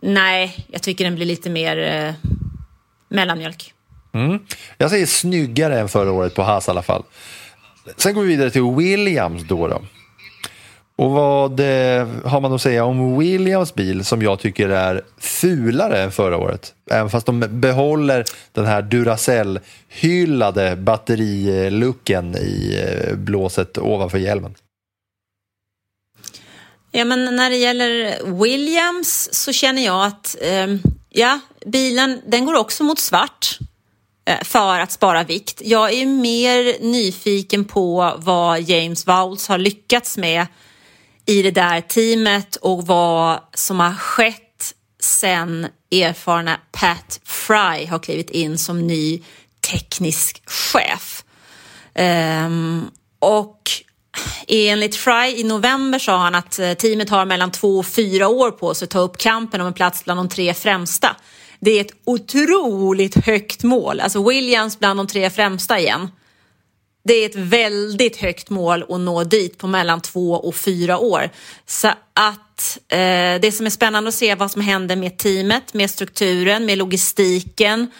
nej, 0.00 0.66
jag 0.68 0.82
tycker 0.82 1.04
den 1.04 1.14
blir 1.14 1.26
lite 1.26 1.50
mer 1.50 1.78
eh, 1.78 2.14
mellanmjölk. 3.08 3.74
Mm. 4.12 4.38
Jag 4.78 4.90
säger 4.90 5.06
snyggare 5.06 5.80
än 5.80 5.88
förra 5.88 6.12
året 6.12 6.34
på 6.34 6.42
Haas 6.42 6.68
i 6.68 6.70
alla 6.70 6.82
fall. 6.82 7.02
Sen 7.96 8.14
går 8.14 8.22
vi 8.22 8.28
vidare 8.28 8.50
till 8.50 8.62
Williams 8.62 9.42
då. 9.42 9.68
då. 9.68 9.82
Och 10.96 11.10
vad 11.10 11.60
eh, 11.60 12.06
har 12.24 12.40
man 12.40 12.52
att 12.52 12.62
säga 12.62 12.84
om 12.84 13.18
Williams 13.18 13.74
bil 13.74 14.04
som 14.04 14.22
jag 14.22 14.38
tycker 14.38 14.68
är 14.68 15.02
fulare 15.18 16.02
än 16.02 16.12
förra 16.12 16.36
året? 16.36 16.74
Även 16.90 17.10
fast 17.10 17.26
de 17.26 17.60
behåller 17.60 18.24
den 18.52 18.66
här 18.66 18.82
Duracell-hyllade 18.82 20.76
batterilucken 20.76 22.36
i 22.36 22.80
eh, 22.84 23.16
blåset 23.16 23.78
ovanför 23.78 24.18
hjälmen. 24.18 24.54
Ja, 26.90 27.04
men 27.04 27.36
när 27.36 27.50
det 27.50 27.56
gäller 27.56 28.18
Williams 28.42 29.28
så 29.32 29.52
känner 29.52 29.84
jag 29.84 30.06
att 30.06 30.36
eh, 30.40 30.66
ja, 31.08 31.40
bilen 31.66 32.20
den 32.26 32.44
går 32.44 32.54
också 32.54 32.84
mot 32.84 32.98
svart. 32.98 33.58
Eh, 34.24 34.42
för 34.44 34.78
att 34.80 34.92
spara 34.92 35.24
vikt. 35.24 35.60
Jag 35.64 35.92
är 35.92 36.06
mer 36.06 36.82
nyfiken 36.82 37.64
på 37.64 38.14
vad 38.18 38.60
James 38.60 39.06
Vowles 39.06 39.48
har 39.48 39.58
lyckats 39.58 40.16
med 40.16 40.46
i 41.26 41.42
det 41.42 41.50
där 41.50 41.80
teamet 41.80 42.56
och 42.56 42.86
vad 42.86 43.40
som 43.54 43.80
har 43.80 43.94
skett 43.94 44.74
sen 45.00 45.66
erfarna 45.90 46.60
Pat 46.72 47.20
Fry 47.24 47.86
har 47.86 47.98
klivit 47.98 48.30
in 48.30 48.58
som 48.58 48.86
ny 48.86 49.22
teknisk 49.70 50.42
chef. 50.46 51.24
Um, 51.94 52.90
och 53.18 53.70
enligt 54.48 54.96
Fry 54.96 55.34
i 55.36 55.44
november 55.44 55.98
sa 55.98 56.18
han 56.18 56.34
att 56.34 56.58
eh, 56.58 56.72
teamet 56.72 57.10
har 57.10 57.24
mellan 57.24 57.50
två 57.50 57.78
och 57.78 57.86
fyra 57.86 58.28
år 58.28 58.50
på 58.50 58.74
sig 58.74 58.86
att 58.86 58.90
ta 58.90 58.98
upp 58.98 59.18
kampen 59.18 59.60
om 59.60 59.66
en 59.66 59.72
plats 59.72 60.04
bland 60.04 60.20
de 60.20 60.28
tre 60.28 60.54
främsta. 60.54 61.16
Det 61.64 61.70
är 61.70 61.80
ett 61.80 61.94
otroligt 62.04 63.26
högt 63.26 63.62
mål. 63.62 64.00
Alltså 64.00 64.28
Williams 64.28 64.78
bland 64.78 65.00
de 65.00 65.06
tre 65.06 65.30
främsta 65.30 65.78
igen. 65.78 66.08
Det 67.04 67.14
är 67.14 67.26
ett 67.26 67.34
väldigt 67.34 68.16
högt 68.16 68.50
mål 68.50 68.82
att 68.88 69.00
nå 69.00 69.24
dit 69.24 69.58
på 69.58 69.66
mellan 69.66 70.00
två 70.00 70.32
och 70.32 70.54
fyra 70.54 70.98
år. 70.98 71.30
Så 71.66 71.88
att 72.14 72.78
eh, 72.88 73.40
det 73.42 73.54
som 73.54 73.66
är 73.66 73.70
spännande 73.70 74.08
att 74.08 74.14
se 74.14 74.34
vad 74.34 74.50
som 74.50 74.62
händer 74.62 74.96
med 74.96 75.18
teamet, 75.18 75.74
med 75.74 75.90
strukturen, 75.90 76.66
med 76.66 76.78
logistiken, 76.78 77.90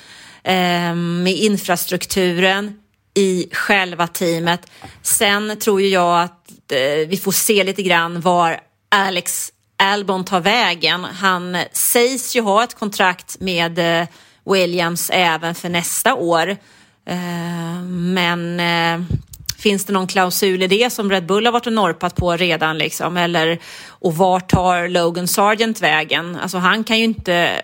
eh, 0.45 0.95
med 0.95 1.35
infrastrukturen 1.37 2.81
i 3.15 3.49
själva 3.53 4.07
teamet. 4.07 4.71
Sen 5.03 5.59
tror 5.59 5.81
ju 5.83 5.89
jag 5.89 6.23
att 6.23 6.51
eh, 6.73 7.09
vi 7.09 7.17
får 7.17 7.33
se 7.33 7.65
lite 7.65 7.83
grann 7.83 8.21
var 8.21 8.61
Alex 8.89 9.52
Albon 9.83 10.25
tar 10.25 10.41
vägen. 10.41 11.05
Han 11.05 11.57
sägs 11.73 12.37
ju 12.37 12.41
ha 12.41 12.65
ett 12.65 12.75
kontrakt 12.75 13.41
med 13.41 14.01
eh, 14.01 14.09
Williams 14.45 15.11
även 15.13 15.55
för 15.55 15.69
nästa 15.69 16.15
år. 16.15 16.49
Eh, 17.07 17.83
men 17.91 18.61
eh, 18.61 19.07
finns 19.59 19.85
det 19.85 19.93
någon 19.93 20.07
klausul 20.07 20.63
i 20.63 20.67
det 20.67 20.93
som 20.93 21.11
Red 21.11 21.27
Bull 21.27 21.47
har 21.47 21.53
varit 21.53 21.67
och 21.67 21.73
norpat 21.73 22.17
på 22.17 22.37
redan 22.37 22.79
liksom? 22.79 23.17
Eller, 23.17 23.59
och 23.87 24.17
vart 24.17 24.51
tar 24.51 24.89
Logan 24.89 25.29
Sargent 25.29 25.81
vägen? 25.81 26.37
Alltså 26.37 26.59
han 26.59 26.85
kan 26.85 26.99
ju 26.99 27.05
inte 27.05 27.63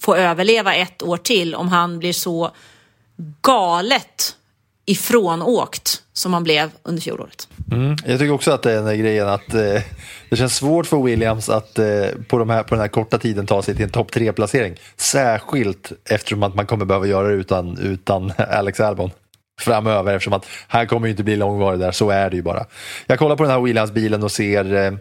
få 0.00 0.16
överleva 0.16 0.74
ett 0.74 1.02
år 1.02 1.16
till 1.16 1.54
om 1.54 1.68
han 1.68 1.98
blir 1.98 2.12
så 2.12 2.50
galet 3.42 4.36
ifrånåkt 4.86 6.02
som 6.12 6.34
han 6.34 6.44
blev 6.44 6.70
under 6.82 7.02
fjolåret. 7.02 7.48
Mm. 7.72 7.96
Jag 8.06 8.18
tycker 8.18 8.30
också 8.32 8.50
att 8.50 8.62
det 8.62 8.72
är 8.72 8.76
den 8.76 8.84
där 8.84 8.94
grejen 8.94 9.28
att 9.28 9.54
eh, 9.54 9.82
det 10.30 10.36
känns 10.36 10.56
svårt 10.56 10.86
för 10.86 11.02
Williams 11.02 11.48
att 11.48 11.78
eh, 11.78 12.06
på, 12.28 12.38
de 12.38 12.50
här, 12.50 12.62
på 12.62 12.74
den 12.74 12.80
här 12.80 12.88
korta 12.88 13.18
tiden 13.18 13.46
ta 13.46 13.62
sig 13.62 13.74
till 13.74 13.84
en 13.84 13.90
topp 13.90 14.12
tre-placering. 14.12 14.74
Särskilt 14.96 15.92
eftersom 16.10 16.42
att 16.42 16.54
man 16.54 16.66
kommer 16.66 16.84
behöva 16.84 17.06
göra 17.06 17.28
det 17.28 17.34
utan, 17.34 17.78
utan 17.78 18.32
Alex 18.50 18.80
Albon. 18.80 19.10
framöver 19.60 20.14
eftersom 20.14 20.32
att 20.32 20.46
han 20.68 20.86
kommer 20.86 21.06
ju 21.06 21.10
inte 21.10 21.24
bli 21.24 21.36
långvarig 21.36 21.80
där, 21.80 21.92
så 21.92 22.10
är 22.10 22.30
det 22.30 22.36
ju 22.36 22.42
bara. 22.42 22.66
Jag 23.06 23.18
kollar 23.18 23.36
på 23.36 23.42
den 23.42 23.52
här 23.52 23.60
Williams-bilen 23.60 24.22
och 24.22 24.32
ser 24.32 24.74
eh, 24.74 24.92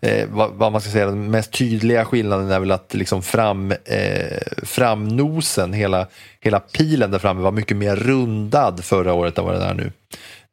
eh, 0.00 0.28
vad, 0.28 0.50
vad, 0.50 0.72
man 0.72 0.80
ska 0.80 0.90
säga, 0.90 1.06
den 1.06 1.30
mest 1.30 1.52
tydliga 1.52 2.04
skillnaden 2.04 2.50
är 2.50 2.60
väl 2.60 2.70
att 2.70 2.94
liksom 2.94 3.22
fram, 3.22 3.70
eh, 3.70 4.38
framnosen, 4.62 5.72
hela, 5.72 6.06
hela 6.40 6.60
pilen 6.60 7.10
där 7.10 7.18
framme 7.18 7.42
var 7.42 7.52
mycket 7.52 7.76
mer 7.76 7.96
rundad 7.96 8.84
förra 8.84 9.12
året 9.12 9.38
än 9.38 9.44
vad 9.44 9.54
den 9.54 9.62
är 9.62 9.74
nu. 9.74 9.92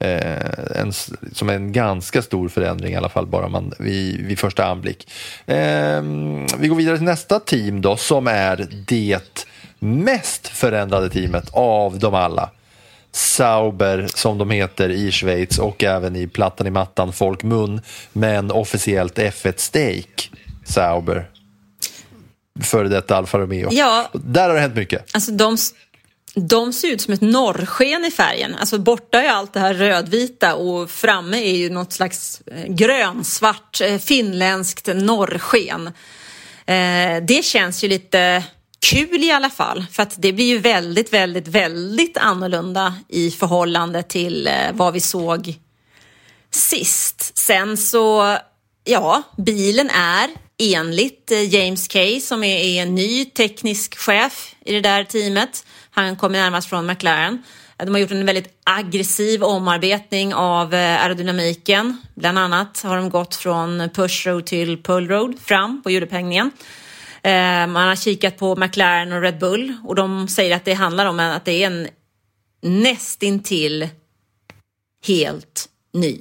Eh, 0.01 0.81
en, 0.81 0.93
som 1.33 1.49
en 1.49 1.71
ganska 1.71 2.21
stor 2.21 2.49
förändring 2.49 2.93
i 2.93 2.95
alla 2.95 3.09
fall 3.09 3.27
bara 3.27 3.47
man, 3.47 3.73
vid, 3.79 4.25
vid 4.25 4.39
första 4.39 4.65
anblick. 4.65 5.11
Eh, 5.45 6.01
vi 6.57 6.67
går 6.67 6.75
vidare 6.75 6.97
till 6.97 7.05
nästa 7.05 7.39
team 7.39 7.81
då 7.81 7.97
som 7.97 8.27
är 8.27 8.67
det 8.87 9.45
mest 9.79 10.47
förändrade 10.47 11.09
teamet 11.09 11.49
av 11.53 11.99
dem 11.99 12.13
alla. 12.13 12.49
Sauber 13.11 14.07
som 14.15 14.37
de 14.37 14.49
heter 14.49 14.89
i 14.89 15.11
Schweiz 15.11 15.59
och 15.59 15.83
även 15.83 16.15
i 16.15 16.27
plattan 16.27 16.67
i 16.67 16.69
mattan 16.69 17.13
folkmun 17.13 17.81
men 18.13 18.51
officiellt 18.51 19.17
F1 19.17 19.53
Stake 19.57 20.37
Sauber. 20.65 21.29
Före 22.61 22.87
detta 22.87 23.17
Alfa 23.17 23.37
Romeo. 23.37 23.69
Ja. 23.71 24.09
Där 24.13 24.47
har 24.47 24.55
det 24.55 24.61
hänt 24.61 24.75
mycket. 24.75 25.15
Alltså 25.15 25.31
de, 25.31 25.57
de 26.33 26.73
ser 26.73 26.87
ut 26.87 27.01
som 27.01 27.13
ett 27.13 27.21
norrsken 27.21 28.05
i 28.05 28.11
färgen. 28.11 28.55
Alltså 28.55 28.79
borta 28.79 29.21
är 29.23 29.29
allt 29.29 29.53
det 29.53 29.59
här 29.59 29.73
rödvita 29.73 30.55
och 30.55 30.91
framme 30.91 31.37
är 31.37 31.55
ju 31.55 31.69
något 31.69 31.93
slags 31.93 32.41
eh, 32.41 32.65
grönsvart 32.67 33.81
eh, 33.81 33.97
finländskt 33.97 34.87
norrsken. 34.87 35.87
Eh, 36.65 37.23
det 37.27 37.45
känns 37.45 37.83
ju 37.83 37.87
lite 37.87 38.43
kul 38.79 39.23
i 39.23 39.31
alla 39.31 39.49
fall 39.49 39.85
för 39.91 40.03
att 40.03 40.21
det 40.21 40.33
blir 40.33 40.45
ju 40.45 40.57
väldigt, 40.57 41.13
väldigt, 41.13 41.47
väldigt 41.47 42.17
annorlunda 42.17 42.95
i 43.09 43.31
förhållande 43.31 44.03
till 44.03 44.49
vad 44.73 44.93
vi 44.93 44.99
såg 44.99 45.55
sist. 46.51 47.37
Sen 47.37 47.77
så, 47.77 48.37
ja, 48.83 49.23
bilen 49.37 49.89
är 49.89 50.29
enligt 50.57 51.31
James 51.49 51.87
Kay 51.87 52.21
som 52.21 52.43
är, 52.43 52.57
är 52.57 52.81
en 52.81 52.95
ny 52.95 53.25
teknisk 53.25 53.97
chef 53.97 54.55
i 54.65 54.73
det 54.73 54.81
där 54.81 55.03
teamet 55.03 55.65
han 55.91 56.15
kommer 56.15 56.39
närmast 56.39 56.69
från 56.69 56.85
McLaren. 56.85 57.43
Eh, 57.77 57.85
de 57.85 57.93
har 57.93 58.01
gjort 58.01 58.11
en 58.11 58.25
väldigt 58.25 58.61
aggressiv 58.63 59.43
omarbetning 59.43 60.33
av 60.33 60.73
eh, 60.73 61.03
aerodynamiken. 61.03 61.97
Bland 62.15 62.39
annat 62.39 62.81
har 62.81 62.97
de 62.97 63.09
gått 63.09 63.35
från 63.35 63.89
push 63.93 64.27
road 64.27 64.45
till 64.45 64.83
pull 64.83 65.07
road 65.07 65.39
fram 65.39 65.81
på 65.83 65.91
hjulupphängningen. 65.91 66.51
Eh, 67.23 67.67
man 67.67 67.87
har 67.87 67.95
kikat 67.95 68.37
på 68.37 68.55
McLaren 68.55 69.11
och 69.11 69.21
Red 69.21 69.39
Bull 69.39 69.77
och 69.83 69.95
de 69.95 70.27
säger 70.27 70.55
att 70.55 70.65
det 70.65 70.73
handlar 70.73 71.05
om 71.05 71.19
att 71.19 71.45
det 71.45 71.63
är 71.63 71.67
en 71.67 71.87
nästintill 72.61 73.89
helt 75.07 75.69
ny 75.93 76.19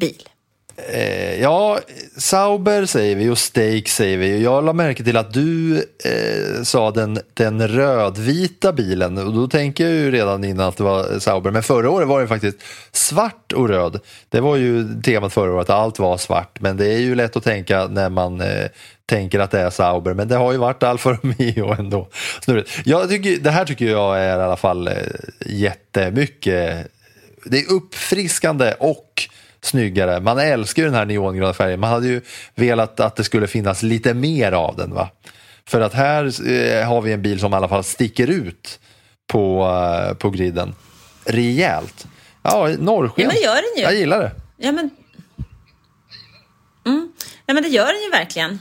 bil. 0.00 0.28
Eh, 0.76 1.40
ja, 1.40 1.78
Sauber 2.16 2.86
säger 2.86 3.16
vi 3.16 3.28
och 3.28 3.38
Stake 3.38 3.88
säger 3.88 4.18
vi. 4.18 4.42
Jag 4.42 4.64
la 4.64 4.72
märke 4.72 5.04
till 5.04 5.16
att 5.16 5.32
du 5.32 5.76
eh, 6.04 6.62
sa 6.62 6.90
den, 6.90 7.18
den 7.34 7.68
rödvita 7.68 8.72
bilen 8.72 9.18
och 9.18 9.32
då 9.32 9.48
tänker 9.48 9.84
jag 9.84 9.92
ju 9.92 10.10
redan 10.10 10.44
innan 10.44 10.68
att 10.68 10.76
det 10.76 10.84
var 10.84 11.18
Sauber. 11.18 11.50
Men 11.50 11.62
förra 11.62 11.90
året 11.90 12.08
var 12.08 12.20
det 12.20 12.28
faktiskt 12.28 12.58
svart 12.92 13.52
och 13.52 13.68
röd. 13.68 14.00
Det 14.28 14.40
var 14.40 14.56
ju 14.56 15.00
temat 15.02 15.32
förra 15.32 15.52
året, 15.52 15.70
att 15.70 15.76
allt 15.76 15.98
var 15.98 16.16
svart. 16.16 16.60
Men 16.60 16.76
det 16.76 16.86
är 16.86 16.98
ju 16.98 17.14
lätt 17.14 17.36
att 17.36 17.44
tänka 17.44 17.86
när 17.86 18.08
man 18.08 18.40
eh, 18.40 18.66
tänker 19.06 19.40
att 19.40 19.50
det 19.50 19.60
är 19.60 19.70
Sauber. 19.70 20.14
Men 20.14 20.28
det 20.28 20.36
har 20.36 20.52
ju 20.52 20.58
varit 20.58 20.82
Alfa 20.82 21.18
Romeo 21.22 21.72
ändå. 21.78 22.08
Jag 22.84 23.08
tycker, 23.08 23.36
det 23.36 23.50
här 23.50 23.64
tycker 23.64 23.86
jag 23.86 24.18
är 24.18 24.38
i 24.38 24.42
alla 24.42 24.56
fall 24.56 24.88
eh, 24.88 24.94
jättemycket. 25.46 26.86
Det 27.44 27.58
är 27.58 27.72
uppfriskande 27.72 28.74
och 28.78 29.28
snyggare. 29.64 30.20
Man 30.20 30.38
älskar 30.38 30.82
ju 30.82 30.88
den 30.88 30.94
här 30.94 31.04
neongröna 31.04 31.52
färgen. 31.52 31.80
Man 31.80 31.90
hade 31.90 32.06
ju 32.06 32.20
velat 32.54 33.00
att 33.00 33.16
det 33.16 33.24
skulle 33.24 33.46
finnas 33.46 33.82
lite 33.82 34.14
mer 34.14 34.52
av 34.52 34.76
den. 34.76 34.94
va. 34.94 35.10
För 35.66 35.80
att 35.80 35.94
här 35.94 36.50
eh, 36.50 36.88
har 36.88 37.00
vi 37.00 37.12
en 37.12 37.22
bil 37.22 37.40
som 37.40 37.52
i 37.52 37.56
alla 37.56 37.68
fall 37.68 37.84
sticker 37.84 38.30
ut 38.30 38.80
på, 39.26 39.66
uh, 39.66 40.14
på 40.14 40.30
griden. 40.30 40.74
Rejält. 41.24 42.06
Ja, 42.42 42.68
norrsken. 42.78 43.24
Ja, 43.24 43.28
men 43.34 43.42
gör 43.42 43.54
den 43.54 43.76
ju. 43.76 43.82
Jag 43.82 43.94
gillar 43.94 44.20
det. 44.20 44.32
Ja, 44.56 44.72
men... 44.72 44.90
Mm. 46.86 47.12
Ja, 47.46 47.54
men 47.54 47.62
det 47.62 47.68
gör 47.68 47.86
den 47.86 48.02
ju 48.02 48.10
verkligen. 48.10 48.58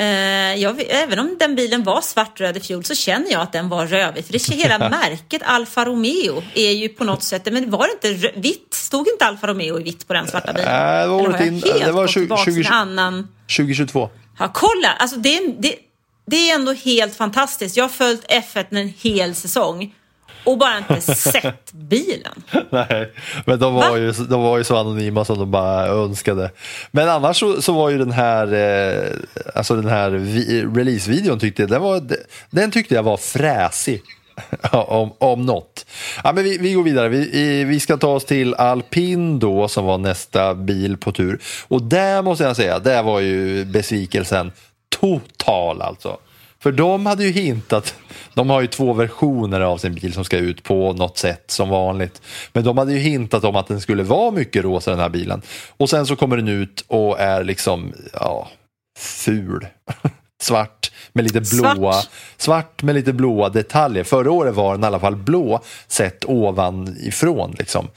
Eh, 0.00 0.54
jag, 0.54 0.82
även 0.88 1.18
om 1.18 1.36
den 1.38 1.54
bilen 1.54 1.82
var 1.82 2.00
svartröd 2.00 2.56
i 2.56 2.60
fjol 2.60 2.84
så 2.84 2.94
känner 2.94 3.30
jag 3.30 3.40
att 3.40 3.52
den 3.52 3.68
var 3.68 3.86
rövig. 3.86 4.24
För 4.24 4.32
det 4.32 4.54
hela 4.54 4.78
märket 4.90 5.42
Alfa 5.44 5.84
Romeo 5.84 6.42
är 6.54 6.70
ju 6.70 6.88
på 6.88 7.04
något 7.04 7.22
sätt, 7.22 7.52
men 7.52 7.70
var 7.70 7.86
det 7.86 8.08
inte 8.08 8.32
vitt? 8.40 8.74
Stod 8.74 9.08
inte 9.08 9.26
Alfa 9.26 9.46
Romeo 9.46 9.80
i 9.80 9.82
vitt 9.82 10.08
på 10.08 10.14
den 10.14 10.26
svarta 10.26 10.52
bilen? 10.52 10.68
Äh, 10.68 11.02
det 11.02 11.06
var 11.06 11.22
året 11.22 11.40
in, 11.40 11.60
det 11.60 11.92
var 11.92 12.06
20, 12.06 12.36
20, 12.36 12.64
annan... 12.70 13.28
2022. 13.56 14.10
Ja, 14.38 14.50
kolla! 14.54 14.92
Alltså 14.98 15.16
det, 15.16 15.40
det, 15.58 15.74
det 16.26 16.50
är 16.50 16.54
ändå 16.54 16.72
helt 16.72 17.16
fantastiskt. 17.16 17.76
Jag 17.76 17.84
har 17.84 17.88
följt 17.88 18.26
F1 18.30 18.66
en 18.70 18.94
hel 18.98 19.34
säsong 19.34 19.94
och 20.44 20.58
bara 20.58 20.78
inte 20.78 21.00
sett 21.00 21.72
bilen. 21.72 22.42
Nej, 22.70 23.12
men 23.46 23.58
de 23.58 23.74
var, 23.74 23.96
ju, 23.96 24.12
de 24.12 24.42
var 24.42 24.58
ju 24.58 24.64
så 24.64 24.76
anonyma 24.76 25.24
som 25.24 25.38
de 25.38 25.50
bara 25.50 25.86
önskade. 25.86 26.50
Men 26.90 27.08
annars 27.08 27.40
så, 27.40 27.62
så 27.62 27.72
var 27.72 27.90
ju 27.90 27.98
den 27.98 28.12
här, 28.12 28.52
eh, 28.52 29.10
alltså 29.54 29.76
den 29.76 29.88
här 29.88 30.10
releasevideon 30.74 31.38
tyckte 31.38 31.62
jag, 31.62 31.70
den, 31.70 31.82
var, 31.82 32.02
den 32.50 32.70
tyckte 32.70 32.94
jag 32.94 33.02
var 33.02 33.16
fräsig. 33.16 34.02
om, 34.72 35.12
om 35.18 35.46
något. 35.46 35.86
Ja, 36.24 36.32
men 36.32 36.44
vi, 36.44 36.58
vi 36.58 36.72
går 36.72 36.82
vidare. 36.82 37.08
Vi, 37.08 37.64
vi 37.64 37.80
ska 37.80 37.96
ta 37.96 38.08
oss 38.08 38.24
till 38.24 38.54
alpin 38.54 39.38
då 39.38 39.68
som 39.68 39.84
var 39.84 39.98
nästa 39.98 40.54
bil 40.54 40.96
på 40.96 41.12
tur. 41.12 41.40
Och 41.68 41.82
där 41.82 42.22
måste 42.22 42.44
jag 42.44 42.56
säga, 42.56 42.78
där 42.78 43.02
var 43.02 43.20
ju 43.20 43.64
besvikelsen 43.64 44.52
total 45.00 45.82
alltså. 45.82 46.18
För 46.62 46.72
de 46.72 47.06
hade 47.06 47.24
ju 47.24 47.30
hintat, 47.30 47.94
de 48.34 48.50
har 48.50 48.60
ju 48.60 48.66
två 48.66 48.92
versioner 48.92 49.60
av 49.60 49.78
sin 49.78 49.94
bil 49.94 50.12
som 50.12 50.24
ska 50.24 50.36
ut 50.36 50.62
på 50.62 50.92
något 50.92 51.18
sätt 51.18 51.50
som 51.50 51.68
vanligt. 51.68 52.22
Men 52.52 52.64
de 52.64 52.78
hade 52.78 52.92
ju 52.92 52.98
hintat 52.98 53.44
om 53.44 53.56
att 53.56 53.68
den 53.68 53.80
skulle 53.80 54.02
vara 54.02 54.30
mycket 54.30 54.64
rosa 54.64 54.90
den 54.90 55.00
här 55.00 55.08
bilen. 55.08 55.42
Och 55.76 55.90
sen 55.90 56.06
så 56.06 56.16
kommer 56.16 56.36
den 56.36 56.48
ut 56.48 56.84
och 56.86 57.20
är 57.20 57.44
liksom, 57.44 57.92
ja, 58.12 58.48
ful. 58.98 59.66
Svart 60.42 60.92
med 61.12 61.24
lite 61.24 61.56
blåa, 61.56 61.92
svart. 61.92 62.08
svart. 62.36 62.82
med 62.82 62.94
lite 62.94 63.12
blåa 63.12 63.48
detaljer. 63.48 64.04
Förra 64.04 64.30
året 64.30 64.54
var 64.54 64.74
den 64.74 64.84
i 64.84 64.86
alla 64.86 65.00
fall 65.00 65.16
blå 65.16 65.60
sett 65.88 66.24
ovanifrån 66.24 67.54
liksom. 67.58 67.88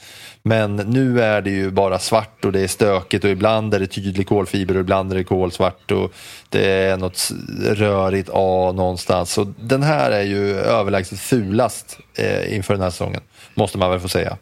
Men 0.46 0.76
nu 0.76 1.22
är 1.22 1.42
det 1.42 1.50
ju 1.50 1.72
bara 1.72 2.00
svart 2.00 2.46
och 2.46 2.52
det 2.52 2.60
är 2.60 2.68
stökigt 2.68 3.24
och 3.24 3.30
ibland 3.30 3.74
är 3.74 3.80
det 3.80 3.88
tydlig 3.88 4.28
kolfiber 4.28 4.76
och 4.76 4.82
ibland 4.82 5.12
är 5.12 5.18
det 5.18 5.24
kolsvart 5.24 5.92
och 5.92 6.14
det 6.50 6.66
är 6.66 6.98
något 6.98 7.32
rörigt 7.66 8.30
A 8.34 8.72
någonstans. 8.76 9.34
Så 9.34 9.54
den 9.60 9.84
här 9.84 10.12
är 10.12 10.24
ju 10.24 10.56
överlägset 10.56 11.20
fulast 11.20 11.98
eh, 12.18 12.56
inför 12.56 12.74
den 12.74 12.84
här 12.84 12.90
säsongen, 12.90 13.22
måste 13.54 13.78
man 13.78 13.92
väl 13.92 14.00
få 14.00 14.10
säga. 14.10 14.38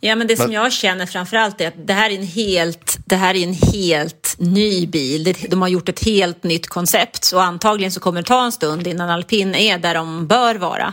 Ja, 0.00 0.16
men 0.16 0.26
det 0.26 0.36
som 0.36 0.52
jag 0.52 0.72
känner 0.72 1.06
framförallt 1.06 1.60
är 1.60 1.68
att 1.68 1.86
det 1.86 1.92
här 1.92 2.10
är 2.10 2.14
en 2.14 2.26
helt, 2.26 2.98
det 3.04 3.16
här 3.16 3.34
är 3.34 3.42
en 3.42 3.54
helt 3.72 4.36
ny 4.38 4.86
bil. 4.86 5.34
De 5.48 5.62
har 5.62 5.68
gjort 5.68 5.88
ett 5.88 6.04
helt 6.04 6.42
nytt 6.42 6.66
koncept 6.66 7.30
och 7.34 7.42
antagligen 7.42 7.92
så 7.92 8.00
kommer 8.00 8.22
det 8.22 8.28
ta 8.28 8.44
en 8.44 8.52
stund 8.52 8.86
innan 8.86 9.10
alpin 9.10 9.54
är 9.54 9.78
där 9.78 9.94
de 9.94 10.26
bör 10.26 10.54
vara. 10.54 10.92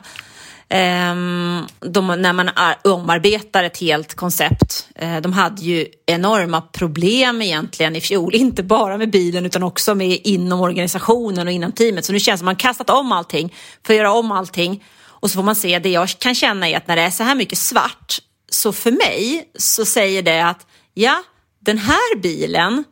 Ehm, 0.74 1.65
de, 1.80 2.07
när 2.07 2.34
man 2.34 2.49
omarbetar 2.84 3.63
ett 3.63 3.78
helt 3.78 4.15
koncept. 4.15 4.88
Eh, 4.95 5.17
de 5.17 5.34
hade 5.34 5.61
ju 5.61 5.88
enorma 6.05 6.61
problem 6.61 7.41
egentligen 7.41 7.95
i 7.95 8.01
fjol, 8.01 8.36
inte 8.36 8.63
bara 8.63 8.97
med 8.97 9.11
bilen 9.11 9.45
utan 9.45 9.63
också 9.63 9.95
med 9.95 10.19
inom 10.24 10.61
organisationen 10.61 11.47
och 11.47 11.53
inom 11.53 11.72
teamet. 11.72 12.05
Så 12.05 12.13
nu 12.13 12.19
känns 12.19 12.39
det 12.39 12.39
som 12.39 12.47
att 12.47 12.51
man 12.51 12.55
kastat 12.55 12.89
om 12.89 13.11
allting 13.11 13.55
för 13.86 13.93
att 13.93 13.97
göra 13.97 14.13
om 14.13 14.32
allting. 14.32 14.84
Och 15.03 15.32
så 15.32 15.36
får 15.36 15.43
man 15.43 15.55
se, 15.55 15.80
det 15.80 15.89
jag 15.89 16.09
kan 16.09 16.36
känna 16.36 16.69
är 16.69 16.78
att 16.78 16.88
när 16.88 16.95
det 16.95 17.01
är 17.01 17.09
så 17.09 17.24
här 17.24 17.36
mycket 17.36 17.57
svart 17.57 18.19
så 18.49 18.74
för 18.74 18.91
mig 18.91 19.49
så 19.57 19.86
säger 19.86 20.22
det 20.22 20.45
att 20.45 20.67
ja, 20.93 21.24
den 21.59 21.78
här 21.78 22.19
bilen 22.19 22.84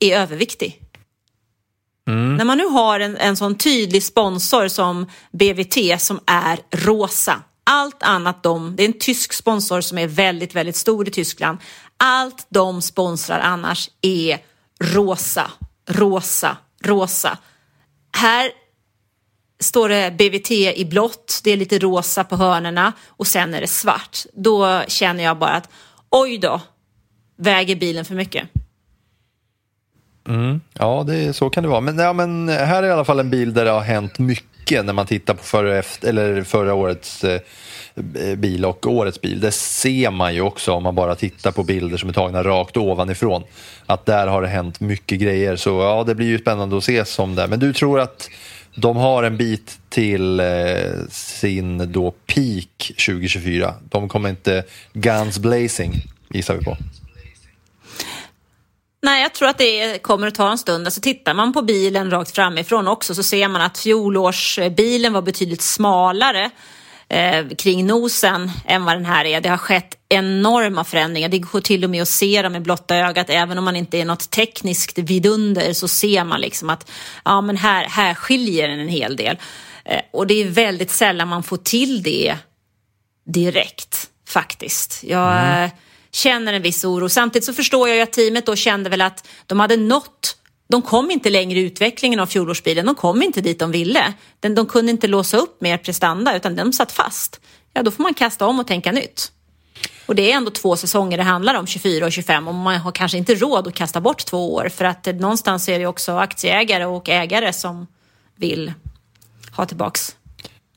är 0.00 0.18
överviktig. 0.18 0.80
Mm. 2.06 2.36
När 2.36 2.44
man 2.44 2.58
nu 2.58 2.66
har 2.66 3.00
en, 3.00 3.16
en 3.16 3.36
sån 3.36 3.54
tydlig 3.54 4.02
sponsor 4.02 4.68
som 4.68 5.06
BVT 5.32 6.00
som 6.00 6.20
är 6.26 6.58
rosa. 6.70 7.42
Allt 7.64 8.02
annat 8.02 8.42
de, 8.42 8.76
det 8.76 8.82
är 8.82 8.86
en 8.86 8.98
tysk 8.98 9.32
sponsor 9.32 9.80
som 9.80 9.98
är 9.98 10.06
väldigt, 10.06 10.54
väldigt 10.54 10.76
stor 10.76 11.08
i 11.08 11.10
Tyskland. 11.10 11.58
Allt 11.96 12.46
de 12.48 12.82
sponsrar 12.82 13.40
annars 13.40 13.90
är 14.02 14.38
rosa, 14.80 15.50
rosa, 15.88 16.56
rosa. 16.84 17.38
Här 18.16 18.50
står 19.60 19.88
det 19.88 20.10
BVT 20.18 20.50
i 20.50 20.84
blått, 20.84 21.40
det 21.44 21.50
är 21.50 21.56
lite 21.56 21.78
rosa 21.78 22.24
på 22.24 22.36
hörnerna 22.36 22.92
och 23.06 23.26
sen 23.26 23.54
är 23.54 23.60
det 23.60 23.66
svart. 23.66 24.18
Då 24.34 24.82
känner 24.88 25.24
jag 25.24 25.38
bara 25.38 25.54
att 25.54 25.70
oj 26.10 26.38
då, 26.38 26.60
väger 27.36 27.76
bilen 27.76 28.04
för 28.04 28.14
mycket. 28.14 28.48
Mm. 30.28 30.60
Ja, 30.78 31.04
det, 31.06 31.32
så 31.32 31.50
kan 31.50 31.62
det 31.62 31.68
vara. 31.68 31.80
Men, 31.80 31.98
ja, 31.98 32.12
men 32.12 32.48
här 32.48 32.82
är 32.82 32.88
i 32.88 32.92
alla 32.92 33.04
fall 33.04 33.20
en 33.20 33.30
bil 33.30 33.54
där 33.54 33.64
det 33.64 33.70
har 33.70 33.80
hänt 33.80 34.18
mycket 34.18 34.84
när 34.84 34.92
man 34.92 35.06
tittar 35.06 35.34
på 35.34 35.42
förra, 35.42 35.78
efter, 35.78 36.08
eller 36.08 36.42
förra 36.42 36.74
årets 36.74 37.24
eh, 37.24 37.40
eh, 38.20 38.36
bil 38.36 38.64
och 38.64 38.86
årets 38.86 39.20
bil. 39.20 39.40
Det 39.40 39.50
ser 39.52 40.10
man 40.10 40.34
ju 40.34 40.40
också 40.40 40.72
om 40.72 40.82
man 40.82 40.94
bara 40.94 41.14
tittar 41.14 41.52
på 41.52 41.62
bilder 41.62 41.96
som 41.96 42.08
är 42.08 42.12
tagna 42.12 42.42
rakt 42.42 42.76
ovanifrån. 42.76 43.42
Att 43.86 44.06
där 44.06 44.26
har 44.26 44.42
det 44.42 44.48
hänt 44.48 44.80
mycket 44.80 45.20
grejer. 45.20 45.56
Så 45.56 45.70
ja, 45.70 46.04
det 46.06 46.14
blir 46.14 46.26
ju 46.26 46.38
spännande 46.38 46.76
att 46.76 46.84
se 46.84 47.04
som 47.04 47.34
det. 47.34 47.46
Men 47.46 47.60
du 47.60 47.72
tror 47.72 48.00
att 48.00 48.30
de 48.76 48.96
har 48.96 49.22
en 49.22 49.36
bit 49.36 49.78
till 49.88 50.40
eh, 50.40 50.46
sin 51.10 51.92
då 51.92 52.10
peak 52.10 52.92
2024. 53.06 53.74
De 53.90 54.08
kommer 54.08 54.28
inte 54.28 54.64
guns 54.92 55.38
blazing, 55.38 55.92
gissar 56.30 56.54
vi 56.54 56.64
på. 56.64 56.76
Nej, 59.02 59.22
jag 59.22 59.34
tror 59.34 59.48
att 59.48 59.58
det 59.58 60.02
kommer 60.02 60.26
att 60.26 60.34
ta 60.34 60.50
en 60.50 60.58
stund. 60.58 60.86
Alltså, 60.86 61.00
tittar 61.00 61.34
man 61.34 61.52
på 61.52 61.62
bilen 61.62 62.10
rakt 62.10 62.34
framifrån 62.34 62.88
också 62.88 63.14
så 63.14 63.22
ser 63.22 63.48
man 63.48 63.62
att 63.62 63.78
fjolårsbilen 63.78 65.12
var 65.12 65.22
betydligt 65.22 65.62
smalare 65.62 66.50
eh, 67.08 67.48
kring 67.58 67.86
nosen 67.86 68.50
än 68.66 68.84
vad 68.84 68.96
den 68.96 69.04
här 69.04 69.24
är. 69.24 69.40
Det 69.40 69.48
har 69.48 69.56
skett 69.56 69.98
enorma 70.08 70.84
förändringar. 70.84 71.28
Det 71.28 71.38
går 71.38 71.60
till 71.60 71.84
och 71.84 71.90
med 71.90 72.02
att 72.02 72.08
se 72.08 72.42
dem 72.42 72.52
med 72.52 72.62
blotta 72.62 72.96
ögat. 72.96 73.30
Även 73.30 73.58
om 73.58 73.64
man 73.64 73.76
inte 73.76 73.98
är 73.98 74.04
något 74.04 74.30
tekniskt 74.30 74.98
vidunder 74.98 75.72
så 75.72 75.88
ser 75.88 76.24
man 76.24 76.40
liksom 76.40 76.70
att 76.70 76.90
ja, 77.24 77.40
men 77.40 77.56
här, 77.56 77.84
här 77.84 78.14
skiljer 78.14 78.68
den 78.68 78.80
en 78.80 78.88
hel 78.88 79.16
del. 79.16 79.38
Eh, 79.84 80.00
och 80.12 80.26
det 80.26 80.34
är 80.34 80.48
väldigt 80.48 80.90
sällan 80.90 81.28
man 81.28 81.42
får 81.42 81.56
till 81.56 82.02
det 82.02 82.36
direkt 83.26 84.10
faktiskt. 84.28 85.04
Jag 85.04 85.32
mm 85.32 85.70
känner 86.16 86.52
en 86.52 86.62
viss 86.62 86.84
oro. 86.84 87.08
Samtidigt 87.08 87.44
så 87.44 87.52
förstår 87.52 87.88
jag 87.88 87.96
ju 87.96 88.02
att 88.02 88.12
teamet 88.12 88.46
då 88.46 88.56
kände 88.56 88.90
väl 88.90 89.00
att 89.00 89.28
de 89.46 89.60
hade 89.60 89.76
nått 89.76 90.36
de 90.68 90.82
kom 90.82 91.10
inte 91.10 91.30
längre 91.30 91.58
i 91.58 91.62
utvecklingen 91.62 92.20
av 92.20 92.26
fjolårsbilen. 92.26 92.86
De 92.86 92.94
kom 92.94 93.22
inte 93.22 93.40
dit 93.40 93.58
de 93.58 93.70
ville. 93.70 94.14
De 94.40 94.66
kunde 94.66 94.90
inte 94.90 95.06
låsa 95.06 95.36
upp 95.36 95.60
mer 95.60 95.78
prestanda 95.78 96.36
utan 96.36 96.56
de 96.56 96.72
satt 96.72 96.92
fast. 96.92 97.40
Ja, 97.72 97.82
då 97.82 97.90
får 97.90 98.02
man 98.02 98.14
kasta 98.14 98.46
om 98.46 98.60
och 98.60 98.66
tänka 98.66 98.92
nytt. 98.92 99.32
Och 100.06 100.14
det 100.14 100.32
är 100.32 100.36
ändå 100.36 100.50
två 100.50 100.76
säsonger 100.76 101.16
det 101.16 101.22
handlar 101.22 101.54
om, 101.54 101.66
24 101.66 102.06
och 102.06 102.12
25 102.12 102.48
och 102.48 102.54
man 102.54 102.76
har 102.76 102.92
kanske 102.92 103.18
inte 103.18 103.34
råd 103.34 103.66
att 103.66 103.74
kasta 103.74 104.00
bort 104.00 104.24
två 104.26 104.54
år 104.54 104.68
för 104.68 104.84
att 104.84 105.06
eh, 105.06 105.14
någonstans 105.14 105.68
är 105.68 105.78
det 105.78 105.86
också 105.86 106.12
aktieägare 106.12 106.84
och 106.84 107.08
ägare 107.08 107.52
som 107.52 107.86
vill 108.36 108.72
ha 109.56 109.66
tillbaks 109.66 110.16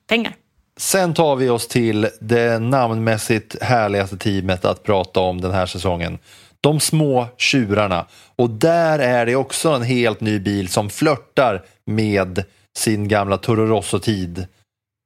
pengar. 0.08 0.36
Sen 0.80 1.14
tar 1.14 1.36
vi 1.36 1.50
oss 1.50 1.68
till 1.68 2.10
det 2.20 2.60
namnmässigt 2.60 3.64
härligaste 3.64 4.18
teamet 4.18 4.66
att 4.66 4.84
prata 4.84 5.20
om 5.20 5.42
den 5.42 5.52
här 5.52 5.66
säsongen. 5.66 6.20
De 6.62 6.80
små 6.80 7.28
tjurarna. 7.38 8.06
Och 8.36 8.50
där 8.50 9.00
är 9.00 9.26
det 9.26 9.36
också 9.36 9.70
en 9.70 9.84
helt 9.84 10.22
ny 10.22 10.40
bil 10.40 10.70
som 10.70 10.90
flörtar 10.90 11.66
med 11.86 12.44
sin 12.78 13.08
gamla 13.08 13.38
Toro 13.38 13.66
Rosso-tid 13.66 14.48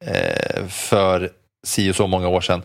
eh, 0.05 0.67
för 0.67 1.29
si 1.67 1.91
och 1.91 1.95
så 1.95 2.07
många 2.07 2.27
år 2.27 2.41
sedan. 2.41 2.61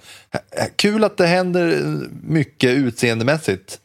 Kul 0.76 1.04
att 1.04 1.16
det 1.16 1.26
händer 1.26 1.82
mycket 2.22 2.70
utseendemässigt. 2.70 3.80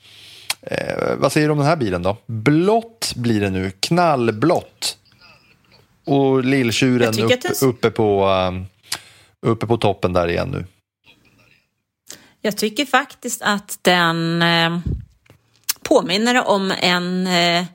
Eh, 0.61 1.15
vad 1.17 1.31
säger 1.31 1.47
du 1.47 1.51
om 1.51 1.57
den 1.57 1.67
här 1.67 1.75
bilen 1.75 2.03
då? 2.03 2.17
Blått 2.25 3.13
blir 3.15 3.41
det 3.41 3.49
nu, 3.49 3.71
knallblått. 3.79 4.97
Och 6.05 6.43
lilltjuren 6.43 7.23
upp, 7.23 7.63
uppe, 7.63 7.89
på, 7.89 8.25
um, 8.25 8.65
uppe 9.43 9.67
på 9.67 9.77
toppen 9.77 10.13
där 10.13 10.27
igen 10.27 10.49
nu. 10.49 10.65
Jag 12.41 12.57
tycker 12.57 12.85
faktiskt 12.85 13.41
att 13.41 13.79
den 13.81 14.41
eh, 14.41 14.79
påminner 15.81 16.47
om 16.47 16.71
en 16.71 17.27
eh, 17.27 17.65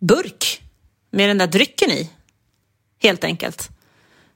burk 0.00 0.62
med 1.10 1.28
den 1.28 1.38
där 1.38 1.46
drycken 1.46 1.90
i. 1.90 2.10
Helt 3.02 3.24
enkelt. 3.24 3.68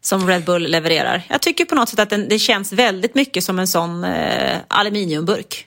Som 0.00 0.28
Red 0.28 0.44
Bull 0.44 0.62
levererar. 0.62 1.22
Jag 1.28 1.42
tycker 1.42 1.64
på 1.64 1.74
något 1.74 1.88
sätt 1.88 1.98
att 1.98 2.10
den, 2.10 2.28
det 2.28 2.38
känns 2.38 2.72
väldigt 2.72 3.14
mycket 3.14 3.44
som 3.44 3.58
en 3.58 3.68
sån 3.68 4.04
eh, 4.04 4.58
aluminiumburk. 4.68 5.66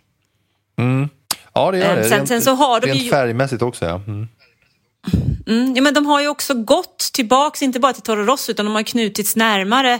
Mm. 0.77 1.09
Ja, 1.53 1.71
det 1.71 1.77
gör 1.77 1.95
det. 1.95 2.03
Sen, 2.03 2.17
rent, 2.17 2.27
sen 2.27 2.41
så 2.41 2.51
har 2.51 2.79
de 2.79 2.87
rent 2.87 3.01
ju... 3.01 3.09
färgmässigt 3.09 3.61
också, 3.61 3.85
ja. 3.85 4.01
Mm. 4.07 4.27
Mm, 5.47 5.75
ja, 5.75 5.81
men 5.81 5.93
de 5.93 6.05
har 6.05 6.21
ju 6.21 6.27
också 6.27 6.53
gått 6.53 6.99
tillbaks, 7.13 7.61
inte 7.61 7.79
bara 7.79 7.93
till 7.93 8.01
Toro 8.01 8.23
Rosso, 8.23 8.51
utan 8.51 8.65
de 8.65 8.75
har 8.75 8.83
knutits 8.83 9.35
närmare 9.35 9.99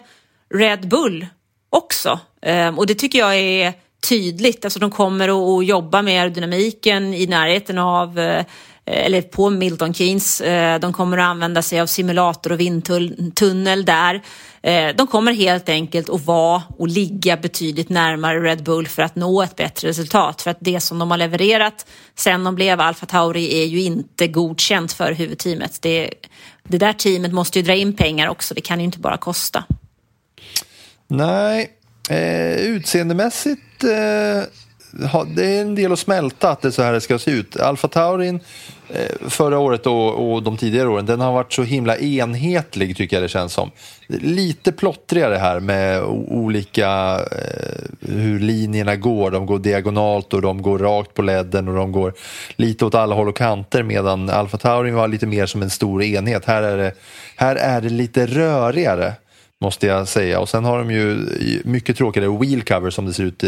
Red 0.54 0.88
Bull 0.88 1.28
också. 1.70 2.20
Ehm, 2.42 2.80
och 2.80 2.88
det 2.88 2.96
tycker 2.96 3.20
jag 3.20 3.36
är 3.36 3.74
tydligt. 4.10 4.66
Alltså 4.66 4.80
de 4.80 4.92
kommer 4.92 5.60
att 5.60 5.66
jobba 5.66 6.02
med 6.02 6.22
aerodynamiken 6.22 7.14
i 7.14 7.28
närheten 7.28 7.78
av 7.78 8.20
eh, 8.20 8.46
eller 8.86 9.22
på 9.22 9.50
Milton 9.50 9.94
Keynes. 9.94 10.42
Ehm, 10.46 10.82
de 10.82 10.94
kommer 10.94 11.18
att 11.18 11.24
använda 11.24 11.62
sig 11.62 11.82
av 11.82 11.86
simulator 11.86 12.52
och 12.52 12.60
vindtunnel 12.60 13.86
där. 13.86 14.22
Ehm, 14.62 14.96
de 14.96 15.08
kommer 15.08 15.34
helt 15.34 15.70
enkelt 15.70 16.10
att 16.10 16.26
vara 16.26 16.64
och 16.78 16.88
ligga 16.88 17.38
betydligt 17.38 17.90
närmare 17.90 18.40
Red 18.40 18.64
Bull 18.64 18.88
för 18.88 19.02
att 19.02 19.16
nå 19.16 19.42
ett 19.42 19.56
bättre 19.56 19.88
resultat. 19.88 20.42
För 20.42 20.52
att 20.52 20.58
det 20.60 20.80
som 20.80 21.00
de 21.00 21.12
har 21.12 21.18
levererat 21.18 21.86
sen 22.16 22.44
de 22.44 22.56
blev 22.56 22.82
Alfa 22.82 23.06
Tauri 23.06 23.62
är 23.62 23.66
ju 23.66 23.82
inte 23.82 24.28
godkänt 24.28 24.94
för 24.94 25.12
huvudteamet. 25.12 25.82
Det, 25.82 26.14
det 26.68 26.78
där 26.78 26.94
teamet 26.94 27.34
måste 27.34 27.60
ju 27.60 27.66
dra 27.66 27.76
in 27.76 27.96
pengar 27.96 28.28
också. 28.28 28.54
Det 28.54 28.62
kan 28.62 28.80
ju 28.80 28.86
inte 28.86 29.00
bara 29.00 29.18
kosta. 29.18 29.64
Nej, 31.12 31.70
eh, 32.10 32.56
utseendemässigt 32.56 33.84
eh, 33.84 34.44
det 35.36 35.46
är 35.46 35.62
en 35.62 35.76
del 35.76 35.92
att 35.92 36.00
smälta 36.00 36.50
att 36.50 36.62
det 36.62 36.68
är 36.68 36.72
så 36.72 36.82
här 36.82 36.94
det 36.94 37.02
ska 37.02 37.20
se 37.20 37.32
ut. 37.32 37.60
Alfa 37.60 37.88
Taurin 37.88 38.40
eh, 38.90 39.30
förra 39.30 39.60
året 39.60 39.88
och, 39.88 40.34
och, 40.34 40.44
de 40.44 40.58
tidigare 40.58 40.88
åren, 40.88 41.06
den 41.06 41.20
har 41.20 41.34
varit 41.34 41.54
så 41.54 41.64
himla 41.64 41.98
enhetlig 41.98 42.98
tycker 42.98 43.16
jag 43.16 43.24
det 43.24 43.30
känns 43.30 43.54
som. 43.54 43.72
Lite 44.08 44.72
plottrigare 44.72 45.36
här 45.36 45.60
med 45.60 46.04
olika 46.28 47.20
eh, 47.32 48.10
hur 48.10 48.40
linjerna 48.40 48.96
går. 48.96 49.32
De 49.32 49.46
går 49.46 49.60
diagonalt 49.60 50.34
och 50.34 50.42
de 50.42 50.62
går 50.62 50.80
rakt 50.80 51.14
på 51.14 51.22
ledden 51.22 51.68
och 51.68 51.76
de 51.76 51.92
går 51.92 52.14
lite 52.56 52.86
åt 52.86 52.96
alla 52.96 53.16
håll 53.16 53.30
och 53.30 53.38
kanter 53.38 53.84
medan 53.84 54.30
Alfa 54.30 54.58
Taurin 54.58 54.96
var 54.96 55.08
lite 55.08 55.28
mer 55.28 55.46
som 55.46 55.62
en 55.62 55.70
stor 55.70 56.04
enhet. 56.04 56.46
Här 56.46 56.64
är 56.64 56.78
det, 56.78 56.94
här 57.36 57.56
är 57.56 57.82
det 57.82 57.90
lite 57.90 58.26
rörigare 58.26 59.14
måste 59.62 59.88
jag 59.88 60.08
säga. 60.08 60.40
Och 60.40 60.50
sen 60.50 60.66
har 60.66 60.78
de 60.78 60.92
ju 60.92 61.28
mycket 61.66 61.98
tråkigare 61.98 62.38
wheelcover 62.38 62.90
som 62.90 63.06
det 63.06 63.14
ser 63.14 63.24
ut 63.24 63.44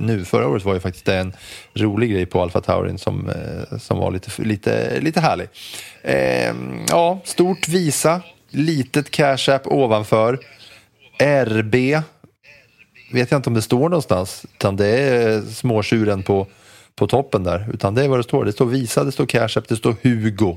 nu. 0.00 0.24
Förra 0.24 0.48
året 0.48 0.64
var 0.64 0.74
ju 0.74 0.80
faktiskt 0.80 1.08
en 1.08 1.32
rolig 1.74 2.10
grej 2.10 2.26
på 2.26 2.42
Alfa 2.42 2.60
Taurin 2.60 2.98
som, 2.98 3.28
eh, 3.28 3.78
som 3.78 3.98
var 3.98 4.10
lite, 4.10 4.42
lite, 4.42 5.00
lite 5.00 5.20
härlig. 5.20 5.48
Eh, 6.02 6.54
ja, 6.88 7.20
stort 7.24 7.68
Visa, 7.68 8.20
litet 8.50 9.10
Cash 9.10 9.48
App 9.48 9.66
ovanför. 9.66 10.38
RB, 11.44 11.74
vet 13.12 13.30
jag 13.30 13.38
inte 13.38 13.50
om 13.50 13.54
det 13.54 13.62
står 13.62 13.88
någonstans, 13.88 14.46
utan 14.54 14.76
det 14.76 14.86
är 14.86 15.42
småtjuren 15.42 16.22
på, 16.22 16.46
på 16.96 17.06
toppen 17.06 17.44
där. 17.44 17.66
Utan 17.72 17.94
det 17.94 18.04
är 18.04 18.08
vad 18.08 18.18
det 18.18 18.24
står. 18.24 18.44
Det 18.44 18.52
står 18.52 18.66
Visa, 18.66 19.04
det 19.04 19.12
står 19.12 19.26
Cash 19.26 19.58
App, 19.58 19.68
det 19.68 19.76
står 19.76 19.96
Hugo 20.02 20.56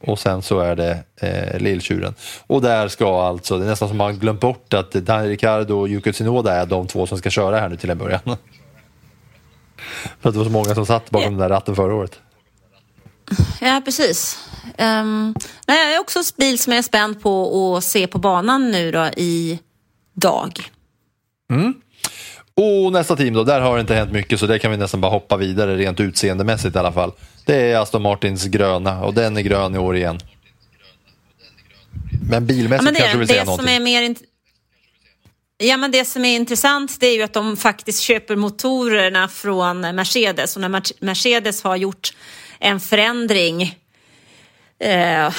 och 0.00 0.18
sen 0.18 0.42
så 0.42 0.60
är 0.60 0.76
det 0.76 1.04
eh, 1.16 1.60
lilltjuren. 1.60 2.14
Och 2.46 2.62
där 2.62 2.88
ska 2.88 3.22
alltså, 3.22 3.58
det 3.58 3.64
är 3.64 3.68
nästan 3.68 3.88
som 3.88 3.96
man 3.96 4.18
glömt 4.18 4.40
bort 4.40 4.74
att 4.74 4.92
Daniel 4.92 5.30
Ricciardo 5.30 5.80
och 5.80 5.88
Yuki 5.88 6.12
Tsunoda 6.12 6.52
är 6.52 6.66
de 6.66 6.86
två 6.86 7.06
som 7.06 7.18
ska 7.18 7.30
köra 7.30 7.60
här 7.60 7.68
nu 7.68 7.76
till 7.76 7.90
en 7.90 7.98
början. 7.98 8.20
För 10.20 10.28
att 10.28 10.34
det 10.34 10.38
var 10.38 10.44
så 10.44 10.50
många 10.50 10.74
som 10.74 10.86
satt 10.86 11.10
bakom 11.10 11.30
den 11.30 11.38
där 11.38 11.48
ratten 11.48 11.76
förra 11.76 11.94
året. 11.94 12.20
Ja, 13.60 13.82
precis. 13.84 14.48
Um, 14.78 15.34
nej, 15.66 15.86
jag 15.86 15.94
är 15.94 16.00
också 16.00 16.18
en 16.18 16.24
bil 16.36 16.58
som 16.58 16.72
jag 16.72 16.78
är 16.78 16.82
spänd 16.82 17.22
på 17.22 17.76
att 17.76 17.84
se 17.84 18.06
på 18.06 18.18
banan 18.18 18.70
nu 18.70 18.90
då 18.90 19.06
i 19.16 19.58
dag. 20.14 20.70
Mm. 21.50 21.74
Och 22.62 22.92
nästa 22.92 23.16
team 23.16 23.34
då, 23.34 23.44
där 23.44 23.60
har 23.60 23.74
det 23.74 23.80
inte 23.80 23.94
hänt 23.94 24.12
mycket 24.12 24.40
så 24.40 24.46
det 24.46 24.58
kan 24.58 24.70
vi 24.70 24.76
nästan 24.76 25.00
bara 25.00 25.12
hoppa 25.12 25.36
vidare 25.36 25.76
rent 25.76 26.00
utseendemässigt 26.00 26.76
i 26.76 26.78
alla 26.78 26.92
fall. 26.92 27.12
Det 27.46 27.56
är 27.56 27.78
Aston 27.78 28.02
Martins 28.02 28.44
gröna 28.44 29.04
och 29.04 29.14
den 29.14 29.36
är 29.36 29.40
grön 29.40 29.74
i 29.74 29.78
år 29.78 29.96
igen. 29.96 30.18
Men 32.30 32.46
bilmässigt 32.46 32.78
ja, 32.78 32.82
men 32.84 32.94
det, 32.94 33.00
kanske 33.00 33.14
du 33.14 33.18
vill 33.18 33.28
säga 33.28 33.44
någonting? 33.44 33.66
Som 33.66 33.74
är 33.76 33.80
mer 33.80 34.14
Ja, 35.62 35.76
men 35.76 35.90
det 35.90 36.04
som 36.04 36.24
är 36.24 36.36
intressant 36.36 37.00
det 37.00 37.06
är 37.06 37.16
ju 37.16 37.22
att 37.22 37.32
de 37.32 37.56
faktiskt 37.56 38.00
köper 38.00 38.36
motorerna 38.36 39.28
från 39.28 39.80
Mercedes 39.80 40.56
och 40.56 40.60
när 40.60 41.04
Mercedes 41.04 41.62
har 41.62 41.76
gjort 41.76 42.14
en 42.58 42.80
förändring 42.80 43.78
eh, 44.78 45.32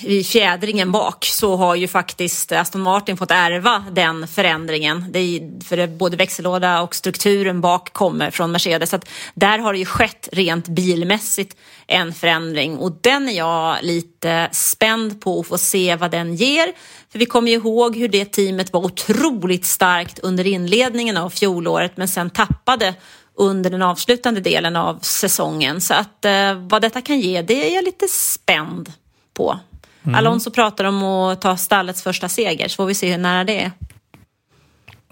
i 0.00 0.24
fjädringen 0.24 0.92
bak 0.92 1.24
så 1.24 1.56
har 1.56 1.74
ju 1.74 1.88
faktiskt 1.88 2.52
Aston 2.52 2.80
Martin 2.80 3.16
fått 3.16 3.30
ärva 3.30 3.84
den 3.92 4.28
förändringen. 4.28 5.04
Det 5.10 5.18
är, 5.18 5.64
för 5.64 5.76
det, 5.76 5.86
både 5.86 6.16
växellåda 6.16 6.80
och 6.82 6.94
strukturen 6.94 7.60
bak 7.60 7.92
kommer 7.92 8.30
från 8.30 8.52
Mercedes. 8.52 8.90
Så 8.90 8.96
att 8.96 9.08
där 9.34 9.58
har 9.58 9.72
det 9.72 9.78
ju 9.78 9.84
skett 9.84 10.28
rent 10.32 10.68
bilmässigt 10.68 11.56
en 11.86 12.14
förändring 12.14 12.78
och 12.78 12.92
den 13.00 13.28
är 13.28 13.36
jag 13.36 13.76
lite 13.82 14.48
spänd 14.52 15.20
på 15.20 15.40
att 15.40 15.46
få 15.46 15.58
se 15.58 15.96
vad 15.96 16.10
den 16.10 16.34
ger. 16.34 16.72
För 17.12 17.18
vi 17.18 17.26
kommer 17.26 17.50
ju 17.50 17.56
ihåg 17.56 17.96
hur 17.96 18.08
det 18.08 18.24
teamet 18.24 18.72
var 18.72 18.84
otroligt 18.84 19.66
starkt 19.66 20.18
under 20.18 20.46
inledningen 20.46 21.16
av 21.16 21.30
fjolåret 21.30 21.96
men 21.96 22.08
sen 22.08 22.30
tappade 22.30 22.94
under 23.34 23.70
den 23.70 23.82
avslutande 23.82 24.40
delen 24.40 24.76
av 24.76 24.98
säsongen. 25.02 25.80
Så 25.80 25.94
att 25.94 26.24
eh, 26.24 26.54
vad 26.54 26.82
detta 26.82 27.00
kan 27.00 27.20
ge, 27.20 27.42
det 27.42 27.70
är 27.70 27.74
jag 27.74 27.84
lite 27.84 28.08
spänd 28.08 28.92
på. 29.34 29.58
Alonso 30.02 30.50
pratar 30.50 30.84
om 30.84 31.02
att 31.02 31.40
ta 31.40 31.56
stallets 31.56 32.02
första 32.02 32.28
seger, 32.28 32.68
så 32.68 32.76
får 32.76 32.86
vi 32.86 32.94
se 32.94 33.10
hur 33.10 33.18
nära 33.18 33.44
det 33.44 33.60
är. 33.60 33.72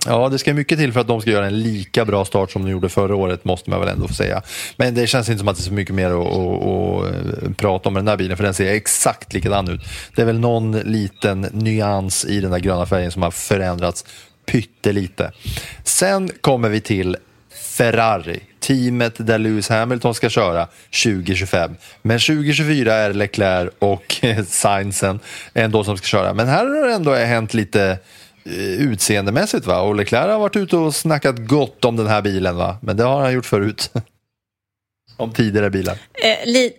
Ja, 0.07 0.29
det 0.29 0.39
ska 0.39 0.55
mycket 0.55 0.79
till 0.79 0.93
för 0.93 1.01
att 1.01 1.07
de 1.07 1.21
ska 1.21 1.31
göra 1.31 1.47
en 1.47 1.63
lika 1.63 2.05
bra 2.05 2.25
start 2.25 2.51
som 2.51 2.65
de 2.65 2.71
gjorde 2.71 2.89
förra 2.89 3.17
året, 3.17 3.45
måste 3.45 3.71
man 3.71 3.81
väl 3.81 3.89
ändå 3.89 4.09
få 4.09 4.15
säga. 4.15 4.43
Men 4.77 4.95
det 4.95 5.07
känns 5.07 5.29
inte 5.29 5.39
som 5.39 5.49
att 5.49 5.57
det 5.57 5.61
är 5.61 5.63
så 5.63 5.73
mycket 5.73 5.95
mer 5.95 6.11
att, 6.11 6.27
att, 6.27 7.51
att 7.51 7.57
prata 7.57 7.89
om 7.89 7.93
med 7.93 8.01
den 8.01 8.09
här 8.09 8.17
bilen, 8.17 8.37
för 8.37 8.45
den 8.45 8.55
ser 8.55 8.73
exakt 8.73 9.33
likadan 9.33 9.69
ut. 9.69 9.81
Det 10.15 10.23
är 10.23 10.27
väl 10.27 10.39
någon 10.39 10.73
liten 10.73 11.41
nyans 11.41 12.25
i 12.25 12.41
den 12.41 12.51
där 12.51 12.59
gröna 12.59 12.87
färgen 12.87 13.11
som 13.11 13.23
har 13.23 13.31
förändrats 13.31 14.05
pyttelite. 14.47 15.33
Sen 15.85 16.31
kommer 16.41 16.69
vi 16.69 16.81
till 16.81 17.17
Ferrari, 17.77 18.41
teamet 18.67 19.27
där 19.27 19.39
Lewis 19.39 19.69
Hamilton 19.69 20.15
ska 20.15 20.31
köra 20.31 20.69
2025. 21.05 21.77
Men 22.03 22.19
2024 22.19 22.95
är 22.95 23.13
Leclerc 23.13 23.71
och 23.79 24.25
Sainzen 24.49 25.21
ändå 25.55 25.85
som 25.85 25.97
ska 25.97 26.07
köra. 26.07 26.35
Men 26.35 26.49
här 26.49 26.67
har 26.67 26.87
det 26.87 26.95
ändå 26.95 27.15
hänt 27.15 27.55
lite 27.55 27.99
eh, 28.45 28.53
utseendemässigt 28.63 29.67
va? 29.67 29.81
Och 29.81 29.95
Leclerc 29.95 30.27
har 30.27 30.39
varit 30.39 30.57
ute 30.57 30.77
och 30.77 30.95
snackat 30.95 31.39
gott 31.39 31.85
om 31.85 31.97
den 31.97 32.07
här 32.07 32.23
bilen 32.23 32.57
va? 32.57 32.79
Men 32.83 32.97
det 32.97 33.05
har 33.05 33.21
han 33.21 33.33
gjort 33.33 33.47
förut. 33.47 33.91
om 35.17 35.33
tidigare 35.33 35.71
bilar. 35.71 35.99
Eh, 36.25 36.47
li 36.47 36.73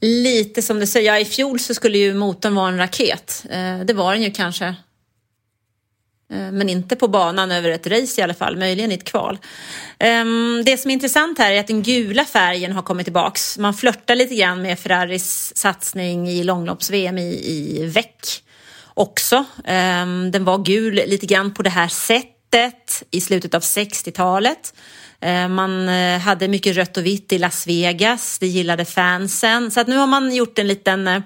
lite 0.00 0.62
som 0.62 0.78
du 0.78 0.86
säger, 0.86 1.12
ja, 1.12 1.18
i 1.18 1.24
fjol 1.24 1.60
så 1.60 1.74
skulle 1.74 1.98
ju 1.98 2.14
motorn 2.14 2.54
vara 2.54 2.68
en 2.68 2.78
raket. 2.78 3.46
Eh, 3.50 3.78
det 3.78 3.92
var 3.92 4.12
den 4.12 4.22
ju 4.22 4.30
kanske. 4.30 4.74
Eh, 6.32 6.52
men 6.52 6.68
inte 6.68 6.96
på 6.96 7.08
banan 7.08 7.52
över 7.52 7.70
ett 7.70 7.86
race 7.86 8.20
i 8.20 8.24
alla 8.24 8.34
fall, 8.34 8.56
möjligen 8.56 8.92
i 8.92 8.94
ett 8.94 9.04
kval. 9.04 9.38
Ehm, 9.98 10.62
det 10.66 10.76
som 10.76 10.90
är 10.90 10.92
intressant 10.92 11.38
här 11.38 11.52
är 11.52 11.60
att 11.60 11.66
den 11.66 11.82
gula 11.82 12.24
färgen 12.24 12.72
har 12.72 12.82
kommit 12.82 13.06
tillbaks. 13.06 13.58
Man 13.58 13.74
flörtar 13.74 14.14
lite 14.14 14.34
grann 14.34 14.62
med 14.62 14.78
Ferraris 14.78 15.52
satsning 15.56 16.28
i 16.28 16.44
långlopps-VM 16.44 17.18
i, 17.18 17.50
i 17.80 17.86
veck 17.86 18.42
också. 18.94 19.44
Ehm, 19.64 20.30
den 20.30 20.44
var 20.44 20.58
gul 20.58 20.94
lite 20.94 21.26
grann 21.26 21.54
på 21.54 21.62
det 21.62 21.70
här 21.70 21.88
sättet 21.88 23.02
i 23.10 23.20
slutet 23.20 23.54
av 23.54 23.60
60-talet. 23.60 24.74
Ehm, 25.20 25.54
man 25.54 25.88
eh, 25.88 26.18
hade 26.18 26.48
mycket 26.48 26.76
rött 26.76 26.96
och 26.96 27.06
vitt 27.06 27.32
i 27.32 27.38
Las 27.38 27.66
Vegas, 27.66 28.38
det 28.38 28.46
gillade 28.46 28.84
fansen. 28.84 29.70
Så 29.70 29.80
att 29.80 29.86
nu 29.86 29.96
har 29.96 30.06
man 30.06 30.34
gjort 30.34 30.58
en 30.58 30.66
liten 30.66 31.08
eh, 31.08 31.20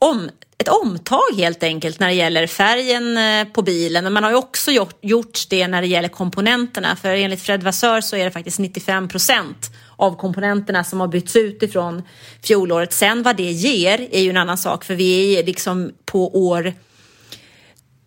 om, 0.00 0.30
ett 0.58 0.68
omtag 0.68 1.36
helt 1.36 1.62
enkelt 1.62 2.00
när 2.00 2.08
det 2.08 2.14
gäller 2.14 2.46
färgen 2.46 3.16
eh, 3.16 3.44
på 3.52 3.62
bilen. 3.62 4.04
Men 4.04 4.12
man 4.12 4.24
har 4.24 4.30
ju 4.30 4.36
också 4.36 4.70
gjort, 4.70 4.98
gjort 5.00 5.48
det 5.50 5.68
när 5.68 5.80
det 5.80 5.86
gäller 5.86 6.08
komponenterna. 6.08 6.96
För 6.96 7.08
enligt 7.08 7.42
Fred 7.42 7.62
Vassör 7.62 8.00
så 8.00 8.16
är 8.16 8.24
det 8.24 8.30
faktiskt 8.30 8.58
95 8.58 9.08
procent 9.08 9.70
av 9.96 10.16
komponenterna 10.16 10.84
som 10.84 11.00
har 11.00 11.08
bytts 11.08 11.36
ut 11.36 11.62
ifrån 11.62 12.02
fjolåret. 12.42 12.92
Sen 12.92 13.22
vad 13.22 13.36
det 13.36 13.50
ger 13.50 14.08
är 14.10 14.20
ju 14.20 14.30
en 14.30 14.36
annan 14.36 14.58
sak 14.58 14.84
för 14.84 14.94
vi 14.94 15.38
är 15.38 15.44
liksom 15.44 15.92
på 16.04 16.48
år 16.48 16.74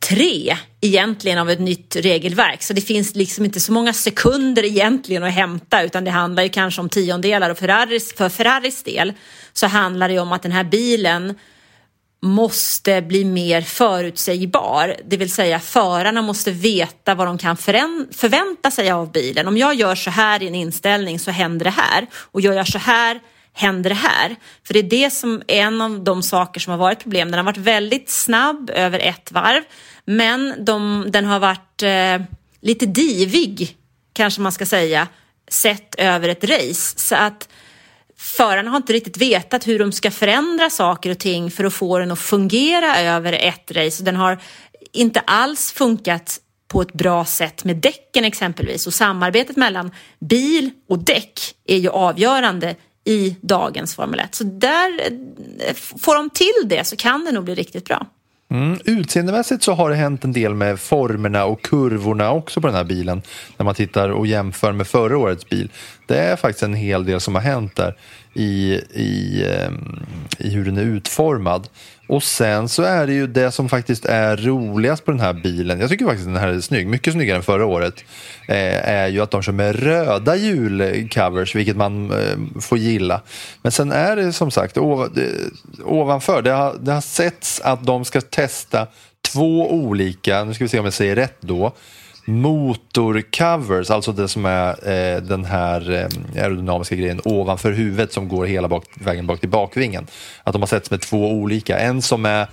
tre 0.10 0.58
egentligen 0.82 1.38
av 1.38 1.50
ett 1.50 1.60
nytt 1.60 1.96
regelverk. 1.96 2.64
Så 2.64 2.74
det 2.74 2.82
finns 2.82 3.16
liksom 3.16 3.46
inte 3.46 3.60
så 3.60 3.72
många 3.72 3.94
sekunder 3.94 4.66
egentligen 4.66 5.24
att 5.24 5.34
hämta 5.34 5.84
utan 5.84 6.04
det 6.04 6.12
handlar 6.12 6.44
ju 6.44 6.50
kanske 6.50 6.82
om 6.82 6.90
tiondelar 6.90 7.50
och 7.50 7.58
Ferraris, 7.58 8.14
för 8.14 8.30
Ferraris 8.30 8.84
del 8.84 9.14
så 9.54 9.68
handlar 9.68 10.10
det 10.10 10.20
om 10.20 10.32
att 10.32 10.44
den 10.44 10.52
här 10.52 10.64
bilen 10.64 11.36
måste 12.24 13.02
bli 13.02 13.26
mer 13.26 13.62
förutsägbar. 13.62 14.96
Det 15.06 15.18
vill 15.18 15.32
säga 15.32 15.60
förarna 15.60 16.22
måste 16.22 16.52
veta 16.52 17.16
vad 17.16 17.28
de 17.28 17.38
kan 17.38 17.58
förvänta 17.58 18.72
sig 18.72 18.92
av 18.92 19.12
bilen. 19.12 19.48
Om 19.48 19.58
jag 19.58 19.76
gör 19.76 19.96
så 19.96 20.10
här 20.10 20.44
i 20.44 20.48
en 20.48 20.56
inställning 20.56 21.20
så 21.20 21.32
händer 21.32 21.64
det 21.64 21.70
här 21.70 22.08
och 22.14 22.42
gör 22.42 22.54
jag 22.54 22.68
så 22.68 22.78
här 22.78 23.20
händer 23.54 23.90
det 23.90 23.96
här? 23.96 24.36
För 24.64 24.74
det 24.74 24.80
är 24.80 24.84
det 24.84 25.10
som 25.10 25.42
är 25.48 25.62
en 25.62 25.82
av 25.82 26.04
de 26.04 26.24
saker 26.24 26.60
som 26.60 26.72
har 26.72 26.78
varit 26.78 27.04
problem. 27.04 27.32
Den 27.32 27.38
har 27.38 27.46
varit 27.46 27.58
väldigt 27.58 28.10
snabb 28.10 28.70
över 28.74 29.00
ett 29.00 29.32
varv 29.32 29.64
men 30.06 30.66
de, 30.66 31.06
den 31.10 31.26
har 31.26 31.40
varit 31.40 31.84
eh, 31.84 32.28
lite 32.62 32.86
divig 32.86 33.78
kanske 34.14 34.42
man 34.42 34.52
ska 34.52 34.66
säga 34.66 35.08
sett 35.48 35.96
över 35.96 36.30
ett 36.30 36.44
race. 36.44 37.00
Så 37.00 37.16
att 37.16 37.50
förarna 38.34 38.70
har 38.72 38.78
inte 38.78 38.94
riktigt 38.94 39.18
vetat 39.18 39.68
hur 39.68 39.80
de 39.80 39.92
ska 39.92 40.12
förändra 40.12 40.70
saker 40.70 41.10
och 41.10 41.20
ting 41.20 41.52
för 41.52 41.64
att 41.64 41.74
få 41.74 42.00
den 42.00 42.12
att 42.12 42.20
fungera 42.20 42.98
över 43.00 43.34
ett 43.34 43.72
race. 43.72 44.04
Den 44.04 44.16
har 44.16 44.42
inte 44.92 45.20
alls 45.20 45.72
funkat 45.72 46.40
på 46.68 46.82
ett 46.82 46.94
bra 46.94 47.26
sätt 47.26 47.64
med 47.64 47.76
däcken 47.78 48.26
exempelvis 48.26 48.88
och 48.88 48.94
samarbetet 48.94 49.56
mellan 49.56 49.92
bil 50.20 50.72
och 50.90 51.00
däck 51.00 51.40
är 51.66 51.78
ju 51.78 51.90
avgörande 51.90 52.76
i 53.06 53.36
dagens 53.42 53.96
Formel 53.96 54.20
1. 54.20 54.36
Så 54.36 54.44
där 54.44 55.00
eh, 55.60 55.74
får 55.76 56.16
de 56.16 56.30
till 56.30 56.70
det 56.70 56.88
så 56.88 56.96
kan 56.96 57.26
det 57.26 57.32
nog 57.32 57.44
bli 57.44 57.56
riktigt 57.56 57.86
bra. 57.86 58.08
Mm. 58.52 58.80
Utseendemässigt 58.86 59.64
så 59.64 59.74
har 59.74 59.90
det 59.90 59.96
hänt 59.96 60.24
en 60.24 60.34
del 60.34 60.54
med 60.54 60.80
formerna 60.80 61.46
och 61.46 61.62
kurvorna 61.62 62.32
också 62.32 62.62
på 62.62 62.68
den 62.68 62.76
här 62.76 62.84
bilen. 62.84 63.22
När 63.58 63.64
man 63.64 63.76
tittar 63.76 64.10
och 64.10 64.28
jämför 64.28 64.72
med 64.72 64.88
förra 64.88 65.18
årets 65.18 65.50
bil. 65.50 65.70
Det 66.08 66.18
är 66.18 66.36
faktiskt 66.36 66.64
en 66.64 66.74
hel 66.74 67.06
del 67.06 67.20
som 67.20 67.36
har 67.36 67.42
hänt 67.42 67.76
där 67.76 67.96
i, 68.34 68.74
i, 68.94 69.46
ehm, 69.48 70.06
i 70.38 70.50
hur 70.50 70.66
den 70.66 70.78
är 70.78 70.82
utformad. 70.82 71.68
Och 72.08 72.24
sen 72.24 72.70
så 72.70 72.84
är 72.84 73.08
det 73.08 73.14
ju 73.14 73.28
det 73.28 73.52
som 73.52 73.70
faktiskt 73.70 74.06
är 74.06 74.38
roligast 74.38 75.06
på 75.06 75.12
den 75.12 75.20
här 75.20 75.34
bilen. 75.34 75.80
Jag 75.80 75.90
tycker 75.90 76.06
faktiskt 76.06 76.28
den 76.28 76.38
här 76.38 76.48
är 76.48 76.62
snygg, 76.62 76.88
mycket 76.88 77.14
snyggare 77.14 77.38
än 77.38 77.44
förra 77.44 77.66
året. 77.66 78.04
Eh, 78.48 78.90
är 78.90 79.08
ju 79.08 79.22
att 79.22 79.32
de 79.32 79.42
kör 79.42 79.52
med 79.52 79.76
röda 79.76 80.36
hjulcovers, 80.36 81.56
vilket 81.56 81.78
man 81.78 82.12
eh, 82.12 82.62
får 82.62 82.78
gilla. 82.78 83.22
Men 83.62 83.72
sen 83.72 83.92
är 83.92 84.16
det 84.16 84.34
som 84.34 84.52
sagt 84.52 84.78
ovanför, 85.84 86.42
det 86.42 86.52
har, 86.52 86.76
det 86.80 86.92
har 86.92 87.02
setts 87.02 87.62
att 87.62 87.86
de 87.86 88.06
ska 88.06 88.22
testa 88.22 88.88
två 89.22 89.72
olika, 89.72 90.44
nu 90.44 90.54
ska 90.54 90.64
vi 90.64 90.70
se 90.70 90.80
om 90.80 90.86
jag 90.86 90.94
säger 90.94 91.16
rätt 91.16 91.38
då, 91.40 91.74
motorcovers, 92.26 93.90
alltså 93.90 94.12
det 94.12 94.28
som 94.28 94.46
är 94.46 94.70
eh, 94.70 95.22
den 95.22 95.46
här 95.46 95.92
eh, 95.92 96.44
aerodynamiska 96.44 96.96
grejen 96.96 97.22
ovanför 97.26 97.72
huvudet 97.72 98.14
som 98.14 98.28
går 98.28 98.46
hela 98.46 98.68
bak, 98.68 98.86
vägen 98.94 99.28
bak 99.28 99.40
till 99.40 99.50
bakvingen. 99.50 100.08
Att 100.44 100.54
de 100.54 100.62
har 100.62 100.68
setts 100.68 100.92
med 100.92 101.02
två 101.02 101.32
olika, 101.32 101.80
en 101.80 102.02
som 102.02 102.26
är 102.26 102.48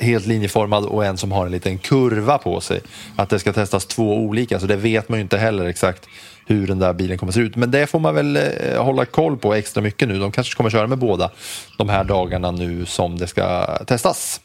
helt 0.00 0.26
linjeformad 0.26 0.84
och 0.84 1.04
en 1.04 1.16
som 1.16 1.32
har 1.32 1.46
en 1.46 1.52
liten 1.52 1.78
kurva 1.78 2.38
på 2.38 2.60
sig. 2.60 2.80
Att 3.16 3.28
det 3.28 3.38
ska 3.38 3.52
testas 3.52 3.86
två 3.86 4.16
olika, 4.16 4.60
så 4.60 4.66
det 4.66 4.76
vet 4.76 5.08
man 5.08 5.18
ju 5.18 5.22
inte 5.22 5.38
heller 5.38 5.66
exakt 5.66 6.06
hur 6.46 6.66
den 6.66 6.78
där 6.78 6.92
bilen 6.92 7.18
kommer 7.18 7.30
att 7.30 7.34
se 7.34 7.40
ut. 7.40 7.56
Men 7.56 7.70
det 7.70 7.86
får 7.86 8.00
man 8.00 8.14
väl 8.14 8.36
eh, 8.36 8.84
hålla 8.84 9.04
koll 9.04 9.36
på 9.36 9.54
extra 9.54 9.82
mycket 9.82 10.08
nu. 10.08 10.18
De 10.18 10.32
kanske 10.32 10.56
kommer 10.56 10.68
att 10.68 10.72
köra 10.72 10.86
med 10.86 10.98
båda 10.98 11.30
de 11.78 11.88
här 11.88 12.04
dagarna 12.04 12.50
nu 12.50 12.86
som 12.86 13.18
det 13.18 13.26
ska 13.26 13.66
testas. 13.86 14.40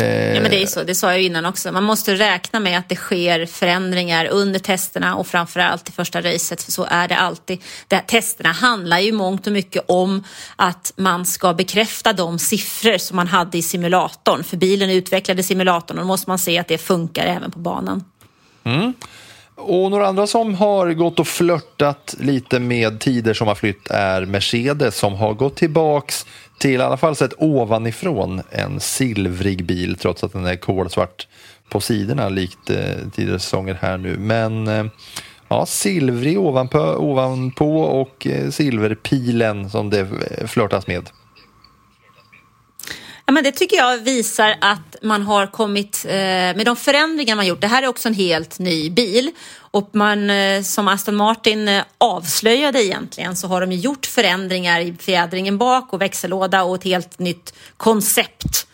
Ja, 0.00 0.40
men 0.40 0.50
det 0.50 0.62
är 0.62 0.66
så, 0.66 0.82
det 0.82 0.94
sa 0.94 1.10
jag 1.10 1.22
innan 1.22 1.46
också. 1.46 1.72
Man 1.72 1.84
måste 1.84 2.14
räkna 2.14 2.60
med 2.60 2.78
att 2.78 2.88
det 2.88 2.96
sker 2.96 3.46
förändringar 3.46 4.26
under 4.26 4.58
testerna 4.58 5.16
och 5.16 5.26
framförallt 5.26 5.88
i 5.88 5.92
första 5.92 6.20
racet, 6.20 6.62
för 6.62 6.72
så 6.72 6.86
är 6.90 7.08
det 7.08 7.16
alltid. 7.16 7.62
Det 7.88 7.96
här, 7.96 8.02
testerna 8.02 8.52
handlar 8.52 8.98
ju 8.98 9.12
mångt 9.12 9.46
och 9.46 9.52
mycket 9.52 9.84
om 9.88 10.24
att 10.56 10.92
man 10.96 11.26
ska 11.26 11.54
bekräfta 11.54 12.12
de 12.12 12.38
siffror 12.38 12.98
som 12.98 13.16
man 13.16 13.26
hade 13.26 13.58
i 13.58 13.62
simulatorn, 13.62 14.44
för 14.44 14.56
bilen 14.56 14.90
utvecklade 14.90 15.42
simulatorn 15.42 15.98
och 15.98 16.04
då 16.04 16.08
måste 16.08 16.30
man 16.30 16.38
se 16.38 16.58
att 16.58 16.68
det 16.68 16.78
funkar 16.78 17.26
även 17.26 17.50
på 17.50 17.58
banan. 17.58 18.04
Mm. 18.64 18.92
Och 19.56 19.90
några 19.90 20.06
andra 20.06 20.26
som 20.26 20.54
har 20.54 20.92
gått 20.92 21.18
och 21.18 21.28
flörtat 21.28 22.14
lite 22.20 22.60
med 22.60 23.00
tider 23.00 23.34
som 23.34 23.48
har 23.48 23.54
flytt 23.54 23.88
är 23.90 24.24
Mercedes 24.24 24.98
som 24.98 25.14
har 25.14 25.34
gått 25.34 25.56
tillbaks 25.56 26.26
till 26.58 26.80
i 26.80 26.82
alla 26.84 26.96
fall 26.96 27.16
sett 27.16 27.34
ovanifrån 27.38 28.42
en 28.50 28.80
silvrig 28.80 29.64
bil 29.64 29.96
trots 29.96 30.24
att 30.24 30.32
den 30.32 30.46
är 30.46 30.56
kolsvart 30.56 31.26
på 31.68 31.80
sidorna 31.80 32.28
likt 32.28 32.70
eh, 32.70 32.76
tidigare 33.14 33.38
säsonger 33.38 33.74
här 33.74 33.98
nu. 33.98 34.16
Men 34.18 34.68
eh, 34.68 34.84
ja, 35.48 35.66
silvrig 35.66 36.38
ovanpå, 36.38 36.78
ovanpå 36.78 37.80
och 37.80 38.26
eh, 38.26 38.50
silverpilen 38.50 39.70
som 39.70 39.90
det 39.90 40.00
eh, 40.00 40.46
flörtas 40.46 40.86
med. 40.86 41.10
Ja, 43.26 43.32
men 43.32 43.44
det 43.44 43.52
tycker 43.52 43.76
jag 43.76 43.98
visar 43.98 44.54
att 44.60 44.96
man 45.02 45.22
har 45.22 45.46
kommit 45.46 46.04
eh, 46.08 46.12
med 46.12 46.62
de 46.64 46.76
förändringar 46.76 47.36
man 47.36 47.46
gjort. 47.46 47.60
Det 47.60 47.66
här 47.66 47.82
är 47.82 47.86
också 47.86 48.08
en 48.08 48.14
helt 48.14 48.58
ny 48.58 48.90
bil 48.90 49.30
och 49.76 49.90
man 49.92 50.30
eh, 50.30 50.62
som 50.62 50.88
Aston 50.88 51.16
Martin 51.16 51.68
eh, 51.68 51.84
avslöjade 51.98 52.84
egentligen 52.84 53.36
så 53.36 53.48
har 53.48 53.60
de 53.60 53.72
gjort 53.72 54.06
förändringar 54.06 54.80
i 54.80 54.94
fjädringen 54.98 55.58
bak 55.58 55.92
och 55.92 56.02
växellåda 56.02 56.62
och 56.62 56.74
ett 56.74 56.84
helt 56.84 57.18
nytt 57.18 57.54
koncept 57.76 58.66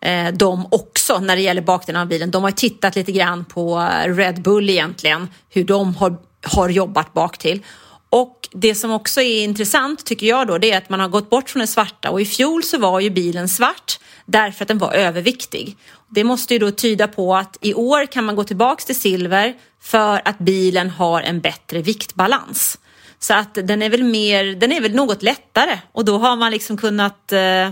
eh, 0.00 0.28
de 0.28 0.66
också 0.70 1.18
när 1.18 1.36
det 1.36 1.42
gäller 1.42 1.62
bakdelen 1.62 2.02
av 2.02 2.08
bilen. 2.08 2.30
De 2.30 2.44
har 2.44 2.50
tittat 2.50 2.96
lite 2.96 3.12
grann 3.12 3.44
på 3.44 3.88
Red 4.06 4.42
Bull 4.42 4.70
egentligen, 4.70 5.28
hur 5.50 5.64
de 5.64 5.96
har, 5.96 6.16
har 6.42 6.68
jobbat 6.68 7.12
bak 7.12 7.38
till. 7.38 7.62
Och 8.10 8.48
det 8.52 8.74
som 8.74 8.90
också 8.90 9.20
är 9.20 9.44
intressant 9.44 10.06
tycker 10.06 10.26
jag 10.26 10.46
då 10.46 10.58
det 10.58 10.72
är 10.72 10.78
att 10.78 10.88
man 10.88 11.00
har 11.00 11.08
gått 11.08 11.30
bort 11.30 11.50
från 11.50 11.60
det 11.60 11.66
svarta 11.66 12.10
och 12.10 12.20
i 12.20 12.24
fjol 12.24 12.62
så 12.62 12.78
var 12.78 13.00
ju 13.00 13.10
bilen 13.10 13.48
svart 13.48 13.98
därför 14.24 14.64
att 14.64 14.68
den 14.68 14.78
var 14.78 14.92
överviktig. 14.92 15.76
Det 16.08 16.24
måste 16.24 16.54
ju 16.54 16.58
då 16.58 16.70
tyda 16.70 17.08
på 17.08 17.36
att 17.36 17.58
i 17.60 17.74
år 17.74 18.06
kan 18.06 18.24
man 18.24 18.36
gå 18.36 18.44
tillbaks 18.44 18.84
till 18.84 19.00
silver 19.00 19.54
för 19.80 20.22
att 20.24 20.38
bilen 20.38 20.90
har 20.90 21.22
en 21.22 21.40
bättre 21.40 21.82
viktbalans. 21.82 22.78
Så 23.18 23.34
att 23.34 23.54
den 23.54 23.82
är 23.82 23.90
väl 23.90 24.04
mer, 24.04 24.44
den 24.44 24.72
är 24.72 24.80
väl 24.80 24.94
något 24.94 25.22
lättare 25.22 25.78
och 25.92 26.04
då 26.04 26.18
har 26.18 26.36
man 26.36 26.50
liksom 26.50 26.76
kunnat 26.76 27.32
eh, 27.32 27.70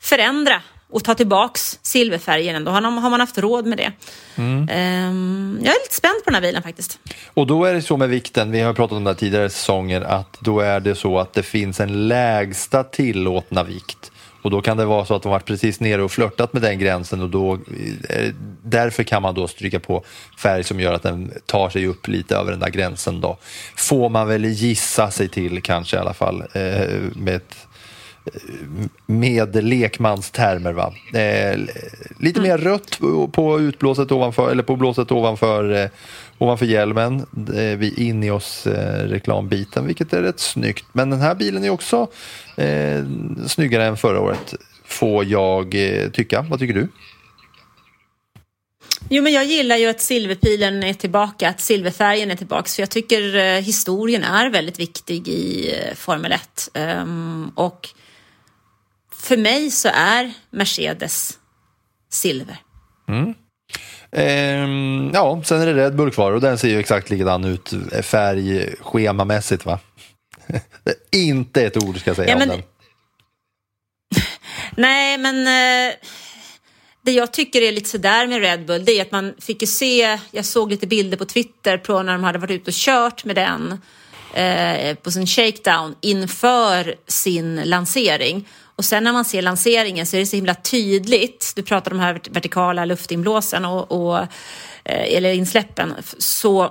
förändra 0.00 0.62
och 0.90 1.04
ta 1.04 1.14
tillbaks 1.14 1.78
silverfärgen. 1.82 2.64
Då 2.64 2.70
har 2.70 3.10
man, 3.10 3.20
haft 3.20 3.38
råd 3.38 3.66
med 3.66 3.78
det. 3.78 3.92
Mm. 4.36 4.68
Ehm, 4.70 5.58
jag 5.62 5.74
är 5.74 5.80
lite 5.84 5.94
spänd 5.94 6.24
på 6.24 6.30
den 6.30 6.34
här 6.34 6.42
bilen 6.42 6.62
faktiskt. 6.62 6.98
Och 7.34 7.46
då 7.46 7.64
är 7.64 7.74
det 7.74 7.82
så 7.82 7.96
med 7.96 8.08
vikten, 8.08 8.50
vi 8.50 8.60
har 8.60 8.74
pratat 8.74 8.96
om 8.96 9.04
det 9.04 9.10
här 9.10 9.14
tidigare 9.14 9.50
säsonger, 9.50 10.00
att 10.00 10.36
då 10.40 10.60
är 10.60 10.80
det 10.80 10.94
så 10.94 11.18
att 11.18 11.32
det 11.32 11.42
finns 11.42 11.80
en 11.80 12.08
lägsta 12.08 12.84
tillåtna 12.84 13.64
vikt. 13.64 14.12
Och 14.42 14.50
då 14.50 14.62
kan 14.62 14.76
det 14.76 14.84
vara 14.84 15.04
så 15.04 15.14
att 15.14 15.22
de 15.22 15.32
varit 15.32 15.44
precis 15.44 15.80
nere 15.80 16.02
och 16.02 16.10
flörtat 16.10 16.52
med 16.52 16.62
den 16.62 16.78
gränsen 16.78 17.22
och 17.22 17.30
då, 17.30 17.54
eh, 18.08 18.32
därför 18.62 19.02
kan 19.02 19.22
man 19.22 19.34
då 19.34 19.48
stryka 19.48 19.80
på 19.80 20.04
färg 20.38 20.64
som 20.64 20.80
gör 20.80 20.92
att 20.92 21.02
den 21.02 21.32
tar 21.46 21.70
sig 21.70 21.86
upp 21.86 22.08
lite 22.08 22.36
över 22.36 22.50
den 22.50 22.60
där 22.60 22.70
gränsen. 22.70 23.20
Då. 23.20 23.38
Får 23.76 24.08
man 24.08 24.28
väl 24.28 24.44
gissa 24.44 25.10
sig 25.10 25.28
till 25.28 25.62
kanske 25.62 25.96
i 25.96 25.98
alla 25.98 26.14
fall 26.14 26.40
eh, 26.52 27.00
med 27.14 27.34
ett 27.34 27.67
med 29.06 29.64
lekmanstermer. 29.64 30.72
Va? 30.72 30.94
Eh, 31.14 31.58
lite 32.18 32.40
mer 32.40 32.58
rött 32.58 32.98
på- 33.32 33.60
utblåset 33.60 34.12
ovanför, 34.12 34.50
eller 34.50 34.62
på 34.62 34.76
blåset 34.76 35.12
ovanför, 35.12 35.82
eh, 35.82 35.88
ovanför 36.38 36.66
hjälmen 36.66 37.26
eh, 37.54 37.78
vid 37.78 37.98
i 37.98 38.28
eh, 38.28 38.72
reklambiten, 39.08 39.86
vilket 39.86 40.12
är 40.12 40.22
rätt 40.22 40.40
snyggt. 40.40 40.84
Men 40.92 41.10
den 41.10 41.20
här 41.20 41.34
bilen 41.34 41.64
är 41.64 41.70
också 41.70 42.08
eh, 42.56 43.04
snyggare 43.46 43.84
än 43.86 43.96
förra 43.96 44.20
året, 44.20 44.54
får 44.84 45.24
jag 45.24 45.74
eh, 45.74 46.10
tycka. 46.10 46.42
Vad 46.50 46.58
tycker 46.58 46.74
du? 46.74 46.88
Jo, 49.10 49.22
men 49.22 49.32
jag 49.32 49.44
gillar 49.44 49.76
ju 49.76 49.86
att 49.86 50.00
silverpilen 50.00 50.82
är 50.82 50.94
tillbaka, 50.94 51.48
att 51.48 51.60
silverfärgen 51.60 52.30
är 52.30 52.36
tillbaka. 52.36 52.68
För 52.68 52.82
jag 52.82 52.90
tycker 52.90 53.36
eh, 53.36 53.60
historien 53.60 54.24
är 54.24 54.50
väldigt 54.50 54.80
viktig 54.80 55.28
i 55.28 55.74
eh, 55.74 55.94
Formel 55.94 56.32
1. 56.32 56.70
Um, 56.74 56.82
ehm, 56.82 57.50
och 57.54 57.88
för 59.28 59.36
mig 59.36 59.70
så 59.70 59.88
är 59.94 60.32
Mercedes 60.50 61.38
silver. 62.10 62.56
Ehm, 64.12 65.10
ja, 65.14 65.42
sen 65.44 65.60
är 65.60 65.66
det 65.66 65.74
Red 65.74 65.96
Bull 65.96 66.10
kvar 66.10 66.32
och 66.32 66.40
den 66.40 66.58
ser 66.58 66.68
ju 66.68 66.78
exakt 66.78 67.10
likadan 67.10 67.44
ut 67.44 67.72
eh, 67.92 68.02
färgschemamässigt 68.02 69.64
va? 69.66 69.78
Inte 71.12 71.62
ett 71.62 71.76
ord 71.84 72.00
ska 72.00 72.10
jag 72.10 72.16
säga 72.16 72.28
Ja, 72.28 72.34
om 72.34 72.38
men- 72.38 72.48
den. 72.48 72.62
Nej, 74.76 75.18
men 75.18 75.36
eh, 75.46 75.94
det 77.02 77.12
jag 77.12 77.32
tycker 77.32 77.62
är 77.62 77.72
lite 77.72 77.88
sådär 77.88 78.26
med 78.26 78.40
Red 78.40 78.66
Bull, 78.66 78.84
det 78.84 78.92
är 78.92 79.02
att 79.02 79.12
man 79.12 79.34
fick 79.40 79.62
ju 79.62 79.66
se, 79.66 80.18
jag 80.30 80.44
såg 80.44 80.70
lite 80.70 80.86
bilder 80.86 81.16
på 81.16 81.24
Twitter 81.24 81.78
på 81.78 82.02
när 82.02 82.12
de 82.12 82.24
hade 82.24 82.38
varit 82.38 82.50
ute 82.50 82.70
och 82.70 82.74
kört 82.74 83.24
med 83.24 83.36
den 83.36 83.80
eh, 84.34 84.94
på 84.94 85.10
sin 85.10 85.26
shakedown 85.26 85.94
inför 86.00 86.94
sin 87.06 87.56
lansering. 87.64 88.48
Och 88.78 88.84
sen 88.84 89.04
när 89.04 89.12
man 89.12 89.24
ser 89.24 89.42
lanseringen 89.42 90.06
så 90.06 90.16
är 90.16 90.20
det 90.20 90.26
så 90.26 90.36
himla 90.36 90.54
tydligt, 90.54 91.52
du 91.56 91.62
pratar 91.62 91.90
om 91.90 91.98
de 91.98 92.04
här 92.04 92.20
vertikala 92.30 92.84
luftinblåsen 92.84 93.64
och, 93.64 93.92
och 93.92 94.18
eh, 94.84 95.16
eller 95.16 95.32
insläppen, 95.32 95.94
så 96.18 96.70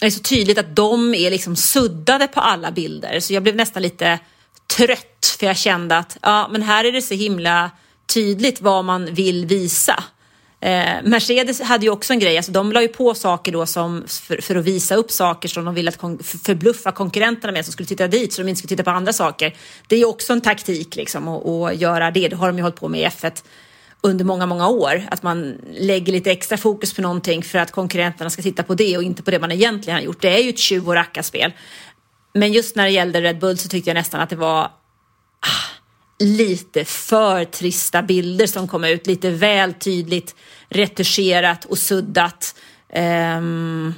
det 0.00 0.06
är 0.06 0.10
så 0.10 0.20
tydligt 0.20 0.58
att 0.58 0.76
de 0.76 1.14
är 1.14 1.30
liksom 1.30 1.56
suddade 1.56 2.28
på 2.28 2.40
alla 2.40 2.70
bilder. 2.70 3.20
Så 3.20 3.32
jag 3.32 3.42
blev 3.42 3.56
nästan 3.56 3.82
lite 3.82 4.18
trött 4.76 5.36
för 5.38 5.46
jag 5.46 5.56
kände 5.56 5.98
att 5.98 6.16
ja, 6.22 6.48
men 6.52 6.62
här 6.62 6.84
är 6.84 6.92
det 6.92 7.02
så 7.02 7.14
himla 7.14 7.70
tydligt 8.14 8.60
vad 8.60 8.84
man 8.84 9.14
vill 9.14 9.46
visa. 9.46 10.04
Eh, 10.62 11.02
Mercedes 11.04 11.60
hade 11.60 11.84
ju 11.84 11.90
också 11.90 12.12
en 12.12 12.18
grej, 12.18 12.36
alltså 12.36 12.52
de 12.52 12.72
la 12.72 12.82
ju 12.82 12.88
på 12.88 13.14
saker 13.14 13.52
då 13.52 13.66
som 13.66 14.04
för, 14.06 14.42
för 14.42 14.56
att 14.56 14.64
visa 14.64 14.94
upp 14.94 15.10
saker 15.10 15.48
som 15.48 15.64
de 15.64 15.74
ville 15.74 15.88
att 15.88 15.98
kon- 15.98 16.18
förbluffa 16.22 16.92
konkurrenterna 16.92 17.52
med 17.52 17.64
som 17.64 17.72
skulle 17.72 17.86
titta 17.86 18.08
dit 18.08 18.32
så 18.32 18.42
de 18.42 18.48
inte 18.48 18.58
skulle 18.58 18.68
titta 18.68 18.82
på 18.82 18.90
andra 18.90 19.12
saker. 19.12 19.56
Det 19.86 19.94
är 19.94 19.98
ju 19.98 20.04
också 20.04 20.32
en 20.32 20.40
taktik 20.40 20.96
liksom 20.96 21.28
att, 21.28 21.46
att 21.46 21.76
göra 21.76 22.10
det. 22.10 22.28
Det 22.28 22.36
har 22.36 22.46
de 22.46 22.56
ju 22.56 22.62
hållit 22.62 22.80
på 22.80 22.88
med 22.88 23.00
i 23.00 23.04
F1 23.04 23.44
under 24.00 24.24
många, 24.24 24.46
många 24.46 24.68
år. 24.68 25.02
Att 25.10 25.22
man 25.22 25.54
lägger 25.72 26.12
lite 26.12 26.30
extra 26.30 26.56
fokus 26.58 26.94
på 26.94 27.02
någonting 27.02 27.42
för 27.42 27.58
att 27.58 27.70
konkurrenterna 27.70 28.30
ska 28.30 28.42
titta 28.42 28.62
på 28.62 28.74
det 28.74 28.96
och 28.96 29.02
inte 29.02 29.22
på 29.22 29.30
det 29.30 29.38
man 29.38 29.52
egentligen 29.52 29.96
har 29.96 30.04
gjort. 30.04 30.20
Det 30.20 30.38
är 30.38 30.42
ju 30.42 30.50
ett 30.50 30.58
tjuv 30.58 30.88
och 30.88 30.94
rackarspel. 30.94 31.52
Men 32.34 32.52
just 32.52 32.76
när 32.76 32.84
det 32.84 32.90
gällde 32.90 33.20
Red 33.20 33.38
Bull 33.38 33.58
så 33.58 33.68
tyckte 33.68 33.90
jag 33.90 33.94
nästan 33.94 34.20
att 34.20 34.30
det 34.30 34.36
var 34.36 34.60
ah, 34.60 34.70
lite 36.22 36.84
för 36.84 37.44
trista 37.44 38.02
bilder 38.02 38.46
som 38.46 38.68
kom 38.68 38.84
ut. 38.84 39.06
Lite 39.06 39.30
väl 39.30 39.72
tydligt 39.72 40.34
retuscherat 40.68 41.64
och 41.64 41.78
suddat. 41.78 42.54
um, 43.38 43.94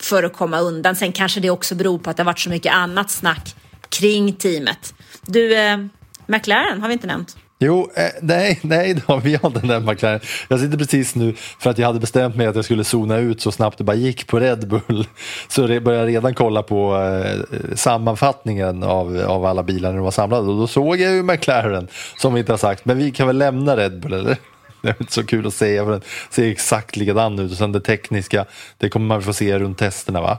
för 0.00 0.22
att 0.22 0.32
komma 0.32 0.58
undan. 0.58 0.96
Sen 0.96 1.12
kanske 1.12 1.40
det 1.40 1.50
också 1.50 1.74
beror 1.74 1.98
på 1.98 2.10
att 2.10 2.16
det 2.16 2.22
har 2.22 2.26
varit 2.26 2.38
så 2.38 2.50
mycket 2.50 2.72
annat 2.72 3.10
snack 3.10 3.56
kring 3.88 4.32
teamet. 4.32 4.94
Du, 5.22 5.56
eh, 5.56 5.78
McLaren 6.26 6.80
har 6.80 6.88
vi 6.88 6.92
inte 6.92 7.06
nämnt. 7.06 7.36
Jo, 7.60 7.90
eh, 7.94 8.10
nej, 8.22 8.60
nej 8.62 9.02
då, 9.06 9.16
vi 9.16 9.34
har 9.36 9.46
inte 9.46 9.66
den 9.66 9.84
McLaren. 9.84 10.20
Jag 10.48 10.60
sitter 10.60 10.78
precis 10.78 11.14
nu 11.14 11.34
för 11.58 11.70
att 11.70 11.78
jag 11.78 11.86
hade 11.86 12.00
bestämt 12.00 12.36
mig 12.36 12.46
att 12.46 12.56
jag 12.56 12.64
skulle 12.64 12.84
zona 12.84 13.16
ut 13.16 13.40
så 13.40 13.52
snabbt 13.52 13.78
det 13.78 13.84
bara 13.84 13.96
gick 13.96 14.26
på 14.26 14.40
Red 14.40 14.68
Bull. 14.68 15.06
Så 15.48 15.66
re, 15.66 15.80
började 15.80 16.04
jag 16.04 16.16
redan 16.16 16.34
kolla 16.34 16.62
på 16.62 16.96
eh, 16.96 17.74
sammanfattningen 17.74 18.82
av, 18.82 19.24
av 19.26 19.44
alla 19.44 19.62
bilar 19.62 19.88
när 19.88 19.96
de 19.96 20.04
var 20.04 20.10
samlade 20.10 20.48
och 20.48 20.56
då 20.56 20.66
såg 20.66 21.00
jag 21.00 21.12
ju 21.12 21.22
McLaren 21.22 21.88
som 22.16 22.34
vi 22.34 22.40
inte 22.40 22.52
har 22.52 22.58
sagt. 22.58 22.84
Men 22.84 22.98
vi 22.98 23.10
kan 23.10 23.26
väl 23.26 23.38
lämna 23.38 23.76
Red 23.76 24.00
Bull 24.00 24.12
eller? 24.12 24.36
Det 24.82 24.88
är 24.88 24.96
inte 25.00 25.12
så 25.12 25.24
kul 25.24 25.46
att 25.46 25.54
säga 25.54 25.84
för 25.84 25.92
den 25.92 26.00
ser 26.30 26.50
exakt 26.50 26.96
likadan 26.96 27.38
ut 27.38 27.50
och 27.50 27.56
sen 27.58 27.72
det 27.72 27.80
tekniska 27.80 28.44
det 28.78 28.88
kommer 28.88 29.06
man 29.06 29.22
få 29.22 29.32
se 29.32 29.58
runt 29.58 29.78
testerna 29.78 30.20
va? 30.20 30.38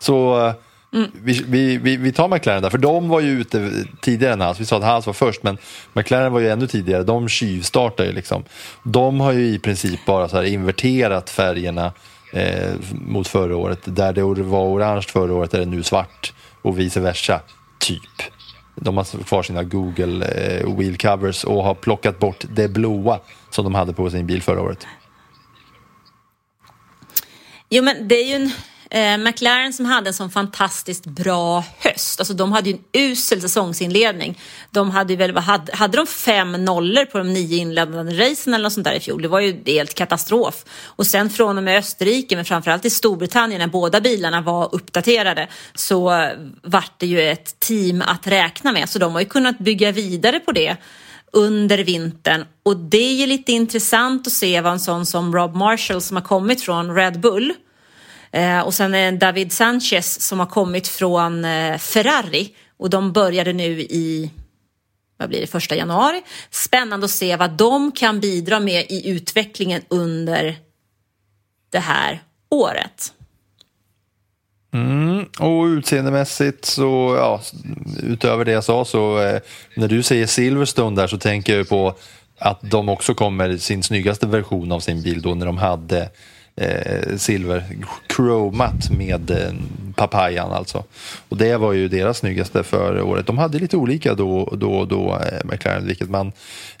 Så 0.00 0.46
eh, 0.46 0.54
Mm. 0.92 1.10
vi, 1.14 1.44
vi, 1.48 1.76
vi, 1.76 1.96
vi 1.96 2.12
tar 2.12 2.28
McLaren 2.28 2.62
där, 2.62 2.70
för 2.70 2.78
de 2.78 3.08
var 3.08 3.20
ju 3.20 3.40
ute 3.40 3.84
tidigare 4.00 4.32
än 4.32 4.40
Haas. 4.40 4.60
Vi 4.60 4.66
sa 4.66 4.76
att 4.76 4.82
Haas 4.82 5.06
var 5.06 5.12
först, 5.12 5.42
men 5.42 5.58
McLaren 5.92 6.32
var 6.32 6.40
ju 6.40 6.48
ännu 6.48 6.66
tidigare. 6.66 7.02
De 7.02 7.28
tjuvstartar 7.28 8.04
ju 8.04 8.12
liksom. 8.12 8.44
De 8.82 9.20
har 9.20 9.32
ju 9.32 9.46
i 9.46 9.58
princip 9.58 10.06
bara 10.06 10.28
så 10.28 10.36
här 10.36 10.44
inverterat 10.44 11.30
färgerna 11.30 11.92
eh, 12.32 12.74
mot 12.92 13.28
förra 13.28 13.56
året. 13.56 13.80
Där 13.84 14.12
det 14.12 14.22
var 14.22 14.66
orange 14.66 15.02
förra 15.02 15.34
året 15.34 15.54
är 15.54 15.58
det 15.58 15.66
nu 15.66 15.82
svart 15.82 16.32
och 16.62 16.78
vice 16.78 17.00
versa, 17.00 17.40
typ. 17.78 18.22
De 18.74 18.96
har 18.96 19.24
kvar 19.24 19.42
sina 19.42 19.62
Google 19.62 20.26
eh, 20.26 20.76
wheel 20.76 20.96
covers 20.96 21.44
och 21.44 21.64
har 21.64 21.74
plockat 21.74 22.18
bort 22.18 22.44
det 22.50 22.68
blåa 22.68 23.20
som 23.50 23.64
de 23.64 23.74
hade 23.74 23.92
på 23.92 24.10
sin 24.10 24.26
bil 24.26 24.42
förra 24.42 24.60
året. 24.60 24.86
Jo, 27.68 27.84
men 27.84 28.08
det 28.08 28.14
är 28.14 28.28
ju 28.28 28.34
en 28.34 28.50
eh, 28.90 29.18
McLaren 29.18 29.72
som 29.72 29.86
hade 29.86 30.10
en 30.10 30.14
sån 30.14 30.30
fantastiskt 30.30 31.06
bra 31.06 31.64
höst. 31.78 32.20
Alltså 32.20 32.34
de 32.34 32.52
hade 32.52 32.70
ju 32.70 32.76
en 32.76 32.82
usel 32.92 33.40
säsongsinledning. 33.40 34.38
De 34.70 34.90
hade 34.90 35.12
ju 35.12 35.16
väl, 35.16 35.36
hade, 35.36 35.76
hade 35.76 35.96
de 35.96 36.06
fem 36.06 36.64
nollor 36.64 37.04
på 37.04 37.18
de 37.18 37.32
nio 37.32 37.56
inledande 37.56 38.12
racen 38.12 38.54
eller 38.54 38.62
något 38.62 38.72
sånt 38.72 38.84
där 38.84 38.94
i 38.94 39.00
fjol? 39.00 39.22
Det 39.22 39.28
var 39.28 39.40
ju 39.40 39.62
helt 39.66 39.94
katastrof. 39.94 40.64
Och 40.84 41.06
sen 41.06 41.30
från 41.30 41.58
och 41.58 41.64
med 41.64 41.78
Österrike, 41.78 42.36
men 42.36 42.44
framförallt 42.44 42.84
i 42.84 42.90
Storbritannien 42.90 43.60
när 43.60 43.68
båda 43.68 44.00
bilarna 44.00 44.40
var 44.40 44.74
uppdaterade 44.74 45.48
så 45.74 46.30
vart 46.62 46.98
det 46.98 47.06
ju 47.06 47.22
ett 47.22 47.60
team 47.60 48.02
att 48.06 48.26
räkna 48.26 48.72
med. 48.72 48.88
Så 48.88 48.98
de 48.98 49.12
har 49.12 49.20
ju 49.20 49.26
kunnat 49.26 49.58
bygga 49.58 49.92
vidare 49.92 50.40
på 50.40 50.52
det 50.52 50.76
under 51.32 51.78
vintern. 51.78 52.44
Och 52.62 52.76
det 52.76 52.98
är 52.98 53.14
ju 53.14 53.26
lite 53.26 53.52
intressant 53.52 54.26
att 54.26 54.32
se 54.32 54.60
vad 54.60 54.72
en 54.72 54.80
sån 54.80 55.06
som 55.06 55.34
Rob 55.34 55.54
Marshall 55.54 56.02
som 56.02 56.16
har 56.16 56.24
kommit 56.24 56.62
från 56.62 56.94
Red 56.94 57.20
Bull 57.20 57.54
eh, 58.32 58.60
och 58.60 58.74
sen 58.74 58.94
eh, 58.94 59.12
David 59.12 59.52
Sanchez 59.52 60.20
som 60.20 60.38
har 60.38 60.46
kommit 60.46 60.88
från 60.88 61.44
eh, 61.44 61.78
Ferrari 61.78 62.54
och 62.76 62.90
de 62.90 63.12
började 63.12 63.52
nu 63.52 63.80
i 63.80 64.30
vad 65.16 65.28
blir 65.28 65.40
det, 65.40 65.46
första 65.46 65.76
januari. 65.76 66.22
Spännande 66.50 67.04
att 67.04 67.10
se 67.10 67.36
vad 67.36 67.50
de 67.50 67.92
kan 67.92 68.20
bidra 68.20 68.60
med 68.60 68.86
i 68.88 69.10
utvecklingen 69.10 69.82
under 69.88 70.56
det 71.70 71.78
här 71.78 72.22
året. 72.50 73.12
Mm, 74.72 75.26
och 75.38 75.64
utseendemässigt 75.64 76.64
så, 76.64 77.14
ja, 77.18 77.40
utöver 78.02 78.44
det 78.44 78.52
jag 78.52 78.64
sa 78.64 78.84
så, 78.84 79.20
eh, 79.22 79.40
när 79.76 79.88
du 79.88 80.02
säger 80.02 80.26
Silverstone 80.26 81.02
där 81.02 81.06
så 81.06 81.18
tänker 81.18 81.56
jag 81.56 81.68
på 81.68 81.94
att 82.38 82.58
de 82.62 82.88
också 82.88 83.14
kommer 83.14 83.56
sin 83.56 83.82
snyggaste 83.82 84.26
version 84.26 84.72
av 84.72 84.80
sin 84.80 85.02
bil 85.02 85.22
då 85.22 85.34
när 85.34 85.46
de 85.46 85.58
hade 85.58 86.10
eh, 86.60 87.16
silver 87.16 87.64
chromat 88.16 88.90
med 88.90 89.30
eh, 89.30 89.52
papayan 89.94 90.52
alltså. 90.52 90.84
Och 91.28 91.36
det 91.36 91.56
var 91.56 91.72
ju 91.72 91.88
deras 91.88 92.18
snyggaste 92.18 92.62
för 92.62 93.02
året. 93.02 93.26
De 93.26 93.38
hade 93.38 93.58
lite 93.58 93.76
olika 93.76 94.14
då 94.14 94.44
då, 94.52 94.84
då 94.84 95.18
eh, 95.24 95.38
McLaren, 95.44 95.86
vilket 95.86 96.10
man 96.10 96.32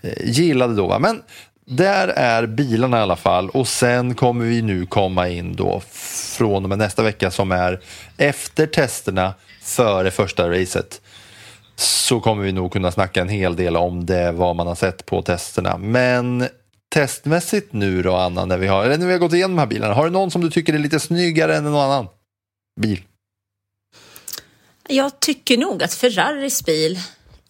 eh, 0.02 0.30
gillade 0.30 0.74
då. 0.74 0.86
Va? 0.86 0.98
Men 0.98 1.22
där 1.64 2.08
är 2.08 2.46
bilarna 2.46 2.98
i 2.98 3.00
alla 3.00 3.16
fall 3.16 3.50
och 3.50 3.68
sen 3.68 4.14
kommer 4.14 4.44
vi 4.44 4.62
nu 4.62 4.86
komma 4.86 5.28
in 5.28 5.56
då 5.56 5.82
från 6.38 6.62
och 6.62 6.68
med 6.68 6.78
nästa 6.78 7.02
vecka 7.02 7.30
som 7.30 7.52
är 7.52 7.80
efter 8.16 8.66
testerna 8.66 9.34
före 9.62 10.10
första 10.10 10.50
racet 10.50 11.00
så 11.76 12.20
kommer 12.20 12.42
vi 12.42 12.52
nog 12.52 12.72
kunna 12.72 12.90
snacka 12.90 13.20
en 13.20 13.28
hel 13.28 13.56
del 13.56 13.76
om 13.76 14.06
det, 14.06 14.32
vad 14.32 14.56
man 14.56 14.66
har 14.66 14.74
sett 14.74 15.06
på 15.06 15.22
testerna. 15.22 15.78
Men 15.78 16.48
testmässigt 16.90 17.72
nu 17.72 18.02
då, 18.02 18.16
Anna, 18.16 18.44
när 18.44 18.58
vi 18.58 18.66
har, 18.66 18.84
eller 18.84 18.98
när 18.98 19.06
vi 19.06 19.12
har 19.12 19.18
gått 19.18 19.32
igenom 19.32 19.56
de 19.56 19.60
här 19.60 19.66
bilarna, 19.66 19.94
har 19.94 20.04
du 20.04 20.10
någon 20.10 20.30
som 20.30 20.40
du 20.40 20.50
tycker 20.50 20.74
är 20.74 20.78
lite 20.78 21.00
snyggare 21.00 21.56
än 21.56 21.64
någon 21.64 21.90
annan 21.90 22.06
bil? 22.80 23.02
Jag 24.88 25.20
tycker 25.20 25.58
nog 25.58 25.82
att 25.82 25.94
Ferraris 25.94 26.64
bil 26.64 26.98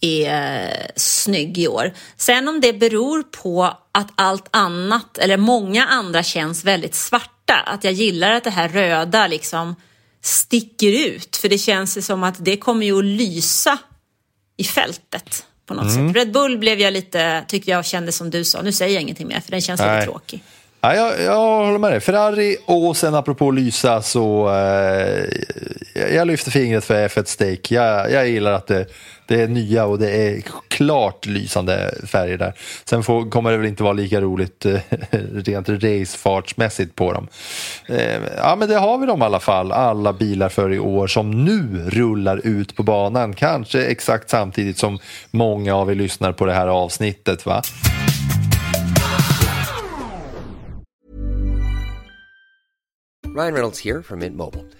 är 0.01 0.91
snygg 0.97 1.59
i 1.59 1.68
år. 1.68 1.93
Sen 2.16 2.49
om 2.49 2.61
det 2.61 2.72
beror 2.72 3.22
på 3.22 3.76
att 3.93 4.12
allt 4.14 4.49
annat, 4.51 5.18
eller 5.18 5.36
många 5.36 5.86
andra 5.86 6.22
känns 6.22 6.64
väldigt 6.64 6.95
svarta, 6.95 7.55
att 7.66 7.84
jag 7.84 7.93
gillar 7.93 8.30
att 8.30 8.45
det 8.45 8.51
här 8.51 8.68
röda 8.68 9.26
liksom 9.26 9.74
sticker 10.22 11.09
ut, 11.09 11.36
för 11.36 11.49
det 11.49 11.59
känns 11.59 12.07
som 12.07 12.22
att 12.22 12.45
det 12.45 12.57
kommer 12.57 12.86
ju 12.86 12.99
att 12.99 13.05
lysa 13.05 13.78
i 14.57 14.64
fältet 14.64 15.47
på 15.70 15.74
något 15.82 15.94
Mm. 15.96 16.08
sätt. 16.08 16.16
Red 16.16 16.32
Bull 16.32 16.58
blev 16.58 16.80
jag 16.80 16.92
lite, 16.92 17.44
tyckte 17.48 17.70
jag 17.70 17.84
kände 17.84 18.12
som 18.12 18.30
du 18.30 18.44
sa, 18.44 18.62
nu 18.62 18.72
säger 18.72 18.94
jag 18.94 19.02
ingenting 19.02 19.28
mer 19.28 19.40
för 19.40 19.50
den 19.50 19.60
känns 19.60 19.80
Nej. 19.80 19.94
lite 19.94 20.06
tråkig. 20.12 20.42
Ja, 20.80 20.94
jag, 20.94 21.20
jag 21.22 21.36
håller 21.66 21.78
med 21.78 21.92
dig. 21.92 22.00
Ferrari 22.00 22.56
och 22.66 22.96
sen 22.96 23.14
apropå 23.14 23.50
lysa 23.50 24.02
så 24.02 24.48
eh, 24.48 25.24
jag 26.14 26.26
lyfter 26.26 26.50
fingret 26.50 26.84
för 26.84 27.08
F1 27.08 27.24
Stake. 27.24 27.74
Jag, 27.74 28.12
jag 28.12 28.28
gillar 28.28 28.52
att 28.52 28.66
det, 28.66 28.86
det 29.31 29.43
är 29.43 29.49
nya 29.49 29.87
och 29.87 29.99
det 29.99 30.11
är 30.11 30.43
klart 30.68 31.26
lysande 31.26 31.95
färger 32.07 32.39
där. 32.39 32.55
Sen 32.85 33.03
får, 33.03 33.31
kommer 33.31 33.51
det 33.51 33.57
väl 33.57 33.66
inte 33.66 33.83
vara 33.83 33.93
lika 33.93 34.20
roligt 34.20 34.66
eh, 34.66 34.81
rent 35.35 35.68
racefartsmässigt 35.68 36.95
på 36.95 37.12
dem. 37.12 37.28
Eh, 37.87 38.20
ja 38.37 38.57
men 38.57 38.68
det 38.68 38.76
har 38.76 38.99
vi 38.99 39.07
dem 39.07 39.22
i 39.22 39.24
alla 39.24 39.41
fall, 39.41 39.72
alla 39.72 40.12
bilar 40.12 40.49
för 40.49 40.72
i 40.72 40.78
år 40.78 41.07
som 41.07 41.45
nu 41.45 41.85
rullar 41.91 42.47
ut 42.47 42.76
på 42.76 42.83
banan. 42.83 43.35
Kanske 43.35 43.85
exakt 43.85 44.31
samtidigt 44.31 44.78
som 44.78 44.99
många 45.31 45.74
av 45.74 45.91
er 45.91 45.95
lyssnar 45.95 46.33
på 46.33 46.47
det 46.47 46.53
här 46.53 46.66
avsnittet. 46.66 47.47
va? 47.47 47.62
Ryan 53.37 53.53
Reynolds 53.53 53.85
här 53.85 54.03
från 54.03 54.18
Mint 54.18 54.37
Mobile. 54.37 54.80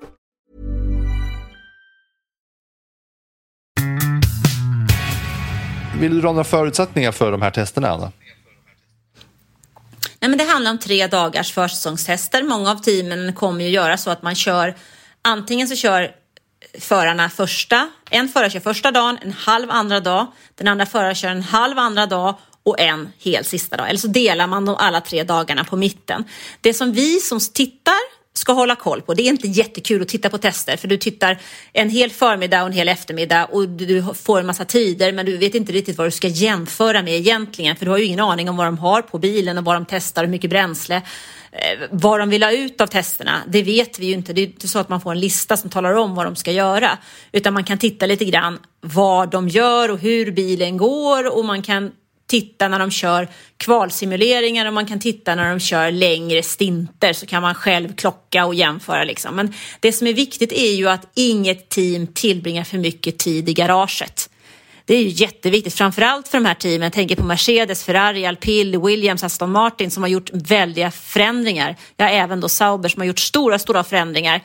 Vill 6.01 6.15
du 6.15 6.21
dra 6.21 6.31
några 6.31 6.43
förutsättningar 6.43 7.11
för 7.11 7.31
de 7.31 7.41
här 7.41 7.51
testerna, 7.51 7.89
Anna? 7.89 8.11
Nej, 10.19 10.29
men 10.29 10.37
det 10.37 10.43
handlar 10.43 10.71
om 10.71 10.77
tre 10.77 11.07
dagars 11.07 11.53
försäsongstester. 11.53 12.43
Många 12.43 12.71
av 12.71 12.75
teamen 12.75 13.33
kommer 13.33 13.65
ju 13.65 13.69
göra 13.69 13.97
så 13.97 14.09
att 14.09 14.21
man 14.21 14.35
kör 14.35 14.75
antingen 15.21 15.67
så 15.67 15.75
kör 15.75 16.11
förarna 16.79 17.29
första, 17.29 17.89
en 18.09 18.27
förare 18.27 18.49
kör 18.49 18.59
första 18.59 18.91
dagen, 18.91 19.17
en 19.21 19.31
halv 19.31 19.71
andra 19.71 19.99
dag, 19.99 20.27
den 20.55 20.67
andra 20.67 20.85
föraren 20.85 21.15
kör 21.15 21.29
en 21.29 21.41
halv 21.41 21.79
andra 21.79 22.05
dag 22.05 22.35
och 22.63 22.79
en 22.79 23.09
hel 23.17 23.45
sista 23.45 23.77
dag. 23.77 23.89
Eller 23.89 23.99
så 23.99 24.07
delar 24.07 24.47
man 24.47 24.65
de 24.65 24.75
alla 24.75 25.01
tre 25.01 25.23
dagarna 25.23 25.63
på 25.63 25.75
mitten. 25.75 26.23
Det 26.61 26.73
som 26.73 26.91
vi 26.91 27.19
som 27.19 27.39
tittar 27.53 28.20
ska 28.41 28.53
hålla 28.53 28.75
koll 28.75 29.01
på. 29.01 29.13
Det 29.13 29.23
är 29.23 29.29
inte 29.29 29.47
jättekul 29.47 30.01
att 30.01 30.07
titta 30.07 30.29
på 30.29 30.37
tester 30.37 30.77
för 30.77 30.87
du 30.87 30.97
tittar 30.97 31.41
en 31.73 31.89
hel 31.89 32.09
förmiddag 32.09 32.61
och 32.61 32.67
en 32.67 32.73
hel 32.73 32.89
eftermiddag 32.89 33.45
och 33.45 33.69
du 33.69 34.05
får 34.23 34.39
en 34.39 34.45
massa 34.45 34.65
tider 34.65 35.11
men 35.11 35.25
du 35.25 35.37
vet 35.37 35.55
inte 35.55 35.71
riktigt 35.71 35.97
vad 35.97 36.07
du 36.07 36.11
ska 36.11 36.27
jämföra 36.27 37.01
med 37.03 37.13
egentligen 37.13 37.75
för 37.75 37.85
du 37.85 37.91
har 37.91 37.97
ju 37.97 38.05
ingen 38.05 38.19
aning 38.19 38.49
om 38.49 38.57
vad 38.57 38.67
de 38.67 38.77
har 38.77 39.01
på 39.01 39.17
bilen 39.17 39.57
och 39.57 39.63
vad 39.63 39.75
de 39.75 39.85
testar, 39.85 40.23
hur 40.23 40.31
mycket 40.31 40.49
bränsle, 40.49 40.95
eh, 41.51 41.87
vad 41.91 42.19
de 42.19 42.29
vill 42.29 42.43
ha 42.43 42.51
ut 42.51 42.81
av 42.81 42.87
testerna. 42.87 43.37
Det 43.47 43.63
vet 43.63 43.99
vi 43.99 44.05
ju 44.05 44.13
inte. 44.13 44.33
Det 44.33 44.41
är 44.41 44.45
inte 44.45 44.67
så 44.67 44.79
att 44.79 44.89
man 44.89 45.01
får 45.01 45.11
en 45.11 45.19
lista 45.19 45.57
som 45.57 45.69
talar 45.69 45.93
om 45.93 46.15
vad 46.15 46.25
de 46.25 46.35
ska 46.35 46.51
göra 46.51 46.97
utan 47.31 47.53
man 47.53 47.63
kan 47.63 47.77
titta 47.77 48.05
lite 48.05 48.25
grann 48.25 48.59
vad 48.81 49.31
de 49.31 49.47
gör 49.47 49.91
och 49.91 49.99
hur 49.99 50.31
bilen 50.31 50.77
går 50.77 51.37
och 51.37 51.45
man 51.45 51.61
kan 51.61 51.91
titta 52.31 52.67
när 52.67 52.79
de 52.79 52.91
kör 52.91 53.27
kvalsimuleringar 53.57 54.65
och 54.65 54.73
man 54.73 54.85
kan 54.85 54.99
titta 54.99 55.35
när 55.35 55.49
de 55.49 55.59
kör 55.59 55.91
längre 55.91 56.43
stinter 56.43 57.13
så 57.13 57.25
kan 57.25 57.41
man 57.41 57.55
själv 57.55 57.95
klocka 57.95 58.45
och 58.45 58.55
jämföra. 58.55 59.03
Liksom. 59.03 59.35
Men 59.35 59.53
det 59.79 59.91
som 59.91 60.07
är 60.07 60.13
viktigt 60.13 60.51
är 60.51 60.71
ju 60.71 60.89
att 60.89 61.07
inget 61.15 61.69
team 61.69 62.07
tillbringar 62.07 62.63
för 62.63 62.77
mycket 62.77 63.17
tid 63.17 63.49
i 63.49 63.53
garaget. 63.53 64.29
Det 64.85 64.95
är 64.95 65.01
ju 65.01 65.07
jätteviktigt, 65.07 65.73
framförallt 65.73 66.27
för 66.27 66.37
de 66.37 66.45
här 66.45 66.53
teamen. 66.53 66.81
Jag 66.81 66.93
tänker 66.93 67.15
på 67.15 67.25
Mercedes, 67.25 67.83
Ferrari, 67.83 68.25
Alpil, 68.25 68.81
Williams, 68.81 69.23
Aston 69.23 69.51
Martin 69.51 69.91
som 69.91 70.03
har 70.03 70.09
gjort 70.09 70.29
väldiga 70.33 70.91
förändringar. 70.91 71.75
Ja, 71.97 72.09
även 72.09 72.39
då 72.39 72.49
Sauber 72.49 72.89
som 72.89 73.01
har 73.01 73.07
gjort 73.07 73.19
stora, 73.19 73.59
stora 73.59 73.83
förändringar. 73.83 74.41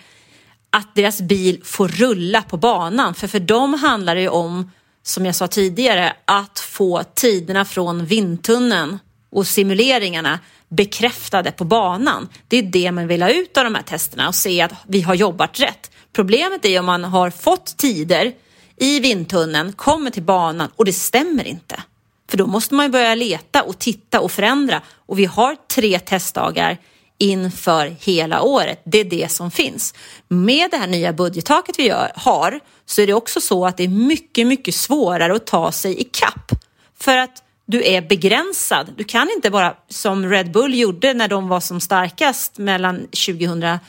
Att 0.71 0.95
deras 0.95 1.21
bil 1.21 1.61
får 1.65 1.89
rulla 1.89 2.43
på 2.43 2.57
banan, 2.57 3.15
för 3.15 3.29
för 3.29 3.41
dem 3.41 3.75
handlar 3.75 4.15
det 4.15 4.21
ju 4.21 4.29
om 4.29 4.71
som 5.07 5.27
jag 5.27 5.35
sa 5.35 5.47
tidigare, 5.47 6.13
att 6.25 6.59
få 6.59 7.03
tiderna 7.15 7.65
från 7.65 8.07
vindtunneln 8.07 8.99
och 9.31 9.47
simuleringarna 9.47 10.39
bekräftade 10.69 11.53
på 11.53 11.65
banan. 11.65 12.29
Det 12.49 12.57
är 12.57 12.63
det 12.63 12.93
man 12.93 13.07
vill 13.07 13.23
ha 13.23 13.31
ut 13.31 13.57
av 13.57 13.65
de 13.65 13.75
här 13.75 13.83
testerna 13.83 14.29
och 14.29 14.35
se 14.35 14.61
att 14.61 14.73
vi 14.87 15.01
har 15.01 15.15
jobbat 15.15 15.61
rätt. 15.61 15.91
Problemet 16.13 16.65
är 16.65 16.79
om 16.79 16.87
man 16.87 17.05
har 17.05 17.31
fått 17.31 17.77
tider 17.77 18.33
i 18.77 19.01
vindtunneln, 19.01 19.73
kommer 19.73 20.11
till 20.11 20.23
banan 20.23 20.71
och 20.77 20.85
det 20.85 20.93
stämmer 20.93 21.45
inte. 21.45 21.83
För 22.31 22.39
då 22.39 22.47
måste 22.47 22.75
man 22.75 22.91
börja 22.91 23.15
leta 23.15 23.63
och 23.63 23.79
titta 23.79 24.21
och 24.21 24.33
förändra 24.33 24.83
och 25.07 25.19
vi 25.19 25.25
har 25.25 25.57
tre 25.75 25.99
testdagar 25.99 26.79
inför 27.19 27.97
hela 28.01 28.43
året. 28.43 28.83
Det 28.85 29.01
är 29.01 29.05
det 29.05 29.33
som 29.33 29.51
finns. 29.51 29.95
Med 30.29 30.71
det 30.71 30.77
här 30.77 30.87
nya 30.87 31.13
budgettaket 31.13 31.79
vi 31.79 31.87
gör, 31.87 32.13
har 32.15 32.61
så 32.87 33.03
är 33.03 33.07
det 33.07 33.15
också 33.15 33.41
så 33.41 33.67
att 33.67 33.77
det 33.77 33.85
är 33.85 33.89
mycket, 33.89 34.47
mycket 34.47 34.75
svårare 34.75 35.35
att 35.35 35.47
ta 35.47 35.73
sig 35.73 36.01
i 36.01 36.05
kapp. 36.05 36.53
För 36.99 37.17
att 37.17 37.43
du 37.67 37.85
är 37.85 38.03
begränsad. 38.03 38.93
Du 38.97 39.05
kan 39.05 39.31
inte 39.37 39.51
bara 39.51 39.75
som 39.89 40.31
Red 40.31 40.51
Bull 40.51 40.75
gjorde 40.75 41.15
när 41.15 41.29
de 41.29 41.49
var 41.49 41.61
som 41.61 41.81
starkast 41.81 42.59
mellan 42.59 43.01
2010 43.01 43.81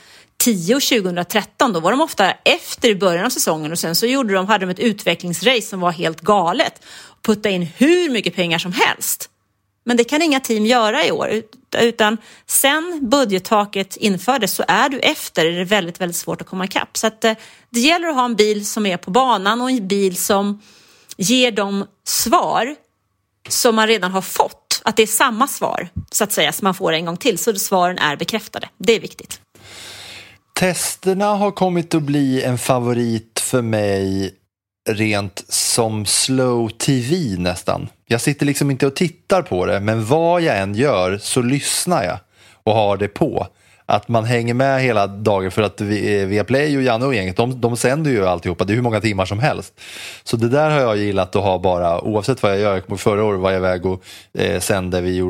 och 0.75 0.81
2013. 0.81 1.73
Då 1.73 1.79
var 1.79 1.91
de 1.91 2.01
ofta 2.01 2.31
efter 2.31 2.89
i 2.89 2.95
början 2.95 3.25
av 3.25 3.29
säsongen 3.29 3.71
och 3.71 3.79
sen 3.79 3.95
så 3.95 4.05
gjorde 4.05 4.33
de, 4.33 4.47
hade 4.47 4.65
de 4.65 4.71
ett 4.71 4.79
utvecklingsrace 4.79 5.61
som 5.61 5.79
var 5.79 5.91
helt 5.91 6.21
galet. 6.21 6.81
Putta 7.21 7.49
in 7.49 7.61
hur 7.61 8.09
mycket 8.09 8.35
pengar 8.35 8.57
som 8.57 8.73
helst. 8.73 9.29
Men 9.87 9.97
det 9.97 10.03
kan 10.03 10.21
inga 10.21 10.39
team 10.39 10.65
göra 10.65 11.05
i 11.05 11.11
år, 11.11 11.41
utan 11.77 12.17
sen 12.45 12.99
budgettaket 13.01 13.95
infördes 13.95 14.53
så 14.53 14.63
är 14.67 14.89
du 14.89 14.99
efter, 14.99 15.45
det 15.45 15.61
är 15.61 15.65
väldigt, 15.65 16.01
väldigt 16.01 16.15
svårt 16.15 16.41
att 16.41 16.47
komma 16.47 16.65
ikapp. 16.65 16.97
Så 16.97 17.07
att 17.07 17.23
eh, 17.23 17.33
det 17.69 17.79
gäller 17.79 18.07
att 18.07 18.15
ha 18.15 18.25
en 18.25 18.35
bil 18.35 18.65
som 18.65 18.85
är 18.85 18.97
på 18.97 19.11
banan 19.11 19.61
och 19.61 19.71
en 19.71 19.87
bil 19.87 20.17
som 20.17 20.61
ger 21.17 21.51
de 21.51 21.85
svar 22.03 22.75
som 23.49 23.75
man 23.75 23.87
redan 23.87 24.11
har 24.11 24.21
fått. 24.21 24.81
Att 24.85 24.95
det 24.95 25.03
är 25.03 25.07
samma 25.07 25.47
svar, 25.47 25.89
så 26.11 26.23
att 26.23 26.31
säga, 26.31 26.51
som 26.51 26.65
man 26.65 26.73
får 26.73 26.93
en 26.93 27.05
gång 27.05 27.17
till, 27.17 27.37
så 27.37 27.53
svaren 27.53 27.97
är 27.97 28.15
bekräftade. 28.15 28.69
Det 28.77 28.95
är 28.95 28.99
viktigt. 28.99 29.41
Testerna 30.59 31.25
har 31.25 31.51
kommit 31.51 31.95
att 31.95 32.03
bli 32.03 32.43
en 32.43 32.57
favorit 32.57 33.39
för 33.39 33.61
mig 33.61 34.33
rent 34.87 35.45
som 35.47 36.05
slow 36.05 36.69
tv 36.69 37.35
nästan. 37.37 37.89
Jag 38.05 38.21
sitter 38.21 38.45
liksom 38.45 38.71
inte 38.71 38.87
och 38.87 38.95
tittar 38.95 39.41
på 39.41 39.65
det, 39.65 39.79
men 39.79 40.05
vad 40.05 40.41
jag 40.41 40.57
än 40.57 40.75
gör 40.75 41.17
så 41.17 41.41
lyssnar 41.41 42.03
jag 42.03 42.19
och 42.53 42.73
har 42.73 42.97
det 42.97 43.07
på. 43.07 43.47
Att 43.89 44.07
man 44.07 44.25
hänger 44.25 44.53
med 44.53 44.81
hela 44.81 45.07
dagen 45.07 45.51
för 45.51 45.61
att 45.61 45.81
eh, 45.81 45.87
Viaplay 45.87 46.77
och 46.77 46.83
Janne 46.83 47.05
och 47.05 47.15
gänget, 47.15 47.37
de, 47.37 47.61
de 47.61 47.77
sänder 47.77 48.11
ju 48.11 48.27
alltihopa, 48.27 48.63
det 48.63 48.73
är 48.73 48.75
hur 48.75 48.81
många 48.81 49.01
timmar 49.01 49.25
som 49.25 49.39
helst. 49.39 49.73
Så 50.23 50.37
det 50.37 50.49
där 50.49 50.69
har 50.69 50.79
jag 50.79 50.97
gillat 50.97 51.35
att 51.35 51.43
ha 51.43 51.59
bara, 51.59 52.01
oavsett 52.01 52.43
vad 52.43 52.51
jag 52.51 52.59
gör. 52.59 52.97
Förra 52.97 53.23
året 53.23 53.39
var 53.39 53.51
jag 53.51 53.59
iväg 53.59 53.85
och 53.85 54.03
eh, 54.33 54.59
sände, 54.59 55.01
vi, 55.01 55.21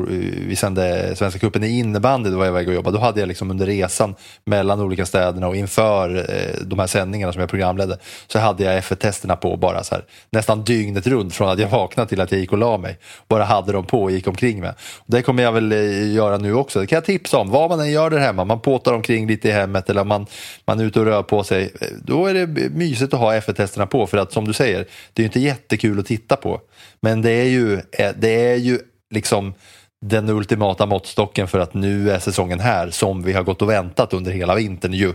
vi 0.48 0.56
sände 0.56 1.16
Svenska 1.16 1.40
cupen 1.40 1.64
i 1.64 1.78
innebandy, 1.78 2.30
då 2.30 2.38
var 2.38 2.44
jag 2.44 2.52
iväg 2.52 2.68
och 2.68 2.74
jobbade. 2.74 2.96
Då 2.96 3.00
hade 3.00 3.20
jag 3.20 3.26
liksom 3.26 3.50
under 3.50 3.66
resan 3.66 4.14
mellan 4.44 4.80
olika 4.80 5.06
städerna 5.06 5.48
och 5.48 5.56
inför 5.56 6.16
eh, 6.16 6.62
de 6.66 6.78
här 6.78 6.86
sändningarna 6.86 7.32
som 7.32 7.40
jag 7.40 7.50
programledde, 7.50 7.98
så 8.26 8.38
hade 8.38 8.64
jag 8.64 8.82
F1-testerna 8.82 9.36
på 9.36 9.56
bara 9.56 9.84
så 9.84 9.94
här, 9.94 10.04
nästan 10.30 10.64
dygnet 10.64 11.06
runt 11.06 11.34
från 11.34 11.48
att 11.48 11.58
jag 11.58 11.68
vaknade 11.68 12.08
till 12.08 12.20
att 12.20 12.32
jag 12.32 12.40
gick 12.40 12.52
och 12.52 12.58
la 12.58 12.78
mig. 12.78 12.98
Bara 13.28 13.44
hade 13.44 13.72
dem 13.72 13.84
på 13.84 14.02
och 14.02 14.10
gick 14.10 14.28
omkring 14.28 14.60
med. 14.60 14.74
Det 15.06 15.22
kommer 15.22 15.42
jag 15.42 15.52
väl 15.52 15.72
eh, 15.72 16.12
göra 16.12 16.38
nu 16.38 16.54
också, 16.54 16.80
det 16.80 16.86
kan 16.86 16.96
jag 16.96 17.04
tipsa 17.04 17.38
om. 17.38 17.50
Vad 17.50 17.70
man 17.70 17.80
än 17.80 17.90
gör 17.90 18.10
där 18.10 18.18
hemma, 18.18 18.44
man 18.48 18.60
påtar 18.60 18.92
omkring 18.92 19.26
lite 19.26 19.48
i 19.48 19.52
hemmet 19.52 19.90
eller 19.90 20.04
man, 20.04 20.26
man 20.64 20.80
är 20.80 20.84
ute 20.84 21.00
och 21.00 21.06
rör 21.06 21.22
på 21.22 21.44
sig, 21.44 21.72
då 22.04 22.26
är 22.26 22.34
det 22.34 22.46
mysigt 22.70 23.14
att 23.14 23.20
ha 23.20 23.34
F1-testerna 23.34 23.86
på 23.86 24.06
för 24.06 24.18
att 24.18 24.32
som 24.32 24.44
du 24.44 24.52
säger, 24.52 24.78
det 25.12 25.20
är 25.20 25.24
ju 25.24 25.26
inte 25.26 25.40
jättekul 25.40 25.98
att 25.98 26.06
titta 26.06 26.36
på. 26.36 26.60
Men 27.00 27.22
det 27.22 27.30
är 27.30 27.44
ju, 27.48 27.74
eh, 27.74 28.10
det 28.18 28.50
är 28.50 28.56
ju 28.56 28.78
liksom 29.10 29.54
den 30.00 30.28
ultimata 30.28 30.86
måttstocken 30.86 31.48
för 31.48 31.58
att 31.58 31.74
nu 31.74 32.10
är 32.10 32.18
säsongen 32.18 32.60
här 32.60 32.90
som 32.90 33.22
vi 33.22 33.32
har 33.32 33.42
gått 33.42 33.62
och 33.62 33.70
väntat 33.70 34.12
under 34.12 34.32
hela 34.32 34.54
vintern 34.54 34.92
ju. 34.92 35.12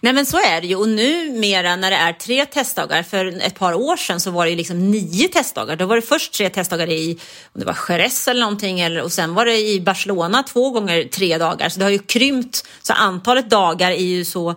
Nej 0.00 0.12
men 0.12 0.26
så 0.26 0.36
är 0.36 0.60
det 0.60 0.66
ju 0.66 0.76
och 0.76 0.88
numera 0.88 1.76
när 1.76 1.90
det 1.90 1.96
är 1.96 2.12
tre 2.12 2.46
testdagar, 2.46 3.02
för 3.02 3.26
ett 3.26 3.58
par 3.58 3.74
år 3.74 3.96
sedan 3.96 4.20
så 4.20 4.30
var 4.30 4.44
det 4.44 4.50
ju 4.50 4.56
liksom 4.56 4.90
nio 4.90 5.28
testdagar. 5.28 5.76
Då 5.76 5.86
var 5.86 5.96
det 5.96 6.02
först 6.02 6.34
tre 6.34 6.48
testdagar 6.48 6.90
i, 6.90 7.18
om 7.52 7.60
det 7.60 7.66
var 7.66 7.78
Jerez 7.88 8.28
eller 8.28 8.40
någonting, 8.40 8.80
eller, 8.80 9.02
och 9.02 9.12
sen 9.12 9.34
var 9.34 9.46
det 9.46 9.58
i 9.58 9.80
Barcelona 9.80 10.42
två 10.42 10.70
gånger 10.70 11.04
tre 11.04 11.38
dagar. 11.38 11.68
Så 11.68 11.78
det 11.78 11.84
har 11.84 11.90
ju 11.90 11.98
krympt, 11.98 12.66
så 12.82 12.92
antalet 12.92 13.50
dagar 13.50 13.90
är 13.90 14.04
ju 14.04 14.24
så 14.24 14.54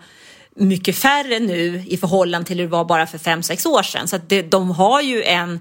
mycket 0.56 0.96
färre 0.98 1.40
nu 1.40 1.84
i 1.88 1.98
förhållande 1.98 2.48
till 2.48 2.58
hur 2.58 2.64
det 2.64 2.72
var 2.72 2.86
bara 2.86 3.08
för 3.08 3.18
fem, 3.18 3.44
sex 3.44 3.66
år 3.66 3.84
sedan. 3.84 4.08
Så 4.08 4.16
att 4.16 4.30
det, 4.30 4.42
de 4.42 4.72
har 4.72 5.02
ju 5.02 5.24
en 5.24 5.60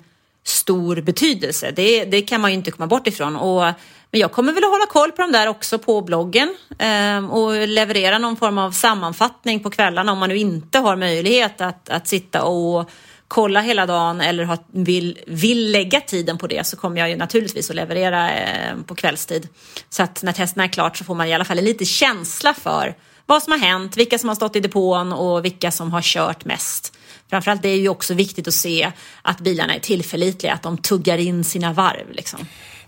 stor 0.65 1.01
betydelse. 1.01 1.71
Det, 1.71 2.05
det 2.05 2.23
kan 2.23 2.41
man 2.41 2.51
ju 2.51 2.57
inte 2.57 2.71
komma 2.71 2.87
bort 2.87 3.07
ifrån. 3.07 3.37
Och, 3.37 3.63
men 4.11 4.21
jag 4.21 4.33
kommer 4.33 4.53
väl 4.53 4.65
att 4.65 4.71
hålla 4.71 4.87
koll 4.87 5.13
på 5.13 5.23
dem 5.23 5.33
där 5.33 5.47
också 5.47 5.79
på 5.79 6.01
bloggen 6.01 6.55
eh, 6.79 7.31
och 7.31 7.69
leverera 7.69 8.19
någon 8.19 8.37
form 8.37 8.59
av 8.59 8.71
sammanfattning 8.71 9.61
på 9.61 9.71
kvällarna 9.71 10.13
om 10.13 10.19
man 10.19 10.29
nu 10.29 10.37
inte 10.37 10.79
har 10.79 10.97
möjlighet 10.97 11.61
att, 11.61 11.89
att 11.89 12.09
sitta 12.09 12.43
och 12.43 12.91
kolla 13.29 13.61
hela 13.61 13.87
dagen 13.87 14.21
eller 14.21 14.45
ha, 14.45 14.57
vill, 14.73 15.19
vill 15.27 15.71
lägga 15.71 16.01
tiden 16.01 16.39
på 16.39 16.47
det 16.47 16.67
så 16.67 16.77
kommer 16.77 17.01
jag 17.01 17.11
ju 17.11 17.17
naturligtvis 17.17 17.71
att 17.71 17.77
leverera 17.77 18.33
eh, 18.33 18.77
på 18.87 18.95
kvällstid. 18.95 19.49
Så 19.89 20.03
att 20.03 20.23
när 20.23 20.33
testerna 20.33 20.65
är 20.65 20.69
klart 20.69 20.97
så 20.97 21.05
får 21.05 21.15
man 21.15 21.29
i 21.29 21.35
alla 21.35 21.45
fall 21.45 21.59
en 21.59 21.65
lite 21.65 21.85
känsla 21.85 22.55
för 22.55 22.95
vad 23.27 23.43
som 23.43 23.53
har 23.53 23.59
hänt, 23.59 23.97
vilka 23.97 24.19
som 24.19 24.29
har 24.29 24.37
stått 24.37 24.57
i 24.57 24.61
depån 24.61 25.13
och 25.13 25.45
vilka 25.45 25.71
som 25.71 25.93
har 25.93 26.03
kört 26.03 26.45
mest. 26.45 26.97
Framförallt 27.35 27.63
det 27.63 27.69
är 27.69 27.77
ju 27.77 27.89
också 27.89 28.15
viktigt 28.15 28.49
att 28.49 28.55
se 28.55 28.93
att 29.23 29.41
bilarna 29.41 29.75
är 29.75 29.81
tillförlitliga, 29.81 30.53
att 30.53 30.63
de 30.63 30.79
tuggar 30.79 31.19
in 31.19 31.45
sina 31.45 31.73
varv. 31.73 32.13
Liksom. 32.13 32.41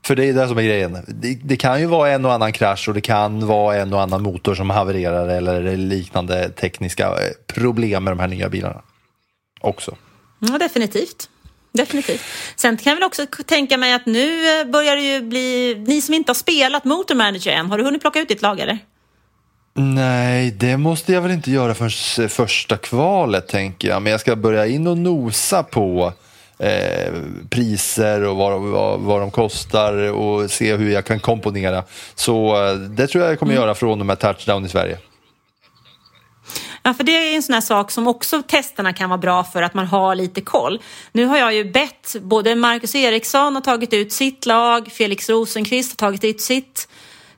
För 0.03 0.17
det 0.17 0.25
är 0.25 0.33
det 0.33 0.49
som 0.49 0.59
är 0.59 0.63
grejen. 0.63 0.99
Det, 1.07 1.39
det, 1.45 1.57
kan 1.57 1.81
ju 1.81 1.87
vara 1.87 2.11
en 2.11 2.25
och 2.25 2.33
annan 2.33 2.53
krasch 2.53 2.89
och 2.89 2.95
det 2.95 3.01
kan 3.01 3.47
vara 3.47 3.77
en 3.77 3.93
och 3.93 4.03
annan 4.03 4.23
motor 4.23 4.55
som 4.55 4.71
havererar 4.71 5.29
eller 5.29 5.77
liknande 5.77 6.49
tekniska 6.49 7.07
eh, 7.07 7.55
problem 7.55 8.05
med 8.05 8.11
de 8.11 8.19
här 8.19 8.29
nya 8.29 8.49
bilarna. 8.49 8.83
Också. 9.61 9.97
Ja, 10.39 10.59
definitivt. 10.59 11.29
Definitivt. 11.73 12.21
Sen 12.57 12.77
kan 12.77 12.91
jag 12.91 12.97
väl 12.97 13.05
också 13.05 13.27
tänka 13.47 13.77
mig 13.77 13.93
att 13.93 14.07
nu 14.07 14.61
eh, 14.61 14.67
börjar 14.67 14.97
det 14.97 15.03
ju 15.03 15.21
bli, 15.21 15.75
ni 15.87 16.01
som 16.01 16.15
inte 16.15 16.31
har 16.31 16.35
spelat 16.35 16.85
Motor 16.85 17.15
Manager 17.15 17.53
än, 17.53 17.67
har 17.67 17.79
du 17.79 17.85
hunnit 17.85 18.01
plocka 18.01 18.21
ut 18.21 18.29
ditt 18.29 18.43
lag 18.43 18.61
eller? 18.61 18.79
Nej, 19.79 20.51
det 20.51 20.77
måste 20.77 21.13
jag 21.13 21.23
väl 21.23 21.31
inte 21.31 21.51
göra 21.51 21.75
förrän 21.75 22.29
första 22.29 22.77
kvalet 22.77 23.49
tänker 23.49 23.89
jag. 23.89 24.03
Men 24.03 24.11
jag 24.11 24.21
ska 24.21 24.37
börja 24.37 24.67
in 24.67 24.87
och 24.87 24.99
nosa 24.99 25.63
på 25.63 26.13
eh, 26.59 27.13
priser 27.51 28.23
och 28.23 28.37
vad, 28.37 28.61
vad, 28.61 29.01
vad 29.01 29.21
de 29.21 29.31
kostar 29.31 30.13
och 30.13 30.51
se 30.51 30.77
hur 30.77 30.91
jag 30.91 31.05
kan 31.05 31.21
komponera. 31.21 31.85
Så 32.15 32.67
eh, 32.67 32.75
det 32.75 33.07
tror 33.07 33.25
jag 33.25 33.33
jag 33.33 33.39
kommer 33.39 33.53
mm. 33.53 33.63
göra 33.63 33.75
från 33.75 34.01
och 34.01 34.07
med 34.07 34.19
touchdown 34.19 34.65
i 34.65 34.69
Sverige. 34.69 34.99
Ja, 36.83 36.95
för 36.95 37.05
det 37.05 37.13
är 37.13 37.37
en 37.37 37.43
sån 37.43 37.55
här 37.55 37.61
sak 37.61 37.91
som 37.91 38.09
också 38.09 38.43
testerna 38.43 38.93
kan 38.93 39.11
vara 39.11 39.19
bra 39.19 39.45
för 39.45 39.63
att 39.63 39.75
man 39.75 39.87
har 39.87 40.15
lite 40.15 40.41
koll. 40.41 40.83
Nu 41.13 41.25
har 41.25 41.39
jag 41.39 41.55
ju 41.55 41.73
bett, 41.73 42.17
både 42.21 42.55
Marcus 42.55 42.95
Eriksson 42.95 43.55
har 43.55 43.63
tagit 43.63 43.93
ut 43.93 44.13
sitt 44.13 44.47
lag, 44.47 44.89
Felix 44.93 45.29
Rosenqvist 45.29 46.01
har 46.01 46.07
tagit 46.07 46.25
ut 46.25 46.41
sitt 46.41 46.89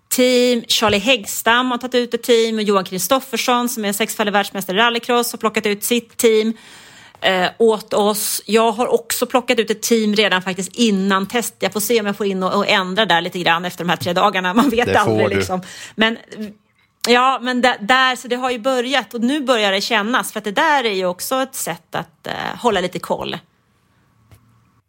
team. 0.09 0.63
Charlie 0.69 0.99
Häggstam 0.99 1.71
har 1.71 1.79
tagit 1.79 1.95
ut 1.95 2.15
ett 2.15 2.23
team 2.23 2.57
och 2.57 2.63
Johan 2.63 2.85
Kristoffersson 2.85 3.69
som 3.69 3.85
är 3.85 3.93
sexfaldig 3.93 4.33
världsmästare 4.33 4.77
i 4.77 4.81
rallycross 4.81 5.33
har 5.33 5.39
plockat 5.39 5.67
ut 5.67 5.85
sitt 5.85 6.17
team 6.17 6.53
eh, 7.21 7.47
åt 7.59 7.95
oss. 7.95 8.43
Jag 8.47 8.73
har 8.73 8.87
också 8.87 9.27
plockat 9.27 9.59
ut 9.59 9.71
ett 9.71 9.83
team 9.83 10.15
redan 10.15 10.43
faktiskt 10.43 10.77
innan 10.77 11.27
test. 11.27 11.55
Jag 11.59 11.73
får 11.73 11.81
se 11.81 12.01
om 12.01 12.07
jag 12.07 12.17
får 12.17 12.27
in 12.27 12.43
och, 12.43 12.55
och 12.55 12.69
ändra 12.69 13.07
där 13.07 13.21
lite 13.21 13.39
grann 13.39 13.65
efter 13.65 13.85
de 13.85 13.91
här 13.91 13.97
tre 13.97 14.13
dagarna. 14.13 14.55
Man 14.55 14.71
vet 14.71 14.87
det 14.87 15.01
aldrig 15.01 15.29
liksom. 15.29 15.63
Men 15.95 16.19
Ja, 17.09 17.39
men 17.43 17.61
där, 17.61 18.17
så 18.17 18.29
det 18.29 18.37
har 18.37 18.51
ju 18.51 18.59
börjat 18.59 19.15
och 19.15 19.21
nu 19.21 19.41
börjar 19.41 19.73
det 19.73 19.81
kännas 19.81 20.33
för 20.33 20.39
att 20.39 20.45
det 20.45 20.53
där 20.53 20.85
är 20.85 20.93
ju 20.93 21.07
också 21.07 21.43
ett 21.43 21.55
sätt 21.55 21.95
att 21.95 22.27
uh, 22.27 22.33
hålla 22.59 22.81
lite 22.81 22.99
koll. 22.99 23.37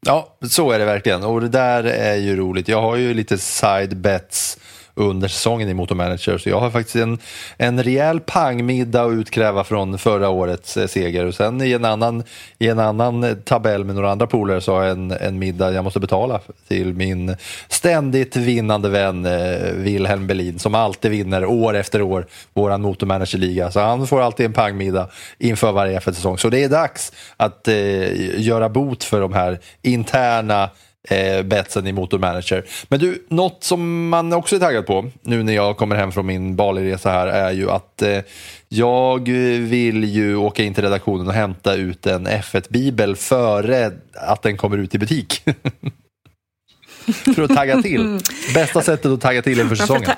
Ja, 0.02 0.38
så 0.50 0.72
är 0.72 0.80
det 0.80 0.86
verkligen 0.86 1.24
och 1.24 1.42
det 1.42 1.50
där 1.50 1.84
är 1.84 2.16
ju 2.16 2.36
roligt. 2.36 2.68
Jag 2.68 2.82
har 2.82 2.96
ju 2.96 3.14
lite 3.14 3.38
side 3.38 3.98
bets 3.98 4.58
under 5.00 5.28
säsongen 5.28 5.70
i 5.70 5.74
Motormanager. 5.74 6.38
Så 6.38 6.50
jag 6.50 6.60
har 6.60 6.70
faktiskt 6.70 6.96
en, 6.96 7.20
en 7.58 7.84
rejäl 7.84 8.20
pangmiddag 8.20 9.04
att 9.04 9.14
utkräva 9.14 9.64
från 9.64 9.98
förra 9.98 10.30
årets 10.30 10.78
eh, 10.78 10.88
seger. 10.88 11.26
Och 11.26 11.36
sen 11.36 11.62
i 11.62 11.72
en 11.72 11.86
annan, 11.86 12.24
i 12.60 12.68
en 12.68 12.80
annan 12.80 13.36
tabell 13.46 13.86
med 13.86 13.96
några 13.96 14.12
andra 14.12 14.28
polare 14.28 14.62
så 14.62 14.74
har 14.74 14.84
jag 14.84 14.92
en, 14.92 15.12
en 15.12 15.40
middag 15.40 15.72
jag 15.72 15.84
måste 15.84 16.00
betala 16.00 16.40
till 16.68 16.94
min 16.94 17.36
ständigt 17.68 18.36
vinnande 18.36 18.90
vän 18.90 19.26
eh, 19.26 19.72
Wilhelm 19.74 20.28
Berlin 20.28 20.60
som 20.60 20.76
alltid 20.76 21.12
vinner 21.12 21.46
år 21.46 21.76
efter 21.76 22.02
år 22.02 22.28
våran 22.54 22.82
motormanagerliga. 22.82 23.72
Så 23.72 23.80
han 23.80 24.08
får 24.08 24.22
alltid 24.22 24.46
en 24.46 24.54
pangmiddag 24.54 25.10
inför 25.38 25.72
varje 25.72 26.00
F1-säsong. 26.00 26.38
Så 26.38 26.50
det 26.50 26.64
är 26.64 26.70
dags 26.70 27.12
att 27.38 27.68
eh, 27.68 28.42
göra 28.42 28.70
bot 28.70 29.04
för 29.04 29.22
de 29.22 29.34
här 29.34 29.60
interna 29.82 30.70
eh, 31.08 31.44
betsen 31.44 31.88
i 31.88 31.92
Motor 31.92 32.20
Manager. 32.20 32.66
Men 32.88 33.00
du, 33.00 33.26
något 33.30 33.64
som 33.64 34.10
man 34.10 34.34
också 34.34 34.56
är 34.56 34.60
taggad 34.60 34.86
på 34.86 35.12
nu 35.22 35.44
när 35.44 35.54
jag 35.54 35.78
kommer 35.78 35.96
hem 35.96 36.12
från 36.12 36.26
min 36.26 36.56
Bali-resa 36.56 37.12
här 37.12 37.28
är 37.28 37.52
ju 37.52 37.72
att 37.72 38.02
eh, 38.02 38.20
jag 38.68 39.30
vill 39.60 40.04
ju 40.04 40.36
åka 40.36 40.64
in 40.64 40.74
till 40.74 40.84
redaktionen 40.84 41.28
och 41.28 41.34
hämta 41.34 41.76
ut 41.76 42.06
en 42.06 42.28
F1-bibel 42.28 43.16
före 43.16 43.92
att 44.14 44.42
den 44.42 44.58
kommer 44.58 44.78
ut 44.78 44.96
i 44.96 44.98
butik. 44.98 45.44
För 47.36 47.42
att 47.42 47.56
tagga 47.56 47.82
till. 47.82 48.20
Bästa 48.54 48.82
sättet 48.82 49.06
att 49.06 49.22
tagga 49.22 49.42
till 49.42 49.60
inför 49.60 49.76
säsongen. 49.76 50.12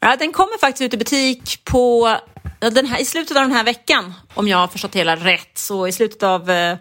Ja, 0.00 0.16
den 0.16 0.32
kommer 0.32 0.58
faktiskt 0.58 0.82
ut 0.82 0.94
i 0.94 0.96
butik 0.96 1.64
på 1.64 2.16
den 2.58 2.86
här, 2.86 3.00
i 3.00 3.04
slutet 3.04 3.36
av 3.36 3.42
den 3.42 3.52
här 3.52 3.64
veckan, 3.64 4.14
om 4.34 4.48
jag 4.48 4.58
har 4.58 4.68
förstått 4.68 4.94
hela 4.94 5.16
rätt. 5.16 5.58
Så 5.58 5.86
i 5.86 5.92
slutet 5.92 6.22
av 6.22 6.50
eh, 6.50 6.76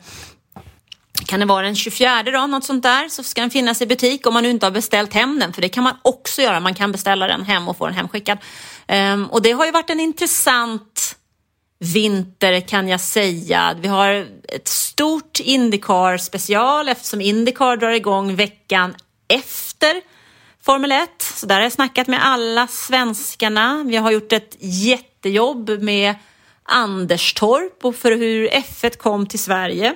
kan 1.26 1.40
det 1.40 1.46
vara 1.46 1.66
den 1.66 1.76
24 1.76 2.24
då, 2.24 2.48
något 2.48 2.64
sånt 2.64 2.84
där, 2.84 3.10
så 3.10 3.24
ska 3.24 3.42
den 3.42 3.50
finnas 3.50 3.82
i 3.82 3.86
butik 3.86 4.28
om 4.28 4.34
man 4.34 4.44
nu 4.44 4.50
inte 4.50 4.66
har 4.66 4.72
beställt 4.72 5.14
hem 5.14 5.40
den, 5.40 5.54
för 5.54 5.62
det 5.62 5.70
kan 5.70 5.84
man 5.84 5.98
också 6.02 6.42
göra. 6.42 6.60
Man 6.60 6.76
kan 6.76 6.92
beställa 6.92 7.28
den 7.28 7.46
hem 7.46 7.68
och 7.68 7.78
få 7.78 7.86
den 7.86 7.96
hemskickad. 7.96 8.38
Um, 8.88 9.26
och 9.26 9.42
det 9.42 9.52
har 9.52 9.66
ju 9.66 9.72
varit 9.72 9.90
en 9.90 10.00
intressant 10.00 11.18
vinter 11.80 12.62
kan 12.62 12.88
jag 12.88 13.02
säga. 13.02 13.76
Vi 13.82 13.88
har 13.88 14.28
ett 14.48 14.68
stort 14.68 15.40
Indycar 15.40 16.18
special 16.18 16.90
eftersom 16.90 17.22
Indycar 17.22 17.78
drar 17.78 17.92
igång 17.92 18.36
veckan 18.36 18.96
efter 19.28 20.02
Formel 20.62 20.92
1. 20.92 21.10
Så 21.20 21.46
där 21.46 21.56
har 21.56 21.62
jag 21.62 21.72
snackat 21.72 22.08
med 22.08 22.26
alla 22.26 22.68
svenskarna. 22.68 23.84
Vi 23.88 23.96
har 23.96 24.12
gjort 24.12 24.34
ett 24.34 24.56
jättejobb 24.60 25.70
med 25.70 26.16
Anderstorp 26.64 27.86
och 27.86 27.96
för 27.96 28.12
hur 28.12 28.48
F1 28.48 28.98
kom 28.98 29.26
till 29.26 29.40
Sverige. 29.40 29.96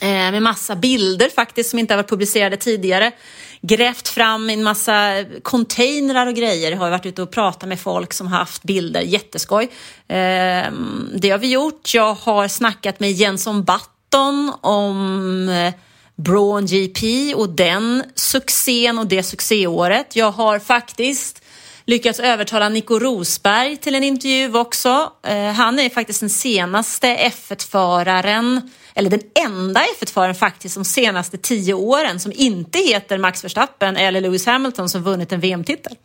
Eh, 0.00 0.08
med 0.08 0.42
massa 0.42 0.76
bilder 0.76 1.28
faktiskt 1.28 1.70
som 1.70 1.78
inte 1.78 1.94
har 1.94 1.96
varit 1.96 2.10
publicerade 2.10 2.56
tidigare. 2.56 3.12
Grävt 3.60 4.08
fram 4.08 4.50
en 4.50 4.62
massa 4.62 5.24
containrar 5.42 6.26
och 6.26 6.34
grejer. 6.34 6.70
Jag 6.70 6.78
har 6.78 6.90
varit 6.90 7.06
ute 7.06 7.22
och 7.22 7.30
pratat 7.30 7.68
med 7.68 7.80
folk 7.80 8.12
som 8.12 8.26
har 8.26 8.38
haft 8.38 8.62
bilder, 8.62 9.00
jätteskoj. 9.00 9.70
Ehm, 10.08 11.10
det 11.14 11.30
har 11.30 11.38
vi 11.38 11.50
gjort. 11.50 11.94
Jag 11.94 12.14
har 12.14 12.48
snackat 12.48 13.00
med 13.00 13.12
Jenson 13.12 13.64
Button 13.64 14.52
om 14.60 15.48
eh, 15.48 15.74
Braun 16.16 16.66
GP 16.66 17.34
och 17.34 17.48
den 17.48 18.02
succén 18.14 18.98
och 18.98 19.06
det 19.06 19.22
succéåret. 19.22 20.16
Jag 20.16 20.30
har 20.30 20.58
faktiskt 20.58 21.42
lyckats 21.84 22.20
övertala 22.20 22.68
Nico 22.68 22.98
Rosberg 22.98 23.76
till 23.76 23.94
en 23.94 24.04
intervju 24.04 24.58
också. 24.58 25.12
Eh, 25.26 25.52
han 25.52 25.78
är 25.78 25.90
faktiskt 25.90 26.20
den 26.20 26.30
senaste 26.30 27.06
F1-föraren 27.16 28.70
eller 28.94 29.10
den 29.10 29.22
enda 29.44 29.80
F1-föraren 30.00 30.34
faktiskt 30.34 30.74
de 30.74 30.84
senaste 30.84 31.38
tio 31.38 31.74
åren 31.74 32.20
som 32.20 32.32
inte 32.34 32.78
heter 32.78 33.18
Max 33.18 33.44
Verstappen 33.44 33.96
eller 33.96 34.20
Lewis 34.20 34.46
Hamilton 34.46 34.88
som 34.88 35.02
vunnit 35.02 35.32
en 35.32 35.40
VM-titel. 35.40 35.96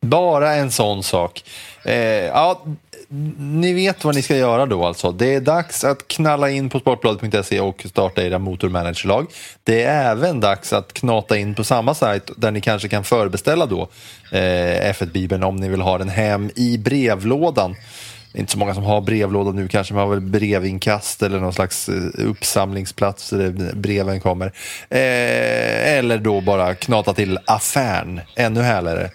Bara 0.00 0.54
en 0.54 0.70
sån 0.70 1.02
sak. 1.02 1.44
Eh, 1.84 1.94
ja, 1.94 2.62
ni 3.38 3.72
vet 3.72 4.04
vad 4.04 4.14
ni 4.14 4.22
ska 4.22 4.36
göra 4.36 4.66
då 4.66 4.84
alltså. 4.84 5.12
Det 5.12 5.34
är 5.34 5.40
dags 5.40 5.84
att 5.84 6.08
knalla 6.08 6.50
in 6.50 6.70
på 6.70 6.80
sportbladet.se 6.80 7.60
och 7.60 7.86
starta 7.88 8.22
era 8.22 8.38
motormanagerlag. 8.38 9.26
Det 9.64 9.82
är 9.82 10.10
även 10.10 10.40
dags 10.40 10.72
att 10.72 10.92
knata 10.92 11.36
in 11.36 11.54
på 11.54 11.64
samma 11.64 11.94
sajt 11.94 12.30
där 12.36 12.50
ni 12.50 12.60
kanske 12.60 12.88
kan 12.88 13.04
förbeställa 13.04 13.66
då 13.66 13.82
eh, 14.32 14.92
F1-bibeln 14.92 15.44
om 15.44 15.56
ni 15.56 15.68
vill 15.68 15.80
ha 15.80 15.98
den 15.98 16.08
hem 16.08 16.50
i 16.56 16.78
brevlådan 16.78 17.76
inte 18.36 18.52
så 18.52 18.58
många 18.58 18.74
som 18.74 18.84
har 18.84 19.00
brevlåda 19.00 19.52
nu 19.52 19.68
kanske, 19.68 19.94
man 19.94 20.02
har 20.02 20.10
väl 20.10 20.20
brevinkast 20.20 21.22
eller 21.22 21.40
någon 21.40 21.52
slags 21.52 21.88
eh, 21.88 21.94
uppsamlingsplats 22.14 23.30
där 23.30 23.74
breven 23.74 24.20
kommer. 24.20 24.46
Eh, 24.90 25.96
eller 25.98 26.18
då 26.18 26.40
bara 26.40 26.74
knata 26.74 27.14
till 27.14 27.38
affären, 27.44 28.20
ännu 28.36 28.62
härligare. 28.62 29.10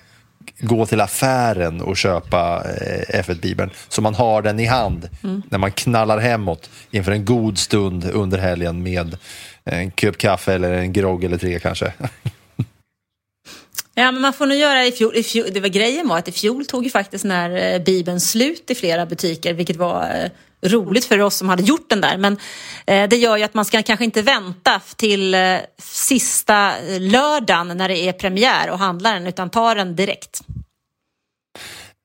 Gå 0.59 0.85
till 0.85 1.01
affären 1.01 1.81
och 1.81 1.97
köpa 1.97 2.63
eh, 2.63 3.21
F1-bibeln 3.21 3.71
så 3.89 4.01
man 4.01 4.15
har 4.15 4.41
den 4.41 4.59
i 4.59 4.65
hand 4.65 5.09
mm. 5.23 5.41
när 5.49 5.57
man 5.57 5.71
knallar 5.71 6.17
hemåt 6.17 6.69
inför 6.91 7.11
en 7.11 7.25
god 7.25 7.57
stund 7.57 8.11
under 8.13 8.37
helgen 8.37 8.83
med 8.83 9.17
en 9.63 9.91
kopp 9.91 10.17
kaffe 10.17 10.53
eller 10.53 10.71
en 10.71 10.93
grogg 10.93 11.23
eller 11.23 11.37
tre 11.37 11.59
kanske. 11.59 11.93
Ja, 13.95 14.11
men 14.11 14.21
man 14.21 14.33
får 14.33 14.45
nog 14.45 14.57
göra 14.57 14.85
i 14.85 14.91
fjol, 14.91 15.15
i 15.15 15.23
fjol. 15.23 15.47
Det 15.51 15.59
var 15.59 15.69
grejen 15.69 16.07
var 16.07 16.17
att 16.17 16.27
i 16.27 16.31
fjol 16.31 16.65
tog 16.65 16.83
ju 16.83 16.89
faktiskt 16.89 17.23
den 17.23 17.31
här 17.31 17.73
eh, 17.73 17.83
bibeln 17.83 18.19
slut 18.19 18.71
i 18.71 18.75
flera 18.75 19.05
butiker, 19.05 19.53
vilket 19.53 19.75
var 19.75 20.01
eh, 20.01 20.31
roligt 20.69 21.05
för 21.05 21.19
oss 21.19 21.35
som 21.35 21.49
hade 21.49 21.63
gjort 21.63 21.89
den 21.89 22.01
där. 22.01 22.17
Men 22.17 22.37
eh, 22.85 23.09
det 23.09 23.15
gör 23.15 23.37
ju 23.37 23.43
att 23.43 23.53
man 23.53 23.65
ska 23.65 23.83
kanske 23.83 24.05
inte 24.05 24.21
vänta 24.21 24.81
till 24.95 25.33
eh, 25.33 25.57
sista 25.77 26.77
eh, 26.77 26.99
lördagen 26.99 27.77
när 27.77 27.89
det 27.89 27.97
är 27.97 28.13
premiär 28.13 28.69
och 28.69 28.79
handla 28.79 29.13
den, 29.13 29.27
utan 29.27 29.49
ta 29.49 29.73
den 29.73 29.95
direkt. 29.95 30.41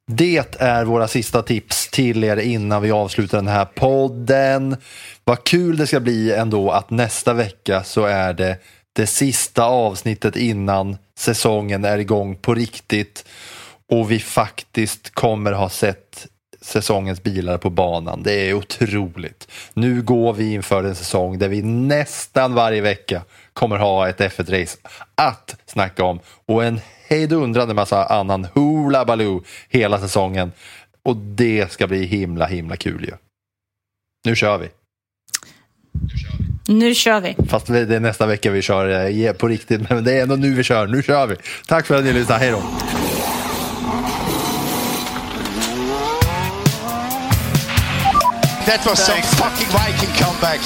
Det 0.08 0.56
är 0.58 0.84
våra 0.84 1.08
sista 1.08 1.42
tips 1.42 1.90
till 1.90 2.24
er 2.24 2.36
innan 2.36 2.82
vi 2.82 2.90
avslutar 2.90 3.38
den 3.38 3.48
här 3.48 3.64
podden. 3.64 4.76
Vad 5.24 5.44
kul 5.44 5.76
det 5.76 5.86
ska 5.86 6.00
bli 6.00 6.32
ändå 6.32 6.70
att 6.70 6.90
nästa 6.90 7.34
vecka 7.34 7.84
så 7.84 8.04
är 8.04 8.32
det 8.32 8.58
det 8.96 9.06
sista 9.06 9.64
avsnittet 9.64 10.36
innan 10.36 10.96
säsongen 11.18 11.84
är 11.84 11.98
igång 11.98 12.36
på 12.36 12.54
riktigt 12.54 13.24
och 13.88 14.10
vi 14.10 14.18
faktiskt 14.18 15.10
kommer 15.10 15.52
ha 15.52 15.68
sett 15.68 16.26
säsongens 16.60 17.22
bilar 17.22 17.58
på 17.58 17.70
banan. 17.70 18.22
Det 18.22 18.32
är 18.32 18.54
otroligt. 18.54 19.48
Nu 19.74 20.02
går 20.02 20.32
vi 20.32 20.52
inför 20.52 20.84
en 20.84 20.94
säsong 20.94 21.38
där 21.38 21.48
vi 21.48 21.62
nästan 21.62 22.54
varje 22.54 22.80
vecka 22.80 23.22
kommer 23.52 23.76
ha 23.76 24.08
ett 24.08 24.20
F1-race 24.20 24.78
att 25.14 25.56
snacka 25.66 26.04
om 26.04 26.20
och 26.46 26.64
en 26.64 26.80
hejdundrande 27.08 27.74
massa 27.74 28.04
annan 28.04 28.46
hula 28.54 29.04
baloo 29.04 29.44
hela 29.68 30.00
säsongen. 30.00 30.52
Och 31.02 31.16
det 31.16 31.72
ska 31.72 31.86
bli 31.86 32.06
himla 32.06 32.46
himla 32.46 32.76
kul 32.76 33.04
ju. 33.04 33.12
Nu 34.24 34.36
kör 34.36 34.58
vi. 34.58 34.68
Nu 35.92 36.18
kör 36.18 36.36
vi. 36.38 36.55
Fast 37.48 37.66
det 37.66 37.94
är 37.94 38.00
nästa 38.00 38.26
vecka 38.26 38.50
vi 38.50 38.62
kör 38.62 39.10
eh, 39.10 39.32
på 39.32 39.48
riktigt, 39.48 39.90
men 39.90 40.04
det 40.04 40.12
är 40.12 40.22
ändå 40.22 40.36
nu 40.36 40.54
vi 40.54 40.62
kör. 40.62 40.86
Nu 40.86 41.02
kör 41.02 41.26
vi. 41.26 41.36
Tack 41.66 41.86
för 41.86 41.94
att 41.94 42.04
ni 42.04 42.12
lyssnade. 42.12 42.40
Hej 42.40 42.50
då. 42.50 42.62
That 48.66 48.84
was 48.84 48.98
some 48.98 49.22
fucking 49.22 49.70
Viking 49.70 50.10
comeback. 50.18 50.60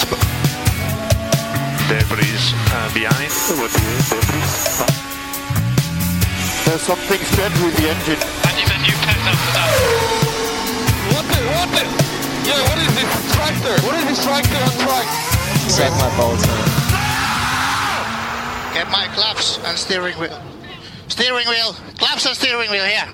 Debris 1.88 2.54
uh, 2.72 2.94
behind. 2.94 3.30
There's 6.64 6.80
something 6.80 7.18
strange 7.18 7.58
with 7.60 7.76
the 7.76 7.88
engine. 7.90 8.20
And 8.46 8.54
you've 8.56 8.72
a 8.72 8.78
new 8.80 8.96
pet 9.04 9.20
after 9.28 9.52
that. 9.52 9.70
What 11.12 11.24
the, 11.28 11.40
what 11.52 11.68
the? 11.76 11.84
Yeah, 12.48 12.62
what 12.68 12.78
is 12.78 12.94
this 12.94 13.10
tractor? 13.34 13.74
What 13.86 13.94
is 13.98 14.04
this 14.08 14.24
tractor 14.24 14.56
on 14.56 14.72
track? 14.86 15.39
Suck 15.68 15.92
my 15.98 16.16
balls, 16.16 16.46
man. 16.46 16.80
Get 18.72 18.90
my 18.90 19.06
claps 19.14 19.58
and 19.64 19.76
steering 19.76 20.16
wheel. 20.18 20.40
Steering 21.08 21.48
wheel. 21.48 21.74
Claps 21.98 22.24
and 22.26 22.36
steering 22.36 22.70
wheel 22.70 22.84
here. 22.84 23.08